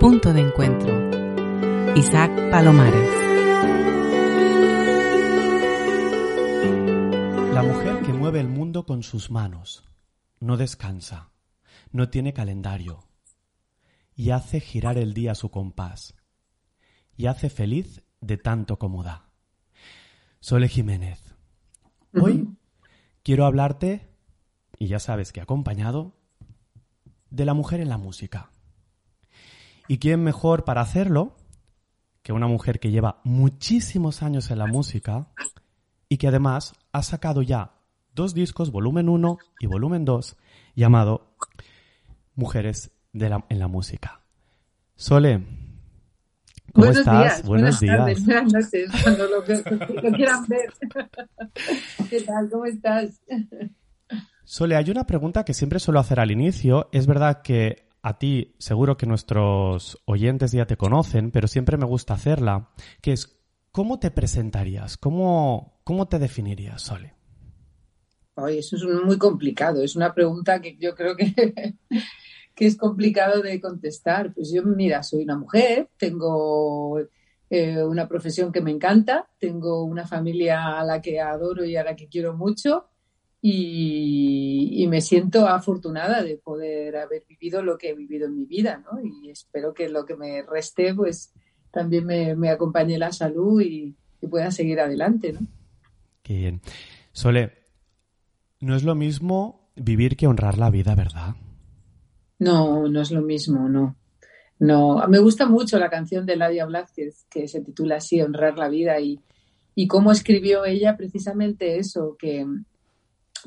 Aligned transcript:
Punto 0.00 0.32
de 0.32 0.42
encuentro. 0.42 1.96
Isaac 1.96 2.30
Palomares. 2.52 3.10
La 7.52 7.64
mujer 7.64 8.02
que 8.06 8.12
mueve 8.12 8.38
el 8.38 8.46
mundo 8.46 8.86
con 8.86 9.02
sus 9.02 9.32
manos 9.32 9.84
no 10.38 10.56
descansa, 10.56 11.32
no 11.90 12.10
tiene 12.10 12.32
calendario 12.32 13.08
y 14.14 14.30
hace 14.30 14.60
girar 14.60 14.98
el 14.98 15.14
día 15.14 15.32
a 15.32 15.34
su 15.34 15.50
compás 15.50 16.14
y 17.16 17.26
hace 17.26 17.50
feliz 17.50 18.04
de 18.20 18.36
tanto 18.36 18.78
como 18.78 19.02
da. 19.02 19.32
Sole 20.38 20.68
Jiménez, 20.68 21.34
hoy 22.14 22.56
quiero 23.24 23.46
hablarte, 23.46 24.08
y 24.78 24.86
ya 24.86 25.00
sabes 25.00 25.32
que 25.32 25.40
acompañado, 25.40 26.14
de 27.30 27.44
la 27.44 27.54
mujer 27.54 27.80
en 27.80 27.88
la 27.88 27.98
música. 27.98 28.52
¿Y 29.88 29.98
quién 29.98 30.22
mejor 30.22 30.64
para 30.64 30.82
hacerlo 30.82 31.34
que 32.22 32.34
una 32.34 32.46
mujer 32.46 32.78
que 32.78 32.90
lleva 32.90 33.20
muchísimos 33.24 34.22
años 34.22 34.50
en 34.50 34.58
la 34.58 34.66
música 34.66 35.28
y 36.10 36.18
que 36.18 36.28
además 36.28 36.74
ha 36.92 37.02
sacado 37.02 37.40
ya 37.40 37.72
dos 38.14 38.34
discos, 38.34 38.70
volumen 38.70 39.08
1 39.08 39.38
y 39.60 39.66
volumen 39.66 40.04
2, 40.04 40.36
llamado 40.74 41.34
Mujeres 42.34 42.90
de 43.14 43.30
la, 43.30 43.46
en 43.48 43.58
la 43.58 43.68
Música. 43.68 44.20
Sole, 44.94 45.46
¿cómo 46.72 46.86
buenos 46.86 46.98
estás? 46.98 47.22
Días, 47.22 47.46
buenos, 47.46 47.80
días. 47.80 47.96
Tardes, 47.96 48.26
buenas 48.26 48.52
noches, 48.52 48.90
cuando 49.02 49.26
lo, 49.26 50.02
lo 50.02 50.12
quieran 50.12 50.46
ver. 50.48 50.72
¿Qué 52.10 52.20
tal? 52.20 52.50
¿Cómo 52.50 52.66
estás? 52.66 53.22
Sole, 54.44 54.76
hay 54.76 54.90
una 54.90 55.06
pregunta 55.06 55.44
que 55.44 55.54
siempre 55.54 55.78
suelo 55.78 56.00
hacer 56.00 56.20
al 56.20 56.30
inicio. 56.30 56.88
Es 56.92 57.06
verdad 57.06 57.40
que 57.42 57.87
a 58.08 58.18
ti 58.18 58.54
seguro 58.58 58.96
que 58.96 59.06
nuestros 59.06 60.02
oyentes 60.06 60.52
ya 60.52 60.66
te 60.66 60.78
conocen, 60.78 61.30
pero 61.30 61.46
siempre 61.46 61.76
me 61.76 61.84
gusta 61.84 62.14
hacerla, 62.14 62.70
que 63.02 63.12
es 63.12 63.38
¿cómo 63.70 63.98
te 63.98 64.10
presentarías? 64.10 64.96
¿Cómo, 64.96 65.80
cómo 65.84 66.08
te 66.08 66.18
definirías, 66.18 66.82
Sole? 66.82 67.14
Oye, 68.34 68.60
eso 68.60 68.76
es 68.76 68.84
muy 69.04 69.18
complicado. 69.18 69.82
Es 69.82 69.94
una 69.94 70.14
pregunta 70.14 70.60
que 70.60 70.76
yo 70.78 70.94
creo 70.94 71.16
que, 71.16 71.76
que 72.54 72.66
es 72.66 72.76
complicado 72.76 73.42
de 73.42 73.60
contestar. 73.60 74.32
Pues 74.32 74.50
yo, 74.52 74.62
mira, 74.62 75.02
soy 75.02 75.24
una 75.24 75.36
mujer, 75.36 75.90
tengo 75.98 76.98
eh, 77.50 77.82
una 77.82 78.08
profesión 78.08 78.52
que 78.52 78.62
me 78.62 78.70
encanta, 78.70 79.28
tengo 79.38 79.84
una 79.84 80.06
familia 80.06 80.78
a 80.78 80.84
la 80.84 81.02
que 81.02 81.20
adoro 81.20 81.64
y 81.64 81.76
a 81.76 81.84
la 81.84 81.94
que 81.94 82.08
quiero 82.08 82.34
mucho 82.34 82.87
y, 83.40 84.82
y 84.82 84.86
me 84.88 85.00
siento 85.00 85.46
afortunada 85.46 86.22
de 86.22 86.36
poder 86.36 86.96
haber 86.96 87.24
vivido 87.28 87.62
lo 87.62 87.78
que 87.78 87.90
he 87.90 87.94
vivido 87.94 88.26
en 88.26 88.36
mi 88.36 88.44
vida, 88.44 88.82
¿no? 88.90 89.00
Y 89.00 89.30
espero 89.30 89.74
que 89.74 89.88
lo 89.88 90.04
que 90.04 90.16
me 90.16 90.42
reste, 90.42 90.94
pues 90.94 91.32
también 91.70 92.04
me, 92.04 92.34
me 92.34 92.50
acompañe 92.50 92.98
la 92.98 93.12
salud 93.12 93.60
y, 93.60 93.94
y 94.20 94.26
pueda 94.26 94.50
seguir 94.50 94.80
adelante, 94.80 95.32
¿no? 95.32 95.40
Qué 96.22 96.34
bien. 96.34 96.60
Sole, 97.12 97.52
no 98.60 98.74
es 98.74 98.82
lo 98.82 98.94
mismo 98.94 99.70
vivir 99.76 100.16
que 100.16 100.26
honrar 100.26 100.58
la 100.58 100.70
vida, 100.70 100.94
¿verdad? 100.94 101.36
No, 102.38 102.88
no 102.88 103.00
es 103.00 103.10
lo 103.10 103.22
mismo, 103.22 103.68
no. 103.68 103.96
No, 104.60 105.06
me 105.08 105.20
gusta 105.20 105.46
mucho 105.46 105.78
la 105.78 105.88
canción 105.88 106.26
de 106.26 106.36
Ladia 106.36 106.66
Blázquez 106.66 107.26
que 107.30 107.46
se 107.46 107.60
titula 107.60 107.96
así, 107.96 108.20
Honrar 108.20 108.58
la 108.58 108.68
vida, 108.68 108.98
y, 109.00 109.20
y 109.76 109.86
cómo 109.86 110.10
escribió 110.10 110.64
ella 110.64 110.96
precisamente 110.96 111.78
eso, 111.78 112.16
que 112.18 112.44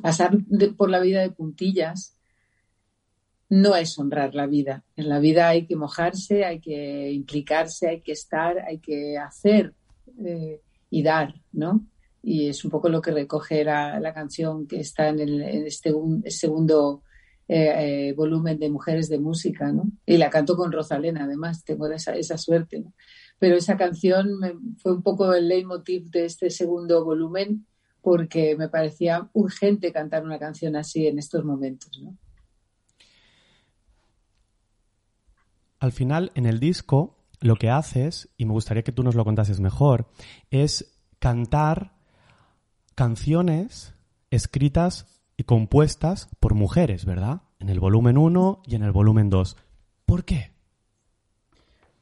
pasar 0.01 0.37
por 0.77 0.89
la 0.89 0.99
vida 0.99 1.21
de 1.21 1.31
puntillas 1.31 2.17
no 3.51 3.75
es 3.75 3.99
honrar 3.99 4.33
la 4.33 4.47
vida. 4.47 4.85
En 4.95 5.09
la 5.09 5.19
vida 5.19 5.49
hay 5.49 5.65
que 5.65 5.75
mojarse, 5.75 6.45
hay 6.45 6.61
que 6.61 7.11
implicarse, 7.11 7.89
hay 7.89 8.01
que 8.01 8.13
estar, 8.13 8.57
hay 8.59 8.79
que 8.79 9.17
hacer 9.17 9.73
eh, 10.23 10.61
y 10.89 11.03
dar, 11.03 11.35
¿no? 11.51 11.85
Y 12.23 12.47
es 12.47 12.63
un 12.63 12.71
poco 12.71 12.87
lo 12.87 13.01
que 13.01 13.11
recoge 13.11 13.65
la, 13.65 14.13
canción 14.13 14.67
que 14.67 14.79
está 14.79 15.09
en, 15.09 15.41
este 15.41 15.91
un, 15.91 16.23
segundo 16.27 17.03
eh, 17.49 18.09
eh, 18.09 18.13
volumen 18.13 18.57
de 18.57 18.69
Mujeres 18.69 19.09
de 19.09 19.19
Música, 19.19 19.69
¿no? 19.73 19.83
Y 20.05 20.15
la 20.15 20.29
canto 20.29 20.55
con 20.55 20.71
Rosalena, 20.71 21.25
además, 21.25 21.65
tengo 21.65 21.87
esa, 21.87 22.15
esa 22.15 22.37
suerte, 22.37 22.79
¿no? 22.79 22.93
Pero 23.37 23.57
esa 23.57 23.75
canción 23.75 24.29
fue 24.77 24.93
un 24.93 25.03
poco 25.03 25.33
el 25.33 25.49
leitmotiv 25.49 26.09
de 26.09 26.23
este 26.23 26.49
segundo 26.51 27.03
volumen 27.03 27.65
porque 28.01 28.55
me 28.57 28.69
parecía 28.69 29.29
urgente 29.33 29.91
cantar 29.91 30.23
una 30.23 30.39
canción 30.39 30.75
así 30.75 31.07
en 31.07 31.19
estos 31.19 31.43
momentos, 31.43 31.99
¿no? 32.01 32.17
Al 35.79 35.91
final, 35.91 36.31
en 36.35 36.45
el 36.45 36.59
disco, 36.59 37.17
lo 37.39 37.55
que 37.55 37.69
haces, 37.69 38.29
y 38.37 38.45
me 38.45 38.53
gustaría 38.53 38.83
que 38.83 38.91
tú 38.91 39.01
nos 39.03 39.15
lo 39.15 39.25
contases 39.25 39.59
mejor, 39.59 40.07
es 40.51 40.99
cantar 41.19 41.95
canciones 42.93 43.95
escritas 44.29 45.21
y 45.37 45.43
compuestas 45.43 46.29
por 46.39 46.53
mujeres, 46.53 47.05
¿verdad? 47.05 47.41
En 47.59 47.69
el 47.69 47.79
volumen 47.79 48.17
1 48.17 48.61
y 48.65 48.75
en 48.75 48.83
el 48.83 48.91
volumen 48.91 49.29
2. 49.29 49.57
¿Por 50.05 50.23
qué? 50.23 50.50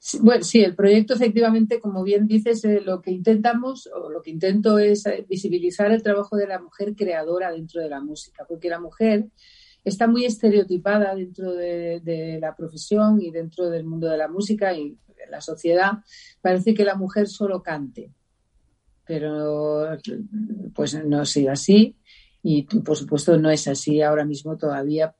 Sí, 0.01 0.17
bueno, 0.21 0.43
sí, 0.43 0.63
el 0.63 0.75
proyecto 0.75 1.13
efectivamente, 1.13 1.81
como 1.81 2.03
bien 2.03 2.25
dices, 2.25 2.63
eh, 2.63 2.79
lo 2.79 3.01
que 3.01 3.11
intentamos 3.11 3.87
o 3.93 4.09
lo 4.09 4.21
que 4.21 4.31
intento 4.31 4.79
es 4.79 5.05
eh, 5.05 5.25
visibilizar 5.27 5.91
el 5.91 6.01
trabajo 6.01 6.37
de 6.37 6.47
la 6.47 6.59
mujer 6.61 6.95
creadora 6.95 7.51
dentro 7.51 7.81
de 7.81 7.89
la 7.89 7.99
música, 7.99 8.45
porque 8.47 8.69
la 8.69 8.79
mujer 8.79 9.27
está 9.83 10.07
muy 10.07 10.23
estereotipada 10.23 11.13
dentro 11.15 11.53
de, 11.53 12.38
la 12.41 12.55
profesión 12.55 13.21
y 13.21 13.29
dentro 13.29 13.69
del 13.69 13.83
mundo 13.83 14.09
de 14.09 14.17
la 14.17 14.29
música 14.29 14.73
y 14.73 14.97
la 15.29 15.41
sociedad. 15.41 15.99
Parece 16.41 16.73
que 16.73 16.85
la 16.85 16.95
mujer 16.95 17.27
solo 17.27 17.61
cante, 17.61 18.13
pero 19.05 19.97
pues 20.73 21.03
no 21.05 21.19
ha 21.19 21.25
sido 21.25 21.51
así 21.51 21.98
y 22.41 22.63
por 22.63 22.95
supuesto 22.95 23.38
no 23.38 23.50
es 23.50 23.67
así 23.67 24.01
ahora 24.01 24.23
mismo 24.23 24.57
todavía 24.57 25.13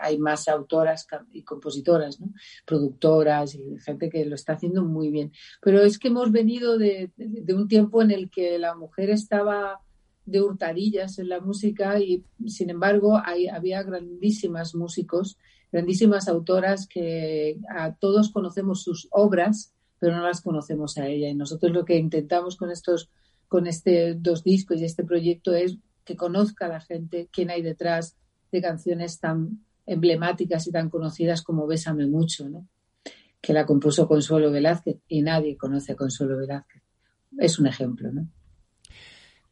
hay 0.00 0.18
más 0.18 0.46
autoras 0.46 1.06
y 1.32 1.42
compositoras 1.42 2.20
¿no? 2.20 2.32
productoras 2.64 3.54
y 3.54 3.78
gente 3.84 4.08
que 4.08 4.24
lo 4.24 4.36
está 4.36 4.52
haciendo 4.52 4.84
muy 4.84 5.10
bien 5.10 5.32
pero 5.60 5.82
es 5.82 5.98
que 5.98 6.08
hemos 6.08 6.30
venido 6.30 6.78
de, 6.78 7.10
de 7.16 7.54
un 7.54 7.66
tiempo 7.66 8.00
en 8.00 8.12
el 8.12 8.30
que 8.30 8.58
la 8.58 8.76
mujer 8.76 9.10
estaba 9.10 9.80
de 10.24 10.40
hurtarillas 10.40 11.18
en 11.18 11.28
la 11.28 11.40
música 11.40 11.98
y 12.00 12.24
sin 12.46 12.70
embargo 12.70 13.20
hay, 13.24 13.48
había 13.48 13.82
grandísimas 13.82 14.74
músicos 14.74 15.38
grandísimas 15.72 16.28
autoras 16.28 16.86
que 16.86 17.58
a 17.68 17.94
todos 17.96 18.30
conocemos 18.30 18.82
sus 18.82 19.08
obras 19.10 19.72
pero 19.98 20.14
no 20.14 20.22
las 20.22 20.42
conocemos 20.42 20.96
a 20.98 21.08
ella 21.08 21.28
y 21.28 21.34
nosotros 21.34 21.72
lo 21.72 21.84
que 21.84 21.96
intentamos 21.96 22.56
con 22.56 22.70
estos 22.70 23.10
con 23.48 23.66
este 23.66 24.14
dos 24.14 24.44
discos 24.44 24.80
y 24.80 24.84
este 24.84 25.04
proyecto 25.04 25.52
es 25.54 25.78
que 26.06 26.16
conozca 26.16 26.64
a 26.64 26.68
la 26.68 26.80
gente 26.80 27.28
quién 27.30 27.50
hay 27.50 27.60
detrás 27.60 28.16
de 28.50 28.62
canciones 28.62 29.20
tan 29.20 29.66
emblemáticas 29.84 30.66
y 30.66 30.72
tan 30.72 30.88
conocidas 30.88 31.42
como 31.42 31.66
Bésame 31.66 32.06
mucho, 32.06 32.48
¿no? 32.48 32.66
que 33.46 33.52
la 33.52 33.64
compuso 33.64 34.08
Consuelo 34.08 34.50
Velázquez 34.50 34.96
y 35.06 35.22
nadie 35.22 35.56
conoce 35.56 35.92
a 35.92 35.96
Consuelo 35.96 36.36
Velázquez. 36.36 36.82
Es 37.38 37.60
un 37.60 37.68
ejemplo, 37.68 38.10
¿no? 38.10 38.26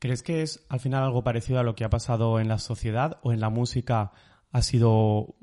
¿Crees 0.01 0.23
que 0.25 0.43
es 0.43 0.67
al 0.69 0.81
final 0.81 1.05
algo 1.05 1.23
parecido 1.23 1.61
a 1.61 1.63
lo 1.63 1.77
que 1.77 1.85
ha 1.85 1.91
pasado 1.91 2.41
en 2.41 2.49
la 2.49 2.59
sociedad 2.59 3.21
o 3.23 3.33
en 3.33 3.41
la 3.41 3.51
música 3.51 4.11
ha 4.51 4.63
sido 4.63 5.37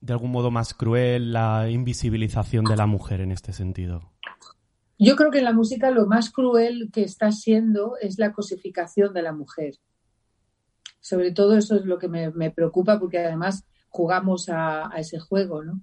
de 0.00 0.12
algún 0.12 0.30
modo 0.30 0.50
más 0.50 0.74
cruel 0.74 1.32
la 1.32 1.68
invisibilización 1.70 2.64
de 2.66 2.76
la 2.76 2.86
mujer 2.86 3.20
en 3.20 3.32
este 3.32 3.52
sentido? 3.52 4.12
Yo 4.98 5.16
creo 5.16 5.30
que 5.30 5.38
en 5.38 5.44
la 5.44 5.52
música 5.52 5.90
lo 5.90 6.06
más 6.06 6.30
cruel 6.30 6.90
que 6.92 7.02
está 7.02 7.32
siendo 7.32 7.96
es 8.00 8.18
la 8.18 8.32
cosificación 8.32 9.12
de 9.12 9.22
la 9.22 9.32
mujer. 9.32 9.74
Sobre 11.00 11.32
todo 11.32 11.56
eso 11.56 11.76
es 11.76 11.84
lo 11.84 11.98
que 11.98 12.08
me, 12.08 12.30
me 12.30 12.50
preocupa 12.50 12.98
porque 12.98 13.18
además 13.18 13.64
jugamos 13.88 14.48
a, 14.48 14.94
a 14.94 14.98
ese 15.00 15.18
juego, 15.18 15.64
¿no? 15.64 15.80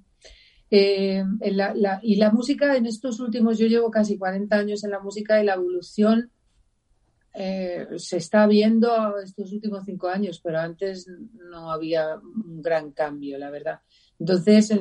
Eh, 0.74 1.25
la, 1.42 1.74
la, 1.75 2.00
y 2.02 2.16
la 2.16 2.31
música 2.31 2.78
en 2.78 2.86
estos 2.86 3.19
últimos, 3.19 3.60
yo 3.60 3.68
llevo 3.68 3.92
casi 3.92 4.18
40 4.18 4.56
años 4.56 4.84
en 4.86 4.92
la 4.92 5.02
música 5.02 5.42
y 5.42 5.46
la 5.46 5.56
evolución 5.56 6.31
eh, 7.34 7.88
se 7.98 8.18
está 8.18 8.46
viendo 8.48 9.18
estos 9.19 9.52
últimos 9.52 9.86
cinco 9.86 10.08
años, 10.08 10.40
pero 10.44 10.60
antes 10.60 11.08
no 11.34 11.72
había 11.72 12.16
un 12.18 12.62
gran 12.62 12.92
cambio, 12.92 13.38
la 13.38 13.50
verdad. 13.50 13.80
Entonces, 14.19 14.74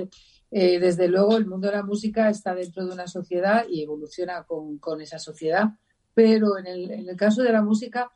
eh, 0.50 0.80
desde 0.80 1.08
luego, 1.08 1.36
el 1.36 1.46
mundo 1.46 1.68
de 1.68 1.76
la 1.76 1.84
música 1.84 2.28
está 2.28 2.54
dentro 2.54 2.84
de 2.84 2.92
una 2.92 3.06
sociedad 3.06 3.64
y 3.68 3.82
evoluciona 3.82 4.44
con, 4.44 5.00
esa 5.00 5.18
sociedad, 5.18 5.70
pero 6.12 6.58
en 6.58 6.66
el, 6.66 6.90
en 6.90 7.08
el, 7.08 7.16
caso 7.16 7.42
de 7.42 7.52
la 7.52 7.62
música 7.62 8.10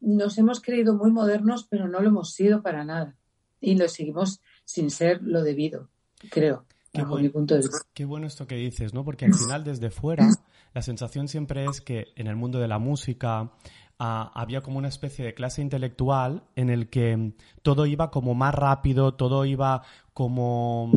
nos 0.00 0.38
hemos 0.38 0.60
creído 0.60 0.94
muy 0.94 1.12
modernos, 1.12 1.66
pero 1.70 1.86
no 1.86 2.00
lo 2.00 2.08
hemos 2.08 2.32
sido 2.32 2.62
para 2.62 2.84
nada. 2.84 3.16
Y 3.60 3.76
lo 3.76 3.88
seguimos 3.88 4.40
sin 4.64 4.90
ser 4.90 5.22
lo 5.22 5.42
debido, 5.42 5.88
creo. 6.30 6.64
Qué, 6.92 7.04
mi 7.04 7.28
punto 7.28 7.54
de 7.54 7.60
vista. 7.60 7.78
qué 7.92 8.04
bueno 8.04 8.26
esto 8.26 8.46
que 8.46 8.56
dices, 8.56 8.94
¿no? 8.94 9.04
Porque 9.04 9.26
al 9.26 9.34
final, 9.34 9.62
desde 9.62 9.90
fuera, 9.90 10.26
la 10.74 10.82
sensación 10.82 11.28
siempre 11.28 11.66
es 11.66 11.80
que 11.80 12.08
en 12.16 12.26
el 12.26 12.34
mundo 12.34 12.58
de 12.58 12.66
la 12.66 12.78
música, 12.78 13.52
ah, 13.98 14.32
había 14.34 14.62
como 14.62 14.78
una 14.78 14.88
especie 14.88 15.24
de 15.24 15.34
clase 15.34 15.62
intelectual 15.62 16.44
en 16.56 16.70
el 16.70 16.88
que 16.88 17.34
todo 17.62 17.86
iba 17.86 18.10
como 18.10 18.34
más 18.34 18.54
rápido, 18.54 19.14
todo 19.14 19.44
iba 19.44 19.82
como 20.12 20.90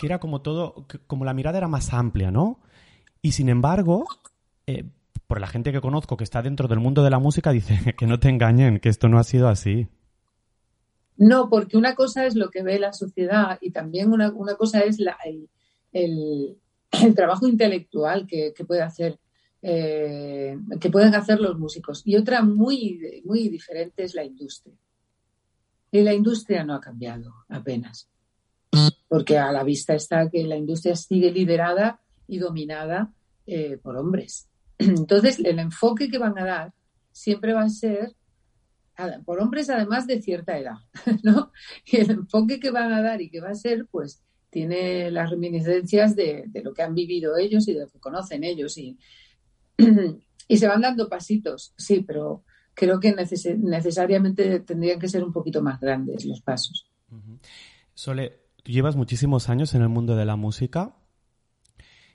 que 0.00 0.06
era 0.06 0.18
como 0.18 0.40
todo, 0.40 0.86
como 1.06 1.26
la 1.26 1.34
mirada 1.34 1.58
era 1.58 1.68
más 1.68 1.92
amplia, 1.92 2.30
¿no? 2.30 2.58
Y 3.20 3.32
sin 3.32 3.50
embargo, 3.50 4.06
eh, 4.66 4.84
por 5.26 5.42
la 5.42 5.46
gente 5.46 5.72
que 5.72 5.82
conozco 5.82 6.16
que 6.16 6.24
está 6.24 6.40
dentro 6.40 6.68
del 6.68 6.80
mundo 6.80 7.04
de 7.04 7.10
la 7.10 7.18
música, 7.18 7.52
dice 7.52 7.78
que 7.98 8.06
no 8.06 8.18
te 8.18 8.30
engañen, 8.30 8.80
que 8.80 8.88
esto 8.88 9.08
no 9.10 9.18
ha 9.18 9.24
sido 9.24 9.48
así. 9.48 9.88
No, 11.18 11.50
porque 11.50 11.76
una 11.76 11.94
cosa 11.94 12.24
es 12.24 12.34
lo 12.34 12.48
que 12.48 12.62
ve 12.62 12.78
la 12.78 12.94
sociedad 12.94 13.58
y 13.60 13.72
también 13.72 14.10
una, 14.10 14.32
cosa 14.56 14.80
es 14.80 14.98
la, 14.98 15.18
el, 15.92 16.56
trabajo 17.14 17.46
intelectual 17.46 18.26
que, 18.26 18.54
puede 18.66 18.80
hacer, 18.80 19.18
eh, 19.60 20.56
que 20.80 20.88
pueden 20.88 21.14
hacer 21.14 21.40
los 21.40 21.58
músicos. 21.58 22.00
Y 22.06 22.16
otra 22.16 22.40
muy, 22.40 23.22
muy 23.26 23.50
diferente 23.50 24.04
es 24.04 24.14
la 24.14 24.24
industria. 24.24 24.74
Y 25.92 26.00
la 26.00 26.14
industria 26.14 26.64
no 26.64 26.72
ha 26.72 26.80
cambiado 26.80 27.34
apenas 27.50 28.08
porque 29.10 29.38
a 29.38 29.50
la 29.50 29.64
vista 29.64 29.92
está 29.92 30.30
que 30.30 30.44
la 30.44 30.56
industria 30.56 30.94
sigue 30.94 31.32
liderada 31.32 32.00
y 32.28 32.38
dominada 32.38 33.12
eh, 33.44 33.76
por 33.76 33.96
hombres. 33.96 34.48
Entonces, 34.78 35.40
el 35.40 35.58
enfoque 35.58 36.08
que 36.08 36.18
van 36.18 36.38
a 36.38 36.44
dar 36.44 36.72
siempre 37.10 37.52
va 37.52 37.62
a 37.62 37.68
ser 37.68 38.14
por 39.24 39.40
hombres 39.40 39.68
además 39.68 40.06
de 40.06 40.22
cierta 40.22 40.56
edad, 40.56 40.76
¿no? 41.24 41.50
Y 41.86 41.96
el 41.96 42.10
enfoque 42.10 42.60
que 42.60 42.70
van 42.70 42.92
a 42.92 43.02
dar 43.02 43.20
y 43.20 43.30
que 43.30 43.40
va 43.40 43.48
a 43.48 43.54
ser, 43.56 43.86
pues, 43.90 44.22
tiene 44.48 45.10
las 45.10 45.28
reminiscencias 45.28 46.14
de, 46.14 46.48
lo 46.62 46.72
que 46.72 46.82
han 46.82 46.94
vivido 46.94 47.36
ellos 47.36 47.66
y 47.66 47.74
de 47.74 47.80
lo 47.80 47.88
que 47.88 47.98
conocen 47.98 48.44
ellos 48.44 48.78
y, 48.78 48.96
y 50.48 50.56
se 50.56 50.68
van 50.68 50.82
dando 50.82 51.08
pasitos, 51.08 51.74
sí, 51.76 52.04
pero 52.06 52.44
creo 52.74 53.00
que 53.00 53.12
necesariamente 53.12 54.60
tendrían 54.60 55.00
que 55.00 55.08
ser 55.08 55.24
un 55.24 55.32
poquito 55.32 55.62
más 55.62 55.80
grandes 55.80 56.24
los 56.26 56.42
pasos. 56.42 56.88
Sole, 57.92 58.39
llevas 58.64 58.96
muchísimos 58.96 59.48
años 59.48 59.74
en 59.74 59.82
el 59.82 59.88
mundo 59.88 60.16
de 60.16 60.24
la 60.24 60.36
música. 60.36 60.96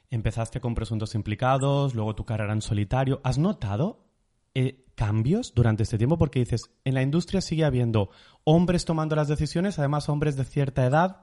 Empezaste 0.10 0.62
con 0.62 0.76
presuntos 0.76 1.16
implicados, 1.16 1.96
luego 1.96 2.16
tu 2.16 2.26
carrera 2.26 2.54
en 2.54 2.62
solitario. 2.62 3.22
¿Has 3.24 3.38
notado 3.38 4.06
eh, 4.54 4.86
cambios 4.96 5.54
durante 5.54 5.84
este 5.84 5.98
tiempo? 5.98 6.18
Porque 6.18 6.40
dices, 6.40 6.72
en 6.84 6.94
la 6.94 7.02
industria 7.02 7.42
sigue 7.42 7.66
habiendo 7.66 8.10
hombres 8.44 8.86
tomando 8.86 9.16
las 9.16 9.28
decisiones, 9.28 9.80
además 9.80 10.10
hombres 10.10 10.36
de 10.36 10.46
cierta 10.46 10.86
edad. 10.86 11.22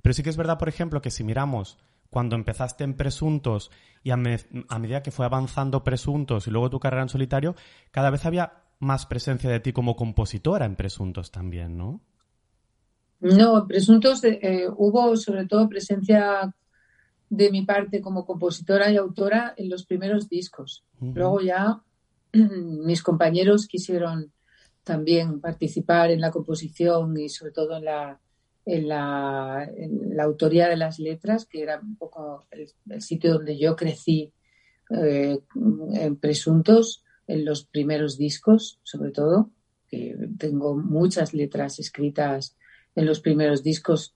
Pero 0.00 0.14
sí 0.14 0.22
que 0.22 0.30
es 0.30 0.36
verdad, 0.36 0.58
por 0.58 0.68
ejemplo, 0.68 1.02
que 1.02 1.10
si 1.10 1.24
miramos 1.24 1.78
cuando 2.10 2.36
empezaste 2.36 2.84
en 2.84 2.94
presuntos 2.94 3.70
y 4.02 4.10
a, 4.10 4.14
a 4.14 4.78
medida 4.78 5.02
que 5.02 5.10
fue 5.10 5.24
avanzando 5.24 5.84
presuntos 5.84 6.46
y 6.46 6.50
luego 6.50 6.70
tu 6.70 6.80
carrera 6.80 7.02
en 7.02 7.08
solitario, 7.08 7.54
cada 7.90 8.10
vez 8.10 8.26
había 8.26 8.64
más 8.80 9.06
presencia 9.06 9.48
de 9.48 9.60
ti 9.60 9.72
como 9.72 9.96
compositora 9.96 10.66
en 10.66 10.74
presuntos 10.74 11.30
también, 11.30 11.78
¿no? 11.78 12.00
No, 13.22 13.58
en 13.58 13.66
Presuntos 13.68 14.22
eh, 14.24 14.66
hubo 14.76 15.16
sobre 15.16 15.46
todo 15.46 15.68
presencia 15.68 16.52
de 17.30 17.50
mi 17.50 17.62
parte 17.62 18.00
como 18.00 18.26
compositora 18.26 18.90
y 18.90 18.96
autora 18.96 19.54
en 19.56 19.70
los 19.70 19.86
primeros 19.86 20.28
discos. 20.28 20.84
Luego 21.00 21.40
ya 21.40 21.80
mis 22.32 23.02
compañeros 23.02 23.68
quisieron 23.68 24.32
también 24.82 25.40
participar 25.40 26.10
en 26.10 26.20
la 26.20 26.32
composición 26.32 27.16
y 27.16 27.28
sobre 27.28 27.52
todo 27.52 27.76
en 27.76 27.84
la, 27.84 28.20
en 28.66 28.88
la, 28.88 29.68
autoría 30.24 30.68
de 30.68 30.76
las 30.76 30.98
letras, 30.98 31.46
que 31.46 31.62
era 31.62 31.78
un 31.80 31.94
poco 31.96 32.46
el, 32.50 33.00
sitio 33.00 33.34
donde 33.34 33.56
yo 33.56 33.76
crecí 33.76 34.32
eh, 34.90 35.38
en 35.94 36.16
Presuntos, 36.16 37.04
en 37.28 37.44
los 37.44 37.64
primeros 37.64 38.18
discos, 38.18 38.80
sobre 38.82 39.12
todo, 39.12 39.50
que 39.88 40.16
tengo 40.38 40.76
muchas 40.76 41.34
letras 41.34 41.78
escritas 41.78 42.56
en 42.94 43.06
los 43.06 43.20
primeros 43.20 43.62
discos 43.62 44.14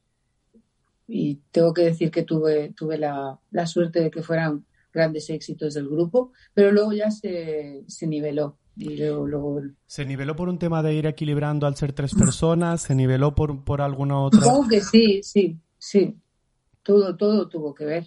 y 1.08 1.40
tengo 1.50 1.72
que 1.72 1.82
decir 1.82 2.10
que 2.10 2.22
tuve, 2.22 2.72
tuve 2.76 2.98
la, 2.98 3.38
suerte 3.66 4.00
de 4.00 4.10
que 4.10 4.22
fueran 4.22 4.64
grandes 4.92 5.30
éxitos 5.30 5.74
del 5.74 5.88
grupo, 5.88 6.32
pero 6.54 6.72
luego 6.72 6.92
ya 6.92 7.10
se, 7.10 7.84
niveló. 8.02 8.58
Y 8.78 8.96
luego, 8.96 9.60
¿Se 9.86 10.04
niveló 10.04 10.36
por 10.36 10.50
un 10.50 10.58
tema 10.58 10.82
de 10.82 10.94
ir 10.94 11.06
equilibrando 11.06 11.66
al 11.66 11.76
ser 11.76 11.92
tres 11.92 12.14
personas? 12.14 12.82
¿Se 12.82 12.94
niveló 12.94 13.34
por, 13.34 13.64
por 13.64 13.80
alguna 13.80 14.20
otra...? 14.20 14.42
Supongo 14.42 14.68
que 14.68 14.80
sí, 14.82 15.20
sí, 15.22 15.58
sí. 15.78 16.14
Todo, 16.82 17.16
todo 17.16 17.48
tuvo 17.48 17.74
que 17.74 17.84
ver. 17.84 18.06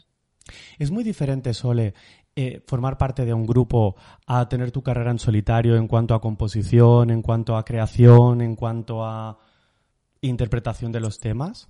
Es 0.77 0.92
muy 0.92 1.04
diferente, 1.04 1.54
Sole, 1.54 1.95
eh, 2.36 2.62
formar 2.68 2.98
parte 2.98 3.25
de 3.25 3.33
un 3.33 3.48
grupo 3.48 3.95
a 4.27 4.48
tener 4.48 4.71
tu 4.71 4.83
carrera 4.83 5.12
en 5.12 5.19
solitario 5.19 5.75
en 5.75 5.88
cuanto 5.88 6.13
a 6.13 6.21
composición, 6.21 7.10
en 7.10 7.21
cuanto 7.21 7.57
a 7.57 7.66
creación, 7.66 8.42
en 8.42 8.56
cuanto 8.56 9.04
a 9.04 9.39
interpretación 10.21 10.92
de 10.92 11.00
los 11.00 11.19
temas? 11.19 11.69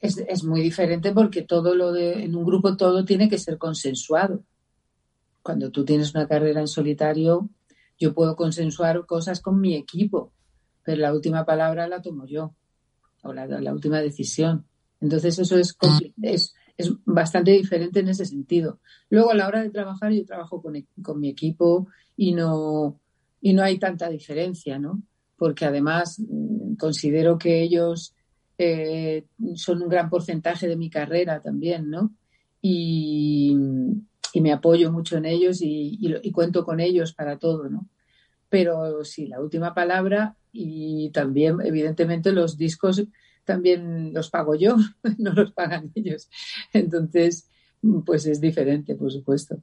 Es, 0.00 0.44
muy 0.44 0.60
diferente 0.60 1.12
porque 1.12 1.42
todo 1.42 1.74
lo 1.74 1.90
de, 1.90 2.24
en 2.24 2.36
un 2.36 2.44
grupo 2.44 2.76
todo 2.76 3.04
tiene 3.04 3.28
que 3.28 3.38
ser 3.38 3.58
consensuado. 3.58 4.44
Cuando 5.42 5.70
tú 5.70 5.84
tienes 5.84 6.14
una 6.14 6.28
carrera 6.28 6.60
en 6.60 6.68
solitario, 6.68 7.48
yo 7.98 8.14
puedo 8.14 8.36
consensuar 8.36 9.06
cosas 9.06 9.40
con 9.40 9.60
mi 9.60 9.74
equipo, 9.74 10.32
pero 10.84 11.00
la 11.00 11.14
última 11.14 11.44
palabra 11.44 11.88
la 11.88 12.02
tomo 12.02 12.26
yo, 12.26 12.54
o 13.22 13.32
la, 13.32 13.46
la 13.46 13.72
última 13.72 14.00
decisión. 14.00 14.66
Entonces 15.00 15.38
eso 15.38 15.58
es, 15.58 15.76
es, 16.22 16.54
es, 16.76 16.92
bastante 17.04 17.52
diferente 17.52 18.00
en 18.00 18.08
ese 18.08 18.26
sentido. 18.26 18.80
Luego 19.08 19.30
a 19.30 19.34
la 19.34 19.48
hora 19.48 19.62
de 19.62 19.70
trabajar 19.70 20.12
yo 20.12 20.24
trabajo 20.24 20.60
con, 20.62 20.74
con 21.02 21.20
mi 21.20 21.30
equipo 21.30 21.88
y 22.16 22.32
no, 22.32 23.00
y 23.40 23.54
no 23.54 23.62
hay 23.62 23.78
tanta 23.78 24.08
diferencia, 24.08 24.78
¿no? 24.78 25.02
Porque 25.36 25.64
además 25.64 26.18
mm, 26.18 26.74
considero 26.76 27.38
que 27.38 27.62
ellos 27.62 28.14
eh, 28.58 29.26
son 29.54 29.82
un 29.82 29.88
gran 29.88 30.08
porcentaje 30.08 30.66
de 30.66 30.76
mi 30.76 30.88
carrera 30.88 31.40
también, 31.42 31.90
¿no? 31.90 32.14
Y, 32.60 33.56
me 34.38 34.52
apoyo 34.52 34.92
mucho 34.92 35.16
en 35.16 35.24
ellos 35.24 35.60
y, 35.62 36.30
cuento 36.30 36.62
con 36.62 36.78
ellos 36.78 37.14
para 37.14 37.38
todo, 37.38 37.70
¿no? 37.70 37.88
Pero 38.50 39.02
sí, 39.02 39.26
la 39.26 39.40
última 39.40 39.72
palabra 39.72 40.36
y 40.52 41.08
también, 41.10 41.56
evidentemente, 41.64 42.32
los 42.32 42.58
discos 42.58 43.02
también 43.44 44.12
los 44.12 44.28
pago 44.28 44.54
yo, 44.54 44.76
no 45.18 45.32
los 45.32 45.52
pagan 45.52 45.90
ellos. 45.94 46.28
Entonces, 46.74 47.48
pues 48.04 48.26
es 48.26 48.38
diferente, 48.38 48.94
por 48.94 49.10
supuesto. 49.10 49.62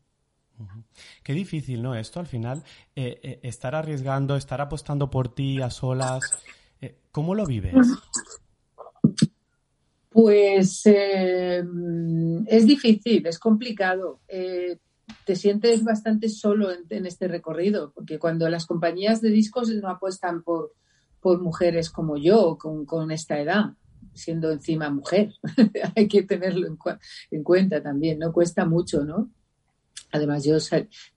Qué 1.24 1.34
difícil, 1.34 1.82
¿no? 1.82 1.96
Esto 1.96 2.20
al 2.20 2.28
final, 2.28 2.64
eh, 2.96 3.20
eh, 3.24 3.40
estar 3.44 3.76
arriesgando, 3.76 4.36
estar 4.36 4.62
apostando 4.62 5.10
por 5.10 5.34
ti 5.34 5.62
a 5.62 5.70
solas, 5.70 6.22
eh, 6.82 6.96
¿cómo 7.12 7.36
lo 7.36 7.46
vives? 7.46 7.76
Pues 10.10 10.84
es 10.86 12.68
difícil, 12.68 13.26
es 13.26 13.40
complicado. 13.40 14.20
te 14.28 15.36
sientes 15.36 15.84
bastante 15.84 16.30
solo 16.30 16.70
en, 16.72 17.06
este 17.06 17.28
recorrido, 17.28 17.92
porque 17.94 18.20
cuando 18.20 18.48
las 18.50 18.66
compañías 18.66 19.22
de 19.22 19.30
discos 19.30 19.70
no 19.70 19.90
apuestan 19.90 20.44
por, 20.44 20.74
por 21.20 21.42
mujeres 21.42 21.90
como 21.90 22.18
yo, 22.18 22.58
con, 22.60 22.86
con 22.86 23.12
esta 23.12 23.40
edad, 23.40 23.74
siendo 24.14 24.52
encima 24.52 24.90
mujer, 24.90 25.34
hay 25.96 26.08
que 26.08 26.24
tenerlo 26.24 26.68
en, 26.68 26.78
en 27.32 27.44
cuenta 27.44 27.82
también, 27.82 28.20
¿no? 28.20 28.32
Cuesta 28.32 28.66
mucho, 28.66 29.04
¿no? 29.04 29.32
Además, 30.14 30.44
yo 30.44 30.56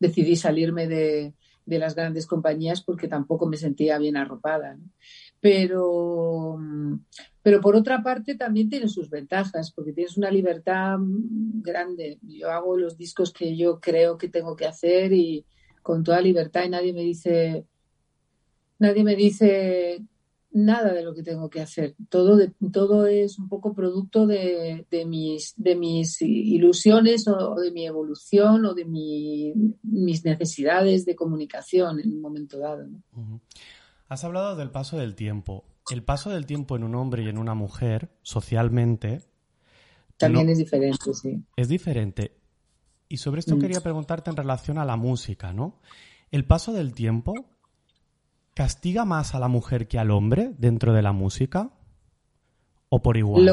decidí 0.01 0.37
salirme 0.37 0.89
de, 0.89 1.35
las 1.67 1.95
grandes 1.95 2.27
compañías 2.27 2.83
porque 2.83 3.09
tampoco 3.09 3.47
me 3.47 3.59
sentía 3.59 3.99
bien 3.99 4.17
arropada. 4.17 4.79
Pero, 5.39 6.59
pero 7.43 7.61
por 7.61 7.77
otra 7.77 8.03
parte 8.03 8.37
también 8.37 8.71
tiene 8.71 8.89
sus 8.89 9.11
ventajas 9.11 9.71
porque 9.71 9.93
tienes 9.93 10.17
una 10.17 10.31
libertad 10.31 10.97
grande. 10.99 12.19
Yo 12.23 12.51
hago 12.51 12.79
los 12.79 12.97
discos 12.97 13.35
que 13.35 13.55
yo 13.55 13.81
creo 13.81 14.17
que 14.17 14.29
tengo 14.29 14.57
que 14.57 14.67
hacer 14.67 15.13
y 15.13 15.45
con 15.83 16.03
toda 16.03 16.23
libertad 16.23 16.65
y 16.65 16.71
nadie 16.71 16.95
me 16.95 17.03
dice, 17.03 17.67
nadie 18.79 19.05
me 19.05 19.15
dice 19.15 20.03
nada 20.57 20.95
de 20.95 21.03
lo 21.03 21.15
que 21.15 21.23
tengo 21.23 21.51
que 21.51 21.61
hacer. 21.61 21.95
Todo, 22.09 22.39
todo 22.73 23.07
es 23.07 23.39
un 23.39 23.49
poco 23.49 23.75
producto 23.75 24.27
de, 24.27 24.87
mis, 25.07 25.55
de 25.57 25.77
mis 25.77 26.23
ilusiones 26.23 27.29
o, 27.29 27.55
de 27.57 27.71
mi 27.71 27.87
evolución 27.87 28.65
o 28.65 28.75
de 28.75 28.87
mis 28.87 30.25
necesidades 30.25 31.05
de 31.05 31.15
comunicación 31.15 32.01
en 32.01 32.15
un 32.15 32.21
momento 32.23 32.59
dado. 32.59 32.89
Has 34.09 34.25
hablado 34.25 34.57
del 34.57 34.71
paso 34.71 34.97
del 34.97 35.15
tiempo. 35.15 35.65
El 35.91 36.03
paso 36.03 36.31
del 36.31 36.47
tiempo 36.47 36.75
en 36.75 36.85
un 36.85 36.95
hombre 36.95 37.23
y 37.23 37.29
en 37.29 37.39
una 37.39 37.55
mujer, 37.55 38.09
socialmente... 38.23 39.21
También 40.17 40.49
es 40.49 40.57
diferente, 40.57 41.13
sí. 41.13 41.45
Es 41.57 41.69
diferente. 41.69 42.35
Y 43.09 43.19
sobre 43.19 43.41
esto 43.41 43.57
mm. 43.57 43.61
quería 43.61 43.81
preguntarte 43.83 44.31
en 44.31 44.37
relación 44.37 44.79
a 44.79 44.87
la 44.87 44.97
música, 44.97 45.53
¿no? 45.53 45.79
El 46.31 46.47
paso 46.47 46.73
del 46.73 46.95
tiempo 46.95 47.35
¿Castiga 48.57 49.05
más 49.05 49.35
a 49.35 49.39
la 49.39 49.49
mujer 49.49 49.87
que 49.87 49.99
al 49.99 50.11
hombre 50.11 50.55
dentro 50.57 50.95
de 50.95 51.03
la 51.03 51.13
música? 51.13 51.73
¿O 52.89 53.03
por 53.03 53.19
igual? 53.19 53.45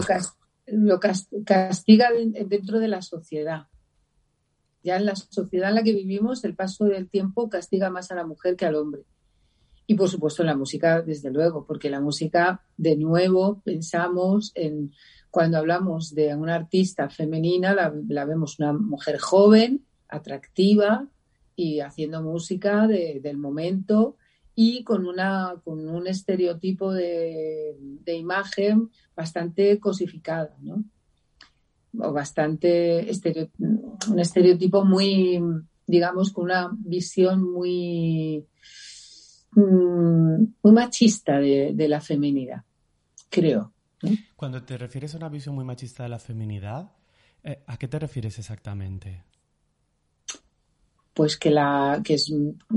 Lo, 0.65 0.97
castiga 1.01 2.07
dentro 2.13 2.79
de 2.79 2.87
la 2.87 3.01
sociedad. 3.01 3.67
Ya 4.81 4.95
en 4.95 5.05
la 5.05 5.17
sociedad 5.17 5.67
en 5.67 5.75
la 5.75 5.83
que 5.83 5.91
vivimos, 5.91 6.45
el 6.45 6.55
paso 6.55 6.85
del 6.85 7.09
tiempo 7.09 7.49
castiga 7.49 7.89
más 7.89 8.11
a 8.11 8.15
la 8.15 8.25
mujer 8.25 8.55
que 8.55 8.65
al 8.65 8.75
hombre. 8.75 9.01
Y 9.87 9.95
por 9.95 10.07
supuesto 10.07 10.41
en 10.41 10.47
la 10.47 10.55
música, 10.55 11.01
desde 11.01 11.31
luego, 11.31 11.65
porque 11.65 11.89
la 11.89 11.99
música, 11.99 12.63
de 12.77 12.95
nuevo, 12.95 13.61
pensamos 13.65 14.53
en 14.55 14.93
cuando 15.29 15.57
hablamos 15.57 16.15
de 16.15 16.33
una 16.33 16.55
artista 16.55 17.09
femenina, 17.09 17.73
la, 17.73 18.23
vemos 18.23 18.57
una 18.57 18.71
mujer 18.71 19.19
joven, 19.19 19.85
atractiva 20.07 21.09
y 21.57 21.81
haciendo 21.81 22.23
música 22.23 22.87
del 22.87 23.37
momento 23.37 24.15
y 24.55 24.83
con, 24.83 25.05
una, 25.07 25.55
con 25.63 25.87
un 25.89 26.07
estereotipo 26.07 26.93
de, 26.93 27.75
imagen 28.05 28.89
bastante 29.15 29.79
cosificada, 29.79 30.55
¿no? 30.61 30.83
O 31.99 32.11
bastante 32.11 33.07
un 34.09 34.19
estereotipo 34.19 34.83
muy, 34.83 35.39
digamos, 35.85 36.31
con 36.31 36.45
una 36.45 36.71
visión 36.73 37.43
muy, 37.43 38.45
mm, 39.51 40.43
muy 40.61 40.73
machista 40.73 41.39
de, 41.39 41.87
la 41.87 42.01
feminidad, 42.01 42.63
creo. 43.29 43.71
Cuando 44.35 44.63
te 44.63 44.77
refieres 44.77 45.13
a 45.13 45.17
una 45.17 45.29
visión 45.29 45.55
muy 45.55 45.63
machista 45.63 46.03
de 46.03 46.09
la 46.09 46.19
feminidad, 46.19 46.91
eh, 47.43 47.63
¿a 47.67 47.77
qué 47.77 47.87
te 47.87 47.99
refieres 47.99 48.37
exactamente? 48.39 49.23
Pues 51.13 51.37
que, 51.37 51.51
la, 51.51 52.01
que, 52.03 52.15
es, 52.15 52.33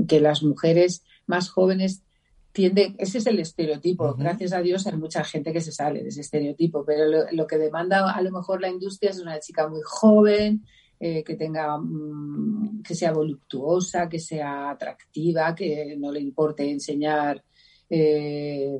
que 0.07 0.21
las 0.21 0.43
mujeres 0.43 1.03
más 1.27 1.49
jóvenes 1.49 2.03
tienden, 2.51 2.95
ese 2.97 3.19
es 3.19 3.27
el 3.27 3.39
estereotipo. 3.39 4.15
Gracias 4.15 4.51
a 4.53 4.61
Dios 4.61 4.87
hay 4.87 4.97
mucha 4.97 5.23
gente 5.23 5.53
que 5.53 5.61
se 5.61 5.71
sale 5.71 6.01
de 6.01 6.09
ese 6.09 6.21
estereotipo, 6.21 6.83
pero 6.83 7.27
lo, 7.31 7.45
que 7.45 7.57
demanda 7.57 8.11
a 8.11 8.21
lo 8.21 8.31
mejor 8.31 8.61
la 8.61 8.69
industria 8.69 9.11
es 9.11 9.19
una 9.19 9.39
chica 9.39 9.67
muy 9.67 9.81
joven, 9.83 10.65
eh, 10.99 11.23
que 11.23 11.35
tenga, 11.35 11.77
mm, 11.77 12.81
que 12.81 12.95
sea 12.95 13.13
voluptuosa, 13.13 14.09
que 14.09 14.19
sea 14.19 14.71
atractiva, 14.71 15.53
que 15.53 15.95
no 15.99 16.11
le 16.11 16.19
importe 16.19 16.67
enseñar 16.67 17.43
eh, 17.89 18.79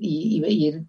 y, 0.00 0.42
ir 0.46 0.86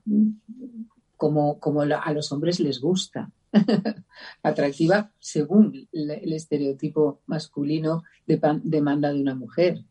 como, 1.18 1.60
como 1.60 1.82
a 1.82 2.14
los 2.14 2.32
hombres 2.32 2.62
les 2.62 2.80
gusta. 2.80 3.30
atractiva 4.44 5.12
según 5.20 5.88
el, 5.92 6.34
estereotipo 6.34 7.22
masculino 7.28 8.04
de, 8.26 8.40
demanda 8.64 9.12
de 9.14 9.22
una 9.22 9.36
mujer. 9.36 9.84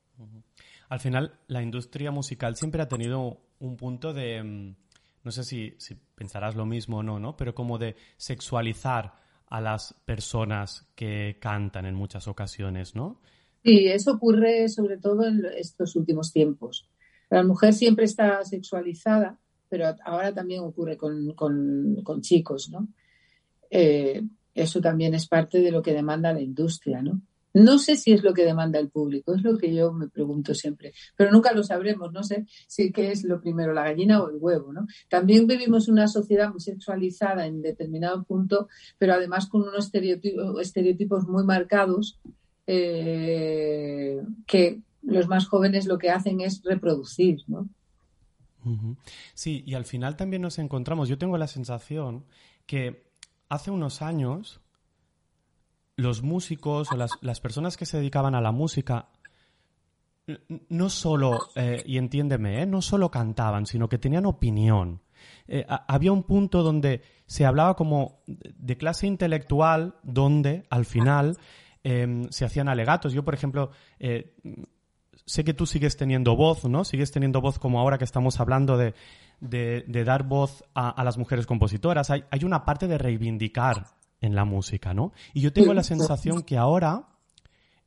Al 0.92 1.00
final, 1.00 1.32
la 1.46 1.62
industria 1.62 2.10
musical 2.10 2.54
siempre 2.54 2.82
ha 2.82 2.86
tenido 2.86 3.40
un 3.60 3.78
punto 3.78 4.12
de, 4.12 4.42
mm, 4.42 4.76
no 5.24 5.30
sé 5.30 5.42
si, 5.42 5.74
pensarás 6.14 6.54
lo 6.54 6.66
mismo 6.66 6.98
o 6.98 7.02
no, 7.02 7.18
¿no? 7.18 7.34
Pero 7.34 7.54
como 7.54 7.78
de 7.78 7.96
sexualizar 8.18 9.14
a 9.46 9.62
las 9.62 9.94
personas 10.04 10.86
que 10.94 11.38
cantan 11.40 11.86
en 11.86 11.94
muchas 11.94 12.28
ocasiones, 12.28 12.94
¿no? 12.94 13.22
Sí, 13.64 13.86
eso 13.86 14.12
ocurre 14.12 14.68
sobre 14.68 14.98
todo 14.98 15.26
en 15.26 15.42
estos 15.56 15.96
últimos 15.96 16.30
tiempos. 16.30 16.86
La 17.30 17.42
mujer 17.42 17.72
siempre 17.72 18.04
está 18.04 18.44
sexualizada, 18.44 19.38
pero 19.70 19.96
ahora 20.04 20.34
también 20.34 20.60
ocurre 20.60 20.98
con, 20.98 21.34
chicos, 22.20 22.68
¿no? 22.68 22.86
Eh, 23.70 24.22
eso 24.54 24.82
también 24.82 25.14
es 25.14 25.26
parte 25.26 25.60
de 25.60 25.70
lo 25.70 25.80
que 25.80 25.94
demanda 25.94 26.34
la 26.34 26.42
industria, 26.42 27.00
¿no? 27.00 27.22
No 27.54 27.78
sé 27.78 27.96
si 27.96 28.12
es 28.12 28.22
lo 28.22 28.32
que 28.32 28.44
demanda 28.44 28.78
el 28.78 28.88
público, 28.88 29.34
es 29.34 29.42
lo 29.42 29.58
que 29.58 29.74
yo 29.74 29.92
me 29.92 30.08
pregunto 30.08 30.54
siempre, 30.54 30.92
pero 31.16 31.30
nunca 31.30 31.52
lo 31.52 31.62
sabremos, 31.62 32.12
no 32.12 32.22
sé 32.22 32.46
si 32.66 32.92
qué 32.92 33.12
es 33.12 33.24
lo 33.24 33.40
primero, 33.40 33.72
la 33.72 33.84
gallina 33.84 34.22
o 34.22 34.30
el 34.30 34.36
huevo, 34.38 34.72
¿no? 34.72 34.86
También 35.08 35.46
vivimos 35.46 35.88
una 35.88 36.08
sociedad 36.08 36.50
muy 36.50 36.60
sexualizada 36.60 37.46
en 37.46 37.60
determinado 37.62 38.24
punto, 38.24 38.68
pero 38.98 39.14
además 39.14 39.48
con 39.48 39.62
unos 39.62 39.90
estereotipos, 40.60 41.28
muy 41.28 41.44
marcados 41.44 42.18
eh, 42.66 44.22
que 44.46 44.80
los 45.02 45.28
más 45.28 45.46
jóvenes 45.46 45.86
lo 45.86 45.98
que 45.98 46.10
hacen 46.10 46.40
es 46.40 46.62
reproducir, 46.62 47.40
¿no? 47.48 47.68
Sí, 49.34 49.64
y 49.66 49.74
al 49.74 49.84
final 49.84 50.16
también 50.16 50.40
nos 50.40 50.58
encontramos, 50.58 51.08
yo 51.08 51.18
tengo 51.18 51.36
la 51.36 51.48
sensación 51.48 52.24
que 52.66 53.10
hace 53.48 53.70
unos 53.70 54.02
años 54.02 54.61
los 56.02 56.22
músicos 56.22 56.88
o 56.92 56.96
las, 56.96 57.40
personas 57.40 57.76
que 57.76 57.86
se 57.86 57.96
dedicaban 57.96 58.34
a 58.34 58.40
la 58.40 58.52
música 58.52 59.08
no 60.68 60.88
solo, 60.88 61.48
eh, 61.56 61.82
y 61.86 61.98
entiéndeme, 61.98 62.62
eh, 62.62 62.66
no 62.66 62.82
solo 62.82 63.10
cantaban, 63.10 63.66
sino 63.66 63.88
que 63.88 63.98
tenían 63.98 64.26
opinión. 64.26 65.02
Eh, 65.48 65.66
había 65.68 66.12
un 66.12 66.22
punto 66.24 66.62
donde 66.62 67.02
se 67.26 67.44
hablaba 67.44 67.74
como 67.74 68.22
de 68.26 68.76
clase 68.76 69.06
intelectual, 69.06 69.96
donde 70.02 70.66
al 70.70 70.84
final 70.84 71.38
em, 71.82 72.28
se 72.30 72.44
hacían 72.44 72.68
alegatos. 72.68 73.12
Yo, 73.12 73.24
por 73.24 73.34
ejemplo, 73.34 73.70
sé 75.24 75.44
que 75.44 75.54
tú 75.54 75.66
sigues 75.66 75.96
teniendo 75.96 76.36
voz, 76.36 76.64
¿no? 76.64 76.84
Sigues 76.84 77.10
teniendo 77.10 77.40
voz 77.40 77.58
como 77.58 77.80
ahora 77.80 77.98
que 77.98 78.04
estamos 78.04 78.38
hablando 78.40 78.76
de, 78.76 78.94
dar 80.04 80.22
voz 80.24 80.64
a, 80.74 81.02
las 81.02 81.18
mujeres 81.18 81.46
compositoras. 81.46 82.10
Hay, 82.10 82.24
hay 82.30 82.44
una 82.44 82.64
parte 82.64 82.86
de 82.86 82.98
reivindicar 82.98 83.86
en 84.22 84.34
la 84.34 84.46
música, 84.46 84.94
¿no? 84.94 85.12
Y 85.34 85.42
yo 85.42 85.52
tengo 85.52 85.74
la 85.74 85.82
sensación 85.82 86.42
que 86.42 86.56
ahora, 86.56 87.08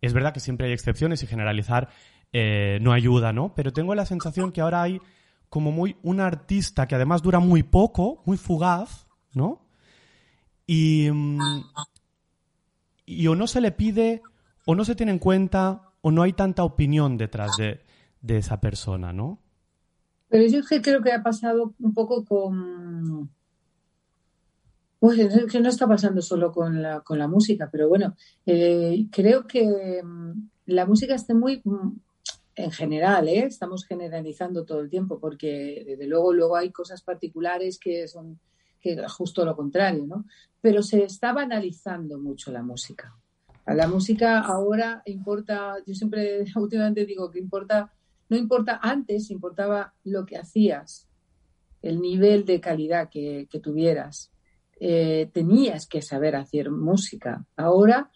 es 0.02 0.14
verdad 0.14 0.34
que 0.34 0.40
siempre 0.40 0.68
hay 0.68 0.74
excepciones 0.74 1.24
y 1.24 1.28
generalizar 1.28 1.90
eh, 2.32 2.78
no 2.82 2.92
ayuda, 2.92 3.34
¿no? 3.34 3.56
Pero 3.56 3.74
tengo 3.74 3.96
la 3.96 4.06
sensación 4.06 4.52
que 4.52 4.62
ahora 4.62 4.84
hay 4.84 5.00
como 5.50 5.72
muy 5.72 5.96
un 6.04 6.20
artista 6.20 6.88
que 6.88 6.96
además 6.96 7.22
dura 7.22 7.40
muy 7.40 7.64
poco, 7.64 8.22
muy 8.26 8.38
fugaz, 8.38 9.08
¿no? 9.34 9.66
Y, 10.68 11.10
mm, 11.10 11.40
y 13.06 13.28
o 13.28 13.36
no 13.36 13.48
se 13.48 13.62
le 13.62 13.72
pide, 13.72 14.22
o 14.66 14.76
no 14.76 14.84
se 14.84 14.96
tiene 14.96 15.14
en 15.14 15.20
cuenta, 15.20 15.94
o 16.02 16.12
no 16.12 16.22
hay 16.22 16.34
tanta 16.34 16.64
opinión 16.64 17.18
detrás 17.18 17.52
de, 17.58 17.82
de 18.22 18.38
esa 18.38 18.60
persona, 18.60 19.14
¿no? 19.14 19.40
Pero 20.28 20.46
yo 20.48 20.60
creo 20.82 21.02
que 21.02 21.14
ha 21.14 21.24
pasado 21.24 21.74
un 21.80 21.94
poco 21.94 22.26
con, 22.26 23.30
pues 25.06 25.20
es 25.20 25.46
que 25.52 25.60
no 25.60 25.70
está 25.70 25.88
pasando 25.88 26.20
solo 26.20 26.52
con 26.52 26.82
la, 26.82 27.02
con 27.02 27.20
la 27.20 27.28
música, 27.28 27.70
pero 27.72 27.88
bueno, 27.88 28.16
eh, 28.44 29.06
creo 29.12 29.46
que 29.46 30.02
mm, 30.04 30.50
la 30.66 30.88
música 30.88 31.14
está 31.14 31.36
muy, 31.36 31.62
mm, 31.64 31.92
en 32.56 32.72
general, 32.72 33.28
¿eh? 33.28 33.46
estamos 33.46 33.86
generalizando 33.86 34.66
todo 34.66 34.80
el 34.80 34.90
tiempo, 34.90 35.20
porque 35.20 35.84
desde 35.86 36.08
luego 36.08 36.34
luego 36.34 36.56
hay 36.56 36.72
cosas 36.72 37.04
particulares 37.04 37.78
que 37.78 38.08
son 38.08 38.40
que 38.82 39.00
justo 39.08 39.46
lo 39.46 39.56
contrario, 39.56 40.08
¿no? 40.08 40.26
Pero 40.60 40.82
se 40.82 41.04
está 41.04 41.34
banalizando 41.34 42.18
mucho 42.18 42.52
la 42.52 42.64
música. 42.64 43.16
A 43.68 43.76
la 43.76 43.88
música 43.88 44.40
ahora 44.40 45.04
importa, 45.06 45.76
yo 45.86 45.94
siempre 45.94 46.46
últimamente 46.56 47.06
digo 47.06 47.30
que 47.30 47.38
importa, 47.38 47.94
no 48.30 48.38
importa 48.38 48.80
antes, 48.82 49.30
importaba 49.30 49.94
lo 50.04 50.26
que 50.26 50.38
hacías, 50.38 51.08
el 51.84 52.02
nivel 52.02 52.44
de 52.44 52.60
calidad 52.60 53.08
que 53.12 53.62
tuvieras 53.62 54.32
eh, 54.80 55.30
tenías 55.34 55.88
que 55.88 56.02
saber 56.02 56.36
hacer 56.36 56.70
música. 56.72 57.46
Ahora, 57.56 58.12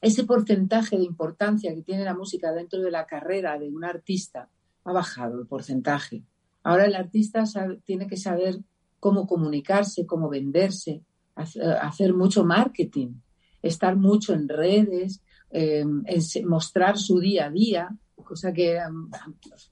ese 0.00 0.24
porcentaje 0.24 0.96
de 0.96 1.04
importancia 1.04 1.74
que 1.74 1.82
tiene 1.82 2.04
la 2.04 2.14
música 2.14 2.52
dentro 2.52 2.80
de 2.80 2.90
la 2.90 3.06
carrera 3.06 3.58
de 3.58 3.68
un 3.68 3.84
artista 3.84 4.48
ha 4.84 4.92
bajado 4.92 5.40
el 5.40 5.46
porcentaje. 5.46 6.22
Ahora 6.62 6.86
el 6.86 6.94
artista 6.94 7.44
tiene 7.84 8.06
que 8.06 8.16
saber 8.16 8.58
cómo 9.00 9.26
comunicarse, 9.26 10.06
cómo 10.06 10.28
venderse, 10.28 11.02
hacer 11.34 12.14
mucho 12.14 12.44
marketing, 12.44 13.14
estar 13.62 13.96
mucho 13.96 14.34
en 14.34 14.48
redes, 14.48 15.22
em, 15.50 16.04
mostrar 16.46 16.98
su 16.98 17.20
día 17.20 17.46
a 17.46 17.50
día, 17.50 17.96
cosa 18.16 18.52
que 18.52 18.76
em, 18.76 19.10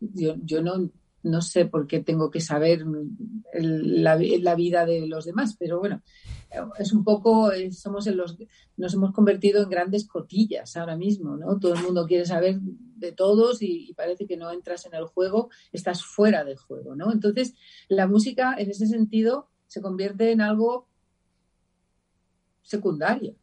yo, 0.01 0.63
no, 0.63 0.91
no 1.27 1.43
sé 1.43 1.67
por 1.67 1.87
qué 1.87 2.01
tengo 2.01 2.31
que 2.31 2.41
saber 2.41 2.85
la, 3.53 4.17
vida 4.17 4.87
de 4.87 5.07
los 5.07 5.25
demás, 5.25 5.57
pero 5.59 5.81
bueno, 5.81 6.03
es 6.79 6.93
un 6.93 7.03
poco, 7.03 7.51
eh, 7.53 7.73
somos 7.73 8.07
en 8.07 8.17
los, 8.17 8.37
nos 8.77 8.95
hemos 8.95 9.13
convertido 9.13 9.63
en 9.63 9.69
grandes 9.69 10.07
cotillas 10.07 10.77
ahora 10.77 10.97
mismo, 10.97 11.37
¿no? 11.37 11.59
Todo 11.59 11.75
el 11.75 11.83
mundo 11.83 12.07
quiere 12.07 12.25
saber 12.25 12.61
de 12.61 13.13
todos 13.13 13.61
y, 13.61 13.93
parece 13.95 14.27
que 14.27 14.37
no 14.37 14.51
entras 14.53 14.87
en 14.87 14.95
el 14.95 15.07
juego, 15.07 15.51
estás 15.73 16.05
fuera 16.05 16.45
del 16.45 16.57
juego, 16.57 16.95
¿no? 16.95 17.13
Entonces, 17.13 17.55
la 17.89 18.07
música 18.07 18.55
en 18.57 18.71
ese 18.71 18.87
sentido 18.87 19.51
se 19.67 19.83
convierte 19.83 20.31
en 20.31 20.41
algo 20.41 20.89
secundario. 22.63 23.35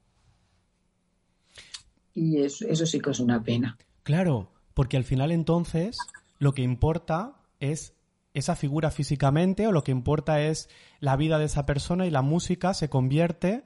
Y 2.13 2.37
eso, 2.37 2.65
eso 2.67 2.85
sí 2.85 3.01
que 3.01 3.09
es 3.09 3.19
una 3.19 3.43
pena. 3.43 3.77
Claro, 4.03 4.51
porque 4.73 4.95
al 4.95 5.03
final 5.03 5.31
entonces 5.31 5.97
lo 6.39 6.53
que 6.53 6.61
importa 6.61 7.42
es 7.71 7.93
esa 8.33 8.55
figura 8.55 8.91
físicamente 8.91 9.67
o 9.67 9.71
lo 9.71 9.83
que 9.83 9.91
importa 9.91 10.41
es 10.41 10.69
la 10.99 11.15
vida 11.15 11.37
de 11.37 11.45
esa 11.45 11.65
persona 11.65 12.05
y 12.05 12.11
la 12.11 12.21
música 12.21 12.73
se 12.73 12.89
convierte 12.89 13.63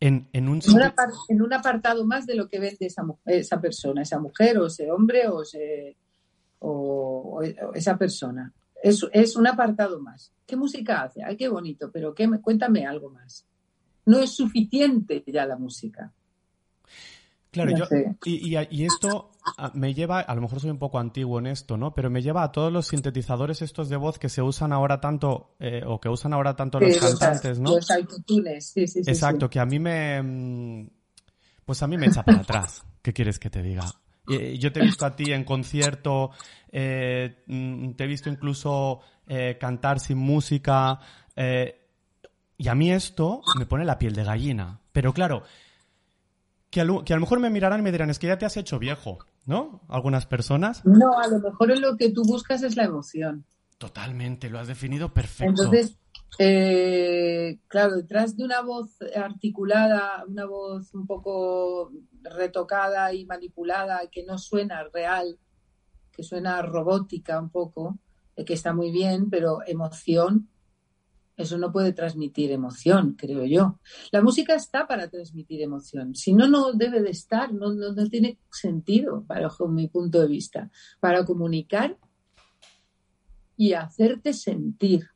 en, 0.00 0.28
en 0.32 0.48
un... 0.48 0.60
En 1.28 1.42
un, 1.42 1.52
apartado 1.52 2.04
más 2.04 2.26
de 2.26 2.34
lo 2.34 2.48
que 2.48 2.58
vende 2.58 2.86
esa, 2.86 3.04
esa 3.26 3.60
persona, 3.60 4.02
esa 4.02 4.18
mujer 4.18 4.58
o 4.58 4.66
ese 4.66 4.90
hombre 4.90 5.28
o, 5.28 5.42
o, 6.60 7.42
esa 7.74 7.96
persona. 7.96 8.52
Es, 8.82 9.06
es, 9.12 9.36
un 9.36 9.46
apartado 9.46 10.00
más. 10.00 10.32
¿Qué 10.46 10.56
música 10.56 11.02
hace? 11.02 11.22
Ay, 11.22 11.36
qué 11.36 11.48
bonito, 11.48 11.90
pero 11.92 12.14
qué, 12.14 12.28
cuéntame 12.40 12.84
algo 12.84 13.10
más. 13.10 13.46
No 14.06 14.18
es 14.18 14.34
suficiente 14.34 15.22
ya 15.26 15.46
la 15.46 15.56
música. 15.56 16.12
Claro, 17.52 17.76
yo, 17.76 17.84
y, 18.24 18.56
y, 18.56 18.84
esto 18.86 19.30
ah, 19.58 19.70
me 19.74 19.92
lleva, 19.92 20.20
a 20.20 20.34
lo 20.34 20.40
mejor 20.40 20.58
soy 20.58 20.70
un 20.70 20.78
poco 20.78 20.98
antiguo 20.98 21.38
en 21.38 21.46
esto, 21.46 21.76
¿no? 21.76 21.94
Pero 21.94 22.08
me 22.08 22.22
lleva 22.22 22.42
a 22.44 22.50
todos 22.50 22.72
los 22.72 22.86
sintetizadores 22.86 23.60
estos 23.60 23.90
de 23.90 23.96
voz 23.98 24.18
que 24.18 24.30
se 24.30 24.40
usan 24.40 24.72
ahora 24.72 25.02
tanto, 25.02 25.54
eh, 25.60 25.82
o 25.86 26.00
que 26.00 26.08
usan 26.08 26.32
ahora 26.32 26.56
tanto 26.56 26.80
los 26.80 26.96
cantantes, 26.96 27.60
¿no? 27.60 27.74
Los 27.74 27.90
autotunes, 27.90 28.68
sí, 28.68 28.86
sí, 28.86 29.04
sí. 29.04 29.10
Exacto, 29.10 29.50
que 29.50 29.60
a 29.60 29.66
mí 29.66 29.78
me, 29.78 30.22
mm, 30.22 30.90
pues 31.66 31.82
a 31.82 31.86
mí 31.86 31.98
me 31.98 32.06
echa 32.06 32.22
para 32.22 32.38
atrás. 32.38 32.86
¿Qué 33.02 33.12
quieres 33.12 33.38
que 33.38 33.50
te 33.50 33.62
diga? 33.62 33.84
Yo 34.26 34.72
te 34.72 34.80
he 34.80 34.84
visto 34.84 35.04
a 35.04 35.14
ti 35.14 35.30
en 35.30 35.44
concierto, 35.44 36.30
eh, 36.70 37.42
mm, 37.46 37.90
te 37.92 38.04
he 38.04 38.06
visto 38.06 38.30
incluso 38.30 39.00
eh, 39.26 39.58
cantar 39.60 40.00
sin 40.00 40.16
música, 40.16 41.00
y 41.36 42.68
a 42.68 42.74
mí 42.74 42.90
esto 42.92 43.42
me 43.58 43.66
pone 43.66 43.84
la 43.84 43.98
piel 43.98 44.14
de 44.14 44.24
gallina. 44.24 44.80
Pero 44.90 45.12
claro, 45.12 45.42
que 46.72 46.80
a, 46.80 46.84
lo, 46.84 47.02
mejor 47.20 47.38
me 47.38 47.50
mirarán 47.50 47.80
y 47.80 47.82
me 47.82 47.92
dirán, 47.92 48.08
es 48.08 48.18
que 48.18 48.28
ya 48.28 48.38
te 48.38 48.46
has 48.46 48.56
hecho 48.56 48.78
viejo, 48.78 49.18
¿no? 49.44 49.82
Algunas 49.88 50.24
personas. 50.24 50.82
No, 50.86 51.18
a 51.18 51.28
lo 51.28 51.38
mejor 51.38 51.78
lo 51.78 51.98
que 51.98 52.10
tú 52.10 52.22
buscas 52.24 52.62
es 52.62 52.76
la 52.76 52.84
emoción. 52.84 53.44
Totalmente, 53.76 54.48
lo 54.48 54.58
has 54.58 54.68
definido 54.68 55.12
perfecto. 55.12 55.64
Entonces, 55.64 55.98
eh, 56.38 57.58
claro, 57.68 57.96
detrás 57.96 58.38
de 58.38 58.44
una 58.44 58.62
voz 58.62 58.96
articulada, 59.14 60.24
una 60.26 60.46
voz 60.46 60.94
un 60.94 61.06
poco 61.06 61.92
retocada 62.22 63.12
y 63.12 63.26
manipulada, 63.26 64.00
que 64.10 64.24
no 64.24 64.38
suena 64.38 64.82
real, 64.94 65.38
que 66.10 66.22
suena 66.22 66.62
robótica 66.62 67.38
un 67.38 67.50
poco, 67.50 67.98
eh, 68.34 68.46
que 68.46 68.54
está 68.54 68.72
muy 68.72 68.90
bien, 68.90 69.28
pero 69.28 69.58
emoción 69.66 70.48
eso 71.42 71.58
no 71.58 71.72
puede 71.72 71.92
transmitir 71.92 72.50
emoción, 72.50 73.14
creo 73.18 73.44
yo. 73.44 73.78
La 74.10 74.22
música 74.22 74.54
está 74.54 74.86
para 74.86 75.08
transmitir 75.08 75.62
emoción. 75.62 76.14
Si 76.14 76.32
no, 76.32 76.48
no 76.48 76.72
debe 76.72 77.02
de 77.02 77.10
estar, 77.10 77.52
no, 77.52 77.72
no, 77.72 77.94
tiene 78.08 78.38
sentido, 78.50 79.24
bajo 79.26 79.68
mi 79.68 79.88
punto 79.88 80.20
de 80.20 80.28
vista, 80.28 80.70
para 81.00 81.24
comunicar 81.24 81.98
y 83.56 83.74
hacerte 83.74 84.32
sentir. 84.32 85.08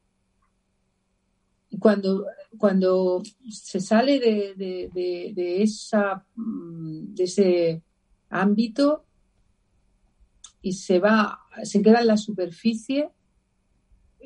Y 1.71 1.79
cuando, 1.79 2.27
cuando 2.57 3.23
se 3.51 3.81
sale 3.81 4.21
de, 4.21 4.91
de, 5.35 5.63
esa, 5.63 6.25
mm, 6.35 7.15
de 7.15 7.25
ese 7.25 7.83
ámbito 8.31 9.05
y 10.63 10.73
se 10.73 10.99
va, 10.99 11.41
se 11.63 11.83
queda 11.83 12.01
en 12.01 12.07
la 12.09 12.17
superficie, 12.17 13.11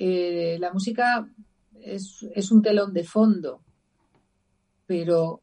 eh, 0.02 0.56
la 0.58 0.72
música 0.72 1.28
es, 1.82 2.50
un 2.52 2.62
telón 2.62 2.92
de 2.92 3.04
fondo, 3.04 3.62
pero 4.86 5.42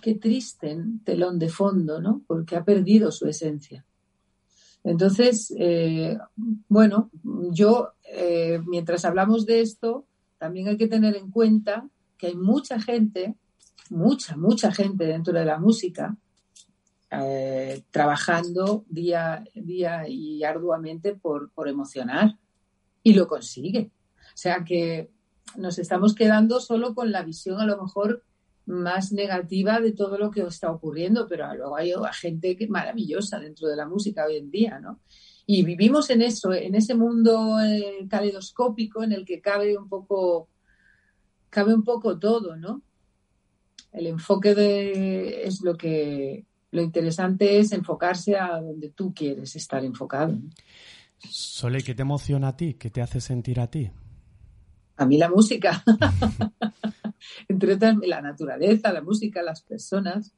qué 0.00 0.14
triste 0.14 0.76
telón 1.04 1.38
de 1.38 1.48
fondo, 1.48 2.00
¿no? 2.00 2.22
Porque 2.26 2.56
ha 2.56 2.64
perdido 2.64 3.10
su 3.10 3.26
esencia. 3.26 3.84
Entonces, 4.84 5.54
eh, 5.58 6.18
bueno, 6.68 7.10
yo, 7.52 7.90
eh, 8.04 8.60
mientras 8.66 9.04
hablamos 9.04 9.46
de 9.46 9.60
esto, 9.60 10.06
también 10.38 10.68
hay 10.68 10.76
que 10.76 10.88
tener 10.88 11.16
en 11.16 11.30
cuenta 11.30 11.88
que 12.18 12.28
hay 12.28 12.36
mucha 12.36 12.80
gente, 12.80 13.36
mucha, 13.90 14.36
mucha 14.36 14.72
gente 14.72 15.04
dentro 15.04 15.32
de 15.32 15.44
la 15.44 15.58
música, 15.58 16.16
eh, 17.10 17.84
trabajando 17.90 18.84
día, 18.88 19.44
día 19.54 20.08
y 20.08 20.42
arduamente 20.42 21.14
por, 21.14 21.50
por 21.52 21.68
emocionar 21.68 22.38
y 23.02 23.14
lo 23.14 23.28
consigue. 23.28 23.90
O 24.18 24.36
sea 24.36 24.64
que 24.64 25.10
nos 25.56 25.78
estamos 25.78 26.14
quedando 26.14 26.60
solo 26.60 26.94
con 26.94 27.12
la 27.12 27.22
visión 27.22 27.60
a 27.60 27.66
lo 27.66 27.80
mejor 27.80 28.24
más 28.66 29.12
negativa 29.12 29.80
de 29.80 29.92
todo 29.92 30.18
lo 30.18 30.30
que 30.30 30.42
está 30.42 30.70
ocurriendo, 30.70 31.26
pero 31.28 31.52
luego 31.54 31.76
hay 31.76 31.92
gente 32.12 32.56
maravillosa 32.68 33.40
dentro 33.40 33.68
de 33.68 33.76
la 33.76 33.88
música 33.88 34.24
hoy 34.26 34.36
en 34.36 34.50
día, 34.50 34.78
¿no? 34.78 35.00
Y 35.46 35.64
vivimos 35.64 36.08
en 36.10 36.22
eso, 36.22 36.52
en 36.52 36.74
ese 36.76 36.94
mundo 36.94 37.60
eh, 37.60 38.06
caleidoscópico 38.08 39.02
en 39.02 39.12
el 39.12 39.24
que 39.24 39.40
cabe 39.40 39.76
un 39.76 39.88
poco, 39.88 40.48
cabe 41.50 41.74
un 41.74 41.82
poco 41.82 42.18
todo, 42.18 42.56
¿no? 42.56 42.82
El 43.90 44.06
enfoque 44.06 44.54
de 44.54 45.42
es 45.44 45.60
lo 45.62 45.76
que 45.76 46.46
lo 46.70 46.80
interesante 46.80 47.58
es 47.58 47.72
enfocarse 47.72 48.36
a 48.36 48.60
donde 48.60 48.90
tú 48.90 49.12
quieres 49.12 49.54
estar 49.56 49.84
enfocado. 49.84 50.38
Sole, 51.18 51.82
¿qué 51.82 51.94
te 51.94 52.02
emociona 52.02 52.48
a 52.48 52.56
ti? 52.56 52.74
¿Qué 52.74 52.90
te 52.90 53.02
hace 53.02 53.20
sentir 53.20 53.60
a 53.60 53.68
ti? 53.68 53.90
A 54.96 55.06
mí 55.06 55.16
la 55.16 55.30
música, 55.30 55.82
entre 57.48 57.74
otras 57.74 57.96
la 58.02 58.20
naturaleza, 58.20 58.92
la 58.92 59.02
música, 59.02 59.42
las 59.42 59.62
personas, 59.62 60.32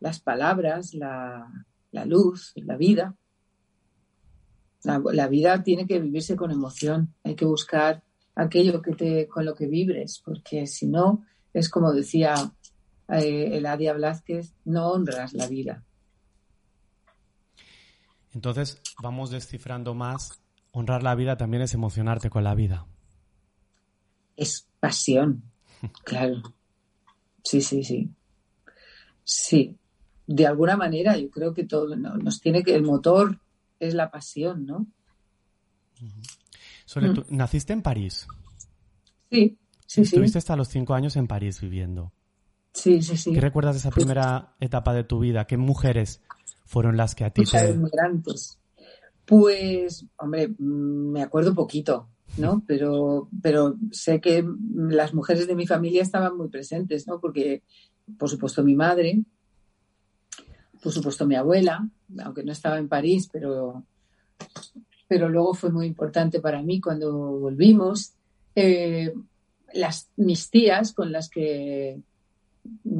las 0.00 0.20
palabras, 0.20 0.94
la, 0.94 1.48
luz, 2.06 2.52
la 2.56 2.76
vida. 2.76 3.16
La, 4.84 5.28
vida 5.28 5.62
tiene 5.62 5.86
que 5.86 6.00
vivirse 6.00 6.34
con 6.36 6.50
emoción, 6.50 7.14
hay 7.22 7.36
que 7.36 7.44
buscar 7.44 8.02
aquello 8.34 8.82
que 8.82 8.92
te, 8.94 9.28
con 9.28 9.44
lo 9.44 9.54
que 9.54 9.68
vibres, 9.68 10.20
porque 10.24 10.66
si 10.66 10.86
no, 10.86 11.24
es 11.52 11.68
como 11.68 11.92
decía 11.92 12.34
eh, 13.08 13.56
Eladia 13.56 13.92
Blázquez, 13.92 14.54
no 14.64 14.90
honras 14.90 15.34
la 15.34 15.46
vida. 15.46 15.84
Entonces, 18.32 18.80
vamos 19.00 19.30
descifrando 19.30 19.94
más. 19.94 20.42
Honrar 20.72 21.02
la 21.02 21.14
vida 21.14 21.36
también 21.36 21.62
es 21.62 21.74
emocionarte 21.74 22.30
con 22.30 22.44
la 22.44 22.54
vida 22.54 22.86
es 24.36 24.66
pasión, 24.80 25.42
claro. 26.04 26.42
Sí, 27.42 27.60
sí, 27.60 27.84
sí. 27.84 28.10
Sí, 29.24 29.76
de 30.26 30.46
alguna 30.46 30.76
manera 30.76 31.16
yo 31.16 31.30
creo 31.30 31.54
que 31.54 31.64
todo 31.64 31.94
nos 31.96 32.40
tiene 32.40 32.62
que, 32.62 32.74
el 32.74 32.82
motor 32.82 33.38
es 33.78 33.94
la 33.94 34.10
pasión, 34.10 34.66
¿no? 34.66 34.86
Sole, 36.84 37.10
¿tú 37.10 37.24
naciste 37.30 37.72
en 37.72 37.82
París? 37.82 38.26
Sí, 39.30 39.58
sí, 39.86 40.02
Estuviste 40.02 40.38
hasta 40.38 40.56
los 40.56 40.68
cinco 40.68 40.94
años 40.94 41.16
en 41.16 41.26
París 41.26 41.60
viviendo. 41.60 42.12
Sí, 42.72 43.02
sí, 43.02 43.16
sí. 43.16 43.32
¿Qué 43.32 43.40
recuerdas 43.40 43.74
de 43.74 43.80
esa 43.80 43.90
primera 43.90 44.54
etapa 44.60 44.94
de 44.94 45.04
tu 45.04 45.18
vida? 45.20 45.46
¿Qué 45.46 45.56
mujeres 45.56 46.22
fueron 46.64 46.96
las 46.96 47.14
que 47.14 47.24
a 47.24 47.30
ti 47.30 47.44
te... 47.44 47.74
Migrantes. 47.74 48.58
Pues, 49.24 50.06
hombre, 50.16 50.48
mm, 50.48 51.12
me 51.12 51.22
acuerdo 51.22 51.54
poquito. 51.54 52.08
¿No? 52.36 52.62
Pero, 52.66 53.28
pero 53.42 53.76
sé 53.90 54.20
que 54.20 54.44
las 54.74 55.14
mujeres 55.14 55.46
de 55.46 55.54
mi 55.54 55.66
familia 55.66 56.02
estaban 56.02 56.36
muy 56.36 56.48
presentes, 56.48 57.06
¿no? 57.06 57.20
Porque, 57.20 57.62
por 58.18 58.28
supuesto, 58.28 58.62
mi 58.62 58.74
madre, 58.74 59.22
por 60.82 60.92
supuesto, 60.92 61.26
mi 61.26 61.36
abuela, 61.36 61.88
aunque 62.24 62.42
no 62.42 62.52
estaba 62.52 62.78
en 62.78 62.88
París, 62.88 63.28
pero, 63.32 63.84
pero 65.08 65.28
luego 65.28 65.54
fue 65.54 65.70
muy 65.70 65.86
importante 65.86 66.40
para 66.40 66.62
mí 66.62 66.80
cuando 66.80 67.38
volvimos. 67.38 68.14
Eh, 68.54 69.12
las, 69.74 70.10
mis 70.16 70.50
tías 70.50 70.92
con 70.92 71.12
las 71.12 71.28
que 71.28 72.00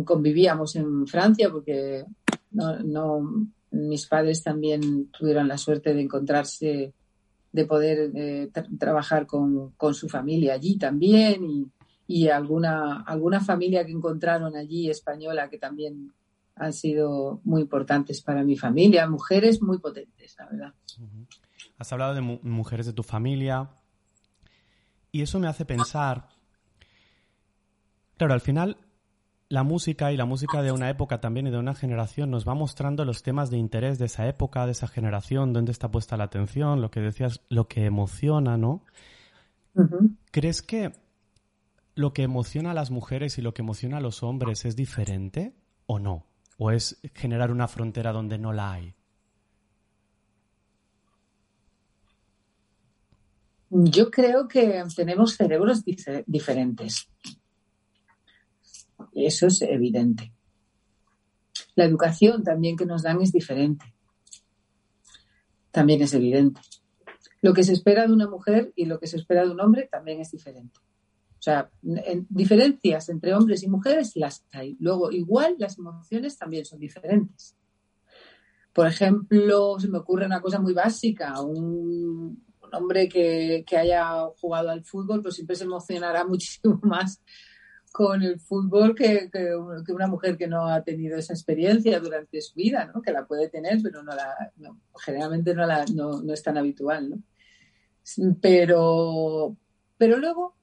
convivíamos 0.04 0.76
en 0.76 1.06
Francia, 1.06 1.50
porque 1.50 2.04
no, 2.50 2.78
no, 2.80 3.48
mis 3.70 4.06
padres 4.06 4.42
también 4.42 5.08
tuvieron 5.08 5.48
la 5.48 5.58
suerte 5.58 5.94
de 5.94 6.02
encontrarse 6.02 6.92
de 7.52 7.64
poder 7.66 8.10
eh, 8.14 8.50
trabajar 8.78 9.26
con, 9.26 9.74
su 9.92 10.08
familia 10.08 10.54
allí 10.54 10.78
también 10.78 11.44
y, 11.44 11.66
y, 12.06 12.28
alguna, 12.28 13.02
alguna 13.02 13.40
familia 13.40 13.84
que 13.84 13.92
encontraron 13.92 14.56
allí 14.56 14.88
española 14.88 15.50
que 15.50 15.58
también 15.58 16.12
han 16.54 16.72
sido 16.72 17.40
muy 17.44 17.62
importantes 17.62 18.20
para 18.22 18.44
mi 18.44 18.56
familia, 18.56 19.08
mujeres 19.08 19.62
muy 19.62 19.78
potentes, 19.78 20.34
la 20.38 20.46
verdad. 20.46 20.74
Has 21.78 21.92
hablado 21.92 22.14
de 22.14 22.20
mujeres 22.20 22.86
de 22.86 22.92
tu 22.92 23.02
familia. 23.02 23.70
Y 25.10 25.22
eso 25.22 25.38
me 25.38 25.48
hace 25.48 25.64
pensar. 25.64 26.28
Claro, 28.16 28.34
al 28.34 28.40
final 28.40 28.76
la 29.52 29.64
música 29.64 30.10
y 30.10 30.16
la 30.16 30.24
música 30.24 30.62
de 30.62 30.72
una 30.72 30.88
época 30.88 31.20
también 31.20 31.46
y 31.46 31.50
de 31.50 31.58
una 31.58 31.74
generación 31.74 32.30
nos 32.30 32.48
va 32.48 32.54
mostrando 32.54 33.04
los 33.04 33.22
temas 33.22 33.50
de 33.50 33.58
interés 33.58 33.98
de 33.98 34.06
esa 34.06 34.26
época, 34.26 34.64
de 34.64 34.72
esa 34.72 34.88
generación, 34.88 35.52
dónde 35.52 35.72
está 35.72 35.90
puesta 35.90 36.16
la 36.16 36.24
atención, 36.24 36.80
lo 36.80 36.90
que 36.90 37.00
decías, 37.00 37.42
lo 37.50 37.68
que 37.68 37.84
emociona, 37.84 38.56
¿no? 38.56 38.82
¿Crees 40.30 40.62
que 40.62 40.92
lo 41.94 42.14
que 42.14 42.22
emociona 42.22 42.70
a 42.70 42.74
las 42.74 42.90
mujeres 42.90 43.36
y 43.36 43.42
lo 43.42 43.52
que 43.52 43.60
emociona 43.60 43.98
a 43.98 44.00
los 44.00 44.22
hombres 44.22 44.64
es 44.64 44.74
diferente 44.74 45.52
o 45.84 45.98
no? 45.98 46.24
¿O 46.56 46.70
es 46.70 46.98
generar 47.12 47.50
una 47.50 47.68
frontera 47.68 48.10
donde 48.10 48.38
no 48.38 48.54
la 48.54 48.72
hay? 48.72 48.94
Yo 53.68 54.10
creo 54.10 54.48
que 54.48 54.82
tenemos 54.96 55.36
cerebros 55.36 55.84
diferentes. 56.26 57.06
Eso 59.12 59.46
es 59.46 59.62
evidente. 59.62 60.32
La 61.74 61.84
educación 61.84 62.42
también 62.42 62.76
que 62.76 62.86
nos 62.86 63.02
dan 63.02 63.20
es 63.20 63.32
diferente. 63.32 63.94
También 65.70 66.02
es 66.02 66.12
evidente. 66.14 66.60
Lo 67.40 67.54
que 67.54 67.64
se 67.64 67.72
espera 67.72 68.06
de 68.06 68.12
una 68.12 68.28
mujer 68.28 68.72
y 68.76 68.84
lo 68.86 68.98
que 68.98 69.06
se 69.06 69.16
espera 69.16 69.44
de 69.44 69.50
un 69.50 69.60
hombre 69.60 69.88
también 69.90 70.20
es 70.20 70.30
diferente. 70.30 70.78
O 70.78 71.42
sea, 71.42 71.68
diferencias 72.28 73.08
entre 73.08 73.34
hombres 73.34 73.64
y 73.64 73.68
mujeres 73.68 74.12
las 74.14 74.44
hay. 74.52 74.76
Luego, 74.78 75.10
igual 75.10 75.56
las 75.58 75.76
emociones 75.76 76.38
también 76.38 76.64
son 76.64 76.78
diferentes. 76.78 77.56
Por 78.72 78.86
ejemplo, 78.86 79.78
se 79.80 79.88
me 79.88 79.98
ocurre 79.98 80.26
una 80.26 80.40
cosa 80.40 80.60
muy 80.60 80.72
básica, 80.72 81.40
un, 81.40 82.44
hombre 82.72 83.08
que, 83.08 83.64
que, 83.66 83.76
haya 83.76 84.26
jugado 84.40 84.70
al 84.70 84.84
fútbol, 84.84 85.20
pues 85.20 85.34
siempre 85.34 85.56
se 85.56 85.64
emocionará 85.64 86.24
muchísimo 86.28 86.78
más 86.84 87.20
con 87.92 88.22
el 88.22 88.40
fútbol 88.40 88.94
que, 88.94 89.30
una 89.88 90.06
mujer 90.06 90.38
que 90.38 90.48
no 90.48 90.66
ha 90.66 90.82
tenido 90.82 91.18
esa 91.18 91.34
experiencia 91.34 92.00
durante 92.00 92.40
su 92.40 92.54
vida, 92.54 92.90
¿no? 92.92 93.02
que 93.02 93.12
la 93.12 93.26
puede 93.26 93.48
tener, 93.48 93.80
pero 93.82 94.02
no 94.02 94.14
la, 94.14 94.52
generalmente 95.04 95.54
no, 95.54 95.66
la, 95.66 95.84
no, 95.94 96.32
es 96.32 96.42
tan 96.42 96.56
habitual. 96.56 97.10
¿no? 97.10 97.18
Pero, 98.40 99.56
pero 99.98 100.16
luego 100.18 100.56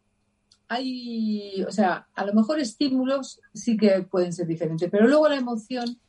hay, 0.68 1.64
o 1.64 1.72
sea, 1.72 2.08
a 2.16 2.26
lo 2.26 2.34
mejor 2.34 2.60
estímulos 2.60 3.40
sí 3.54 3.78
que 3.78 4.02
pueden 4.02 4.34
ser 4.34 4.48
diferentes, 4.48 4.90
pero 4.90 5.08
luego 5.08 5.30
la 5.30 5.38
emoción, 5.38 6.00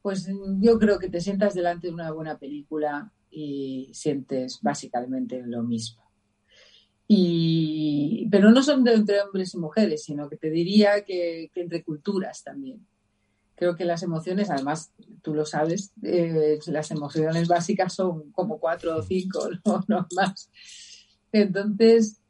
pues 0.00 0.28
yo 0.60 0.78
creo 0.78 0.98
que 1.00 1.10
te 1.10 1.20
sientas 1.20 1.54
delante 1.54 1.88
de 1.88 1.92
una 1.92 2.12
buena 2.12 2.38
película 2.38 3.12
y 3.30 3.90
sientes 3.92 4.60
básicamente 4.62 5.42
lo 5.44 5.64
mismo. 5.64 6.05
Y, 7.08 8.28
pero 8.30 8.50
no 8.50 8.62
son 8.62 8.82
de 8.82 8.94
entre 8.94 9.20
hombres 9.20 9.54
y 9.54 9.58
mujeres, 9.58 10.04
sino 10.04 10.28
que 10.28 10.36
te 10.36 10.50
diría 10.50 11.04
que, 11.04 11.50
entre 11.54 11.84
culturas 11.84 12.42
también. 12.42 12.86
Creo 13.54 13.76
que 13.76 13.84
las 13.84 14.02
emociones, 14.02 14.50
además, 14.50 14.92
tú 15.22 15.34
lo 15.34 15.46
sabes, 15.46 15.92
eh, 16.02 16.58
las 16.66 16.90
emociones 16.90 17.48
básicas 17.48 17.94
son 17.94 18.30
como 18.32 18.58
cuatro 18.58 18.96
o 18.96 19.02
cinco, 19.02 19.48
no, 19.64 19.84
no 19.88 20.06
más. 20.14 20.50
Entonces, 21.32 22.20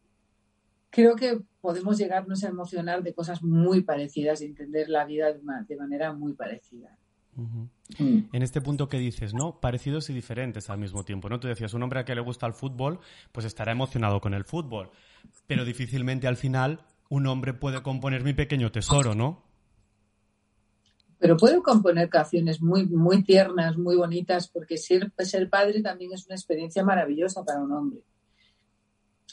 creo 0.91 1.17
que 1.17 1.41
podemos 1.61 1.99
llegarnos 1.99 2.45
a 2.45 2.49
emocionar 2.49 3.03
de 3.03 3.15
cosas 3.15 3.43
muy 3.43 3.83
parecidas 3.83 4.41
y 4.41 4.47
entender 4.47 4.89
la 4.89 5.05
vida 5.05 5.33
de 5.33 5.77
manera 5.77 6.13
muy 6.13 6.35
parecida. 6.35 6.97
Mm. 7.37 8.19
En 8.33 8.43
este 8.43 8.61
punto 8.61 8.89
que 8.89 8.99
dices, 8.99 9.35
¿no? 9.35 9.61
Parecidos 9.61 10.09
y 10.09 10.15
diferentes 10.15 10.71
al 10.71 10.79
mismo 10.79 11.05
tiempo, 11.05 11.29
¿no? 11.29 11.39
Tú 11.39 11.49
decías, 11.49 11.75
un 11.75 11.83
hombre 11.83 12.01
a 12.01 12.05
que 12.05 12.15
le 12.15 12.23
gusta 12.23 12.47
el 12.47 12.55
fútbol, 12.55 12.99
pues 13.33 13.47
estará 13.47 13.73
emocionado 13.73 14.21
con 14.21 14.33
el 14.33 14.45
fútbol, 14.45 14.91
pero 15.47 15.65
difícilmente 15.65 16.27
al 16.27 16.37
final 16.37 16.81
un 17.09 17.27
hombre 17.27 17.53
puede 17.53 17.83
componer 17.83 18.25
mi 18.25 18.33
pequeño 18.33 18.73
tesoro, 18.73 19.15
¿no? 19.15 19.45
Pero 21.19 21.37
puede 21.37 21.63
componer 21.63 22.09
canciones 22.09 22.61
muy, 22.61 22.87
muy 22.87 23.23
tiernas, 23.23 23.79
muy 23.79 23.97
bonitas, 23.97 24.49
porque 24.49 24.77
ser, 24.77 25.13
ser 25.19 25.49
padre 25.49 25.83
también 25.83 26.13
es 26.13 26.27
una 26.27 26.35
experiencia 26.35 26.85
maravillosa 26.85 27.45
para 27.45 27.61
un 27.61 27.73
hombre. 27.73 28.01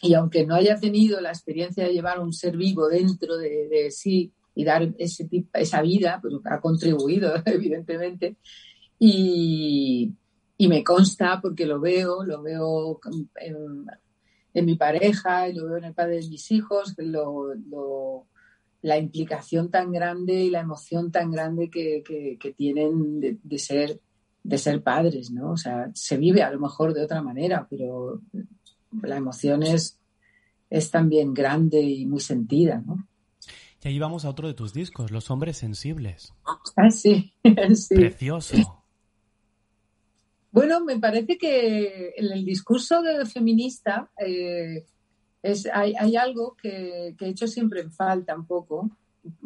Y 0.01 0.13
aunque 0.13 0.45
no 0.45 0.55
haya 0.55 0.79
tenido 0.79 1.19
la 1.21 1.29
experiencia 1.29 1.85
de 1.85 1.93
llevar 1.93 2.19
un 2.19 2.33
ser 2.33 2.57
vivo 2.57 2.87
dentro 2.87 3.37
de, 3.37 3.67
de 3.69 3.91
sí, 3.91 4.33
y 4.55 4.63
dar 4.63 4.93
ese 4.97 5.25
tipo, 5.27 5.49
esa 5.53 5.81
vida, 5.81 6.19
pues 6.21 6.35
ha 6.45 6.59
contribuido, 6.61 7.33
evidentemente. 7.45 8.37
Y, 8.99 10.13
y, 10.57 10.67
me 10.67 10.83
consta 10.83 11.39
porque 11.41 11.65
lo 11.65 11.79
veo, 11.79 12.23
lo 12.23 12.41
veo 12.41 12.99
en, 13.35 13.85
en, 14.53 14.65
mi 14.65 14.75
pareja, 14.75 15.47
lo 15.49 15.65
veo 15.65 15.77
en 15.77 15.85
el 15.85 15.93
padre 15.93 16.21
de 16.21 16.29
mis 16.29 16.51
hijos, 16.51 16.93
lo, 16.97 17.53
lo, 17.55 18.27
la 18.81 18.97
implicación 18.97 19.71
tan 19.71 19.91
grande 19.91 20.43
y 20.43 20.49
la 20.49 20.61
emoción 20.61 21.11
tan 21.11 21.31
grande 21.31 21.69
que, 21.69 22.03
que, 22.05 22.37
que 22.39 22.53
tienen 22.53 23.19
de, 23.19 23.37
de, 23.43 23.59
ser, 23.59 23.99
de 24.43 24.57
ser 24.57 24.83
padres, 24.83 25.31
¿no? 25.31 25.51
O 25.51 25.57
sea, 25.57 25.89
se 25.93 26.17
vive 26.17 26.43
a 26.43 26.51
lo 26.51 26.59
mejor 26.59 26.93
de 26.93 27.03
otra 27.03 27.21
manera, 27.21 27.67
pero 27.69 28.21
la 29.01 29.17
emoción 29.17 29.63
es, 29.63 29.97
es 30.69 30.91
también 30.91 31.33
grande 31.33 31.81
y 31.81 32.05
muy 32.05 32.19
sentida, 32.19 32.81
¿no? 32.85 33.07
Y 33.83 33.89
ahí 33.89 33.99
vamos 33.99 34.23
a 34.23 34.29
otro 34.29 34.47
de 34.47 34.53
tus 34.53 34.71
discos, 34.73 35.11
Los 35.11 35.29
Hombres 35.29 35.57
Sensibles. 35.57 36.33
Ah, 36.75 36.89
sí, 36.89 37.31
sí. 37.75 37.93
Precioso. 37.93 38.83
Bueno, 40.51 40.83
me 40.83 40.97
parece 40.97 41.37
que 41.37 42.13
en 42.17 42.31
el 42.31 42.43
discurso 42.43 43.03
de 43.03 43.25
feminista 43.27 44.09
eh, 44.17 44.85
es, 45.43 45.67
hay, 45.71 46.15
algo 46.15 46.55
que, 46.59 47.15
he 47.19 47.27
hecho 47.27 47.45
siempre 47.45 47.81
en 47.81 47.91
falta 47.91 48.35
un 48.35 48.47
poco, 48.47 48.89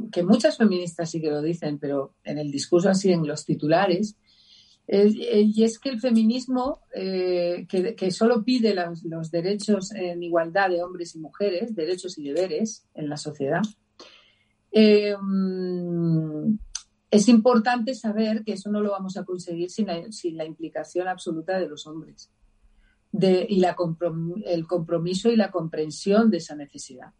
que 0.09 0.23
muchas 0.23 0.57
feministas 0.57 1.11
sí 1.11 1.19
que 1.19 1.29
lo 1.29 1.41
dicen, 1.41 1.79
pero 1.79 2.13
en 2.23 2.37
el 2.37 2.49
discurso 2.49 2.89
así, 2.89 3.11
en 3.11 3.27
los 3.27 3.43
titulares, 3.45 4.15
y 4.87 5.63
es 5.63 5.79
que 5.79 5.89
el 5.89 5.99
feminismo, 5.99 6.79
eh, 6.95 7.65
que, 7.67 7.93
que, 7.93 8.11
solo 8.11 8.45
pide 8.45 8.73
los, 8.73 9.03
los 9.03 9.31
derechos 9.31 9.91
en 9.91 10.23
igualdad 10.23 10.69
de 10.69 10.81
hombres 10.81 11.13
y 11.15 11.19
mujeres, 11.19 11.75
derechos 11.75 12.17
y 12.17 12.23
deberes 12.23 12.85
en 12.93 13.09
la 13.09 13.17
sociedad, 13.17 13.63
Em, 14.79 16.59
es 17.09 17.27
importante 17.29 17.95
saber 17.95 18.43
que 18.43 18.53
eso 18.53 18.69
no 18.69 18.79
lo 18.79 18.91
vamos 18.91 19.17
a 19.17 19.25
conseguir 19.25 19.71
sin 19.71 19.87
la, 19.87 20.45
implicación 20.45 21.07
absoluta 21.07 21.57
de 21.57 21.67
los 21.67 21.87
hombres 21.87 22.29
y 23.11 23.63
el 24.45 24.67
compromiso 24.67 25.31
y 25.31 25.35
la 25.35 25.49
comprensión 25.49 26.29
de 26.29 26.37
esa 26.37 26.55
necesidad. 26.55 27.11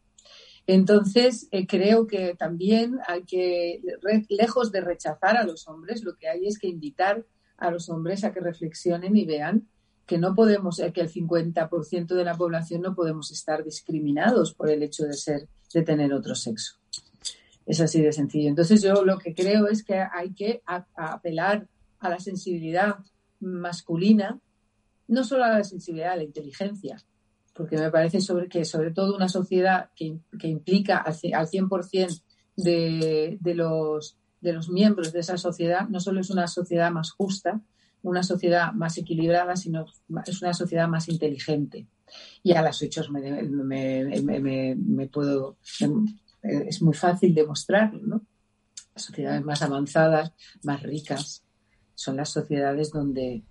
Entonces, 0.68 1.48
eh, 1.50 1.66
creo 1.66 2.06
que 2.06 2.36
también 2.36 3.00
hay 3.08 3.24
que, 3.24 3.82
lejos 4.30 4.72
de 4.72 4.82
rechazar 4.82 5.36
a 5.36 5.44
los 5.44 5.68
hombres, 5.68 6.04
lo 6.04 6.16
que 6.16 6.28
hay 6.28 6.46
es 6.46 6.60
que 6.60 6.68
invitar 6.68 7.26
a 7.58 7.72
los 7.72 7.90
hombres 7.90 8.24
a 8.24 8.32
que 8.32 8.40
reflexionen 8.40 9.18
y 9.18 9.26
vean 9.26 9.68
que 10.06 10.20
no 10.20 10.36
podemos, 10.36 10.80
eh, 10.80 10.94
que 10.94 11.02
el 11.02 11.10
50% 11.10 12.14
de 12.14 12.24
la 12.24 12.36
población 12.36 12.84
no 12.84 12.94
podemos 12.94 13.32
estar 13.32 13.64
discriminados 13.64 14.54
por 14.54 14.70
el 14.70 14.84
hecho 14.84 15.06
de 15.06 15.14
ser, 15.14 15.50
de 15.74 15.82
tener 15.82 16.14
otro 16.14 16.36
sexo. 16.36 16.76
Es 17.68 17.82
así 17.82 18.02
de 18.02 18.14
sencillo. 18.14 18.48
Entonces 18.48 18.82
yo 18.82 19.04
lo 19.04 19.20
que 19.20 19.36
creo 19.36 19.68
es 19.68 19.84
que 19.84 19.96
hay 19.96 20.34
que 20.34 20.64
apelar 20.96 21.68
a 22.00 22.10
la 22.10 22.20
sensibilidad 22.20 22.96
masculina, 23.42 24.40
no 25.10 25.24
solo 25.26 25.44
a 25.44 25.50
la 25.50 25.64
sensibilidad, 25.64 26.14
a 26.14 26.16
la 26.16 26.24
inteligencia, 26.24 26.98
porque 27.54 27.78
me 27.78 27.92
parece 27.92 28.22
sobre, 28.22 28.48
que 28.48 28.64
sobre 28.64 28.92
todo 28.92 29.16
una 29.16 29.28
sociedad 29.28 29.90
que, 29.96 30.18
implica 30.48 30.98
al, 30.98 31.14
100% 31.14 32.22
de, 32.56 33.38
de, 33.42 33.56
los, 33.56 34.18
de 34.40 34.54
los 34.54 34.70
miembros 34.70 35.12
de 35.12 35.20
esa 35.20 35.38
sociedad, 35.38 35.90
no 35.90 36.00
solo 36.00 36.22
es 36.22 36.30
una 36.30 36.48
sociedad 36.48 36.90
más 36.92 37.12
justa, 37.12 37.62
una 38.02 38.24
sociedad 38.24 38.72
más 38.74 38.98
equilibrada, 38.98 39.58
sino 39.58 39.86
es 40.26 40.42
una 40.42 40.54
sociedad 40.54 40.88
más 40.88 41.10
inteligente. 41.10 41.88
Y 42.44 42.54
a 42.54 42.62
los 42.62 42.82
hechos 42.82 43.10
me, 43.10 43.44
me, 43.44 44.76
me 44.76 45.08
puedo, 45.08 45.58
es 46.48 46.82
muy 46.82 46.94
fácil 46.94 47.34
demostrarlo, 47.34 48.00
¿no? 48.02 48.26
Las 48.94 49.06
sociedades 49.06 49.44
más 49.44 49.62
avanzadas, 49.62 50.34
más 50.64 50.82
ricas, 50.84 51.44
son 51.94 52.18
las 52.18 52.30
sociedades 52.30 52.92
donde 52.92 53.44